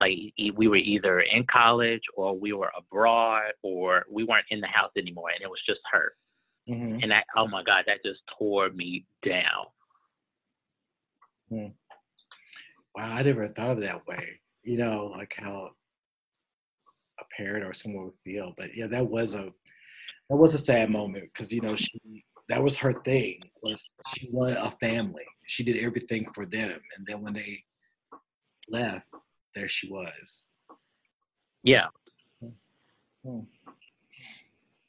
like 0.00 0.16
we 0.56 0.68
were 0.68 0.76
either 0.76 1.20
in 1.20 1.44
college 1.44 2.02
or 2.14 2.38
we 2.38 2.52
were 2.52 2.70
abroad 2.76 3.52
or 3.62 4.04
we 4.10 4.24
weren't 4.24 4.46
in 4.50 4.60
the 4.60 4.66
house 4.66 4.92
anymore 4.96 5.30
and 5.30 5.42
it 5.42 5.50
was 5.50 5.60
just 5.66 5.80
her 5.90 6.12
mm-hmm. 6.68 6.98
and 7.02 7.10
that 7.10 7.24
oh 7.36 7.46
my 7.48 7.62
god 7.62 7.84
that 7.86 7.98
just 8.04 8.20
tore 8.38 8.70
me 8.70 9.04
down 9.24 9.66
mm. 11.52 11.72
wow 12.96 13.12
i 13.12 13.22
never 13.22 13.48
thought 13.48 13.70
of 13.70 13.80
that 13.80 14.06
way 14.06 14.40
you 14.62 14.76
know 14.76 15.12
like 15.16 15.32
how 15.36 15.70
a 17.20 17.24
parent 17.36 17.64
or 17.64 17.72
someone 17.72 18.04
would 18.04 18.18
feel 18.24 18.54
but 18.56 18.74
yeah 18.76 18.86
that 18.86 19.06
was 19.06 19.34
a 19.34 19.52
that 20.28 20.36
was 20.36 20.54
a 20.54 20.58
sad 20.58 20.90
moment 20.90 21.30
because 21.32 21.52
you 21.52 21.60
know 21.60 21.76
she 21.76 22.24
that 22.48 22.62
was 22.62 22.78
her 22.78 22.92
thing 23.04 23.40
was 23.62 23.90
she 24.14 24.28
wanted 24.30 24.56
a 24.56 24.70
family 24.80 25.24
she 25.46 25.64
did 25.64 25.76
everything 25.78 26.26
for 26.34 26.46
them 26.46 26.78
and 26.96 27.06
then 27.06 27.22
when 27.22 27.34
they 27.34 27.62
left 28.70 29.06
there 29.58 29.68
she 29.68 29.90
was. 29.90 30.46
Yeah. 31.62 31.86
Hmm. 32.40 33.40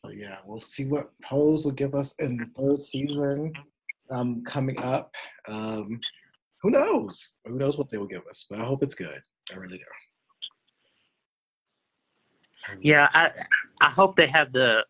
So 0.01 0.09
yeah, 0.09 0.37
we'll 0.45 0.59
see 0.59 0.85
what 0.85 1.09
Pose 1.23 1.65
will 1.65 1.71
give 1.71 1.95
us 1.95 2.13
in 2.19 2.37
the 2.37 2.45
third 2.55 2.79
season 2.79 3.51
um, 4.11 4.43
coming 4.45 4.77
up. 4.79 5.11
Um, 5.47 5.99
who 6.61 6.69
knows? 6.71 7.35
Who 7.45 7.55
knows 7.57 7.77
what 7.77 7.89
they 7.89 7.97
will 7.97 8.07
give 8.07 8.25
us? 8.29 8.45
But 8.49 8.61
I 8.61 8.65
hope 8.65 8.83
it's 8.83 8.95
good. 8.95 9.21
I 9.51 9.55
really 9.55 9.77
do. 9.77 9.83
Yeah, 12.81 13.07
I 13.13 13.31
I 13.81 13.89
hope 13.89 14.15
they 14.15 14.27
have 14.27 14.53
the 14.53 14.83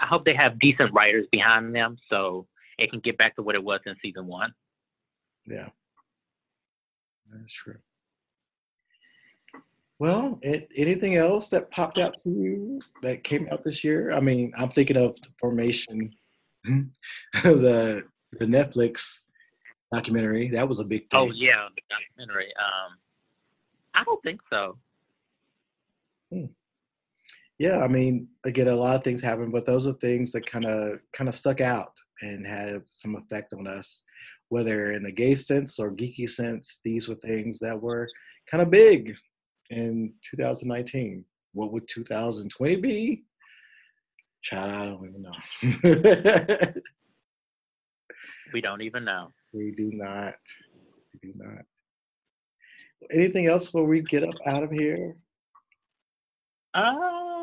I 0.00 0.06
hope 0.06 0.24
they 0.24 0.34
have 0.34 0.58
decent 0.58 0.92
writers 0.92 1.26
behind 1.30 1.74
them 1.74 1.96
so 2.10 2.46
it 2.78 2.90
can 2.90 3.00
get 3.00 3.18
back 3.18 3.36
to 3.36 3.42
what 3.42 3.54
it 3.54 3.62
was 3.62 3.80
in 3.86 3.94
season 4.02 4.26
one. 4.26 4.52
Yeah. 5.46 5.68
That's 7.32 7.52
true. 7.52 7.78
Well, 9.98 10.38
it, 10.42 10.68
anything 10.76 11.16
else 11.16 11.48
that 11.50 11.70
popped 11.70 11.98
out 11.98 12.16
to 12.18 12.30
you 12.30 12.80
that 13.02 13.24
came 13.24 13.48
out 13.50 13.64
this 13.64 13.82
year? 13.82 14.12
I 14.12 14.20
mean, 14.20 14.52
I'm 14.56 14.68
thinking 14.70 14.96
of 14.96 15.16
the 15.16 15.28
Formation, 15.40 16.14
the 16.64 18.04
the 18.32 18.44
Netflix 18.44 19.22
documentary. 19.92 20.48
That 20.48 20.68
was 20.68 20.80
a 20.80 20.84
big 20.84 21.08
thing. 21.10 21.20
Oh 21.20 21.30
yeah, 21.34 21.68
the 21.74 21.82
documentary. 21.88 22.52
Um, 22.58 22.98
I 23.94 24.04
don't 24.04 24.22
think 24.22 24.40
so. 24.50 24.76
Hmm. 26.30 26.46
Yeah, 27.58 27.78
I 27.78 27.88
mean, 27.88 28.28
again, 28.44 28.68
a 28.68 28.74
lot 28.74 28.96
of 28.96 29.04
things 29.04 29.22
happen, 29.22 29.50
but 29.50 29.64
those 29.64 29.86
are 29.86 29.94
things 29.94 30.32
that 30.32 30.44
kind 30.44 30.66
of 30.66 30.98
kind 31.12 31.28
of 31.28 31.34
stuck 31.34 31.60
out 31.62 31.92
and 32.20 32.46
had 32.46 32.82
some 32.90 33.16
effect 33.16 33.54
on 33.54 33.66
us, 33.66 34.04
whether 34.50 34.92
in 34.92 35.02
the 35.02 35.12
gay 35.12 35.34
sense 35.34 35.78
or 35.78 35.90
geeky 35.90 36.28
sense. 36.28 36.80
These 36.84 37.08
were 37.08 37.14
things 37.16 37.58
that 37.60 37.80
were 37.80 38.08
kind 38.50 38.62
of 38.62 38.70
big 38.70 39.16
in 39.70 40.12
2019. 40.30 41.24
What 41.52 41.72
would 41.72 41.88
2020 41.88 42.76
be? 42.76 43.24
Child, 44.42 44.70
I 44.70 44.84
don't 44.86 45.08
even 45.08 45.22
know. 45.22 46.72
we 48.52 48.60
don't 48.60 48.82
even 48.82 49.04
know. 49.04 49.28
We 49.54 49.72
do 49.74 49.90
not. 49.94 50.34
We 51.22 51.32
do 51.32 51.38
not. 51.38 51.64
Anything 53.10 53.46
else 53.46 53.66
before 53.66 53.84
we 53.84 54.02
get 54.02 54.24
up 54.24 54.34
out 54.46 54.62
of 54.62 54.70
here? 54.70 55.16
Um, 56.74 57.35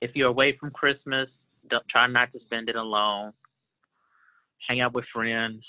if 0.00 0.12
you're 0.14 0.28
away 0.28 0.56
from 0.58 0.70
Christmas, 0.70 1.28
don't 1.68 1.86
try 1.88 2.06
not 2.06 2.32
to 2.32 2.40
spend 2.40 2.68
it 2.68 2.76
alone. 2.76 3.32
Hang 4.68 4.80
out 4.80 4.94
with 4.94 5.04
friends, 5.12 5.64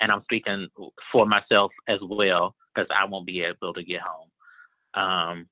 and 0.00 0.10
I'm 0.10 0.22
speaking 0.24 0.68
for 1.12 1.26
myself 1.26 1.72
as 1.88 1.98
well 2.02 2.54
because 2.74 2.88
I 2.90 3.04
won't 3.04 3.26
be 3.26 3.42
able 3.42 3.74
to 3.74 3.82
get 3.82 4.00
home. 4.00 4.30
Um, 4.94 5.46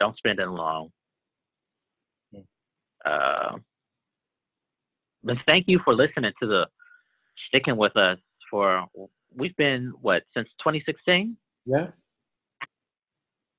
don't 0.00 0.16
spend 0.16 0.40
it 0.40 0.48
alone. 0.48 0.90
Hmm. 2.34 2.40
Uh, 3.04 3.58
but 5.22 5.36
thank 5.46 5.66
you 5.68 5.80
for 5.84 5.94
listening 5.94 6.32
to 6.42 6.48
the 6.48 6.66
sticking 7.48 7.76
with 7.76 7.96
us 7.96 8.18
for 8.50 8.86
we've 9.34 9.56
been 9.56 9.92
what 10.00 10.22
since 10.34 10.48
2016. 10.58 11.36
Yeah, 11.66 11.88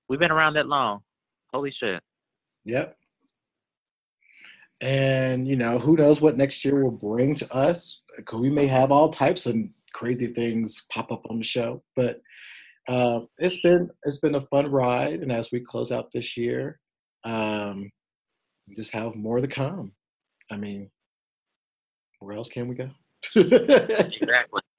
we've 0.10 0.20
been 0.20 0.32
around 0.32 0.56
that 0.56 0.68
long. 0.68 1.02
Holy 1.54 1.74
shit. 1.80 2.02
Yep. 2.66 2.96
And 4.82 5.48
you 5.48 5.56
know 5.56 5.80
who 5.80 5.96
knows 5.96 6.20
what 6.20 6.38
next 6.38 6.66
year 6.66 6.84
will 6.84 6.92
bring 6.92 7.36
to 7.36 7.54
us? 7.54 8.02
We 8.34 8.50
may 8.50 8.68
have 8.68 8.92
all 8.92 9.10
types 9.10 9.46
of 9.46 9.56
crazy 9.94 10.28
things 10.28 10.86
pop 10.92 11.12
up 11.12 11.26
on 11.30 11.38
the 11.38 11.44
show. 11.44 11.84
But 11.96 12.20
uh, 12.88 13.22
it's 13.38 13.62
been 13.62 13.90
it's 14.04 14.20
been 14.20 14.36
a 14.36 14.42
fun 14.48 14.70
ride, 14.70 15.22
and 15.22 15.32
as 15.32 15.52
we 15.52 15.62
close 15.62 15.92
out 15.92 16.12
this 16.14 16.36
year, 16.36 16.80
um, 17.24 17.90
we 18.68 18.76
just 18.76 18.92
have 18.92 19.16
more 19.16 19.40
to 19.40 19.48
come. 19.48 19.94
I 20.52 20.58
mean, 20.58 20.90
where 22.20 22.36
else 22.36 22.50
can 22.50 22.68
we 22.68 22.76
go? 22.76 22.90
exactly. 23.36 24.62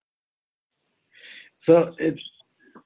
So 1.59 1.95
it's 1.97 2.23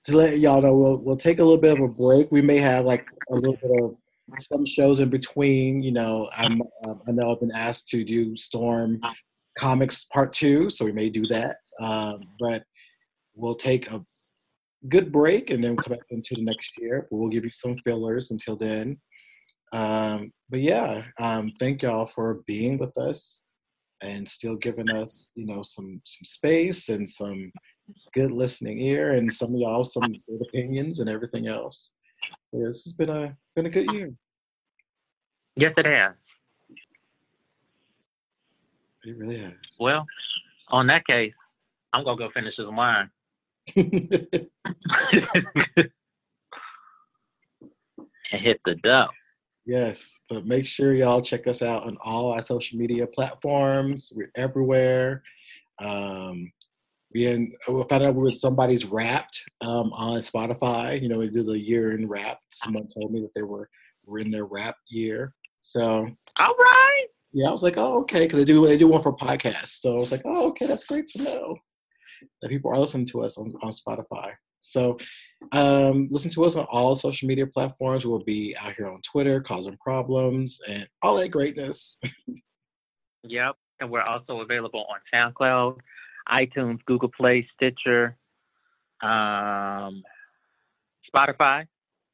to 0.05 0.17
let 0.17 0.39
y'all 0.39 0.63
know, 0.63 0.73
we'll 0.73 0.99
we'll 0.99 1.17
take 1.17 1.41
a 1.41 1.43
little 1.43 1.61
bit 1.61 1.77
of 1.77 1.83
a 1.83 1.89
break. 1.89 2.31
We 2.31 2.43
may 2.43 2.59
have 2.59 2.85
like 2.85 3.09
a 3.29 3.35
little 3.35 3.57
bit 3.57 3.71
of 3.83 3.97
some 4.39 4.67
shows 4.67 5.01
in 5.01 5.11
between. 5.11 5.83
You 5.83 5.93
know, 5.93 6.31
I'm 6.37 6.63
um, 6.85 7.03
I 7.07 7.13
know 7.13 7.33
I've 7.33 7.41
been 7.41 7.55
asked 7.55 7.89
to 7.91 8.05
do 8.05 8.37
Storm 8.37 9.01
comics 9.57 10.05
part 10.05 10.33
two, 10.33 10.71
so 10.71 10.85
we 10.85 10.93
may 10.93 11.11
do 11.11 11.27
that. 11.27 11.57
Um, 11.81 12.21
but 12.39 12.65
we'll 13.35 13.57
take 13.57 13.91
a 13.91 14.05
good 14.89 15.11
break 15.11 15.51
and 15.51 15.63
then 15.63 15.77
come 15.77 15.95
back 15.95 16.07
into 16.11 16.35
the 16.35 16.43
next 16.43 16.79
year. 16.81 17.09
We'll 17.11 17.31
give 17.31 17.45
you 17.45 17.51
some 17.51 17.77
fillers 17.77 18.31
until 18.31 18.57
then. 18.57 18.99
Um, 19.73 20.33
but 20.49 20.61
yeah, 20.61 21.03
um, 21.21 21.53
thank 21.59 21.83
y'all 21.83 22.07
for 22.07 22.43
being 22.47 22.79
with 22.79 22.97
us 22.97 23.43
and 24.01 24.29
still 24.29 24.57
giving 24.57 24.89
us, 24.91 25.33
you 25.35 25.47
know, 25.47 25.63
some 25.63 26.01
some 26.05 26.25
space 26.25 26.89
and 26.89 27.09
some 27.09 27.53
good 28.15 28.31
listening 28.31 28.79
ear 28.79 29.13
and 29.13 29.33
some 29.33 29.55
of 29.55 29.61
y'all 29.61 29.85
some 29.85 30.13
good 30.29 30.41
opinions 30.49 31.01
and 31.01 31.09
everything 31.09 31.49
else. 31.49 31.93
This 32.53 32.85
has 32.85 32.93
been 32.93 33.11
a 33.11 33.37
been 33.59 33.67
a 33.67 33.71
good 33.71 33.93
year. 33.93 34.15
Yes, 35.57 35.73
it 35.77 35.85
has. 35.85 36.13
It 39.05 39.17
really 39.19 39.41
has. 39.41 39.53
Well, 39.81 40.07
on 40.69 40.87
that 40.87 41.05
case, 41.05 41.33
I'm 41.93 42.05
gonna 42.05 42.17
go 42.17 42.31
finish 42.33 42.55
this 42.57 42.67
wine. 42.69 43.11
and 43.77 43.89
hit 48.31 48.61
the 48.65 48.77
dough. 48.77 49.09
Yes, 49.67 50.21
but 50.31 50.47
make 50.47 50.65
sure 50.65 50.95
y'all 50.95 51.21
check 51.21 51.49
us 51.49 51.61
out 51.61 51.83
on 51.83 51.97
all 51.97 52.33
our 52.33 52.41
social 52.41 52.79
media 52.79 53.09
platforms. 53.09 54.13
We're 54.15 54.31
everywhere. 54.37 55.25
Um, 55.83 56.53
we 57.13 57.27
in, 57.27 57.53
we 57.69 57.83
found 57.89 58.05
out 58.05 58.15
we 58.15 58.23
were 58.23 58.31
somebody's 58.31 58.85
wrapped 58.85 59.43
um, 59.61 59.93
on 59.93 60.21
Spotify. 60.21 61.01
You 61.01 61.09
know, 61.09 61.19
we 61.19 61.29
did 61.29 61.47
the 61.47 61.59
year 61.59 61.93
in 61.97 62.09
wrap. 62.09 62.39
Someone 62.53 62.87
told 62.89 63.13
me 63.13 63.21
that 63.21 63.33
they 63.35 63.43
were 63.43 63.69
were 64.05 64.19
in 64.19 64.31
their 64.31 64.45
wrap 64.45 64.77
year. 64.89 65.35
So 65.61 66.09
all 66.39 66.55
right. 66.55 67.07
Yeah, 67.33 67.49
I 67.49 67.51
was 67.51 67.63
like, 67.63 67.77
oh, 67.77 68.01
okay, 68.01 68.25
because 68.25 68.39
they 68.39 68.45
do 68.45 68.67
they 68.67 68.79
do 68.79 68.89
one 68.89 69.03
for 69.03 69.17
podcasts. 69.17 69.81
So 69.81 69.97
I 69.97 70.01
was 70.01 70.13
like, 70.13 70.23
oh, 70.25 70.49
okay, 70.49 70.67
that's 70.67 70.85
great 70.85 71.09
to 71.09 71.23
know 71.23 71.57
that 72.43 72.49
people 72.49 72.71
are 72.71 72.79
listening 72.79 73.07
to 73.07 73.23
us 73.23 73.39
on, 73.39 73.53
on 73.63 73.71
Spotify. 73.71 74.33
So 74.61 74.99
um, 75.53 76.09
listen 76.11 76.31
to 76.33 76.45
us 76.45 76.57
on 76.57 76.65
all 76.65 76.97
social 76.97 77.29
media 77.29 77.47
platforms. 77.47 78.05
We'll 78.05 78.25
be 78.25 78.57
out 78.59 78.75
here 78.75 78.89
on 78.89 79.01
Twitter, 79.03 79.41
causing 79.41 79.77
problems 79.77 80.61
and 80.69 80.87
all 81.03 81.17
that 81.17 81.29
greatness. 81.29 82.01
yep, 83.23 83.55
and 83.81 83.91
we're 83.91 84.03
also 84.03 84.41
available 84.41 84.87
on 84.91 84.99
SoundCloud, 85.15 85.77
iTunes, 86.31 86.79
Google 86.87 87.11
Play, 87.17 87.47
Stitcher, 87.55 88.17
um, 89.03 90.03
Spotify. 91.15 91.67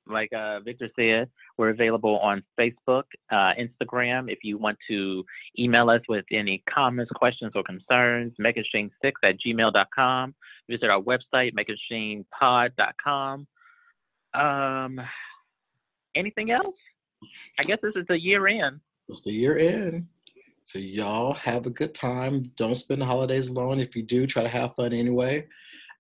Like 0.07 0.33
uh, 0.35 0.61
Victor 0.61 0.91
said, 0.97 1.31
we're 1.57 1.71
available 1.71 2.19
on 2.19 2.43
Facebook, 2.61 3.05
uh, 3.31 3.53
Instagram. 3.59 4.31
If 4.31 4.41
you 4.43 4.59
want 4.59 4.77
to 4.91 5.25
email 5.59 5.89
us 5.89 6.03
with 6.09 6.27
any 6.31 6.63
comments, 6.69 7.11
questions, 7.15 7.53
or 7.55 7.63
concerns, 7.63 8.35
makeitsheen6 8.39 8.91
at 9.23 9.37
gmail.com. 9.41 10.35
Visit 10.69 10.91
our 10.91 11.01
website, 11.01 11.55
makeitsheenpod.com. 11.55 13.47
Um, 14.35 15.01
anything 16.15 16.51
else? 16.51 16.77
I 17.59 17.63
guess 17.63 17.79
this 17.83 17.95
is 17.97 18.05
the 18.09 18.21
year 18.21 18.47
end. 18.47 18.81
It's 19.09 19.23
the 19.23 19.33
year 19.33 19.57
end. 19.57 20.07
So 20.67 20.79
y'all 20.79 21.35
have 21.35 21.67
a 21.67 21.71
good 21.71 21.95
time. 21.95 22.51
Don't 22.57 22.75
spend 22.75 23.03
the 23.03 23.07
holidays 23.07 23.49
alone. 23.49 23.81
If 23.81 23.95
you 23.95 24.03
do, 24.03 24.27
try 24.27 24.43
to 24.43 24.49
have 24.49 24.75
fun 24.75 24.93
anyway. 24.93 25.47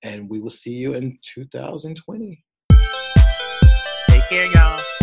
And 0.02 0.28
we 0.28 0.40
will 0.40 0.50
see 0.50 0.72
you 0.72 0.94
in 0.94 1.18
2020. 1.22 2.44
Take 4.08 4.28
care, 4.28 4.46
y'all. 4.52 4.93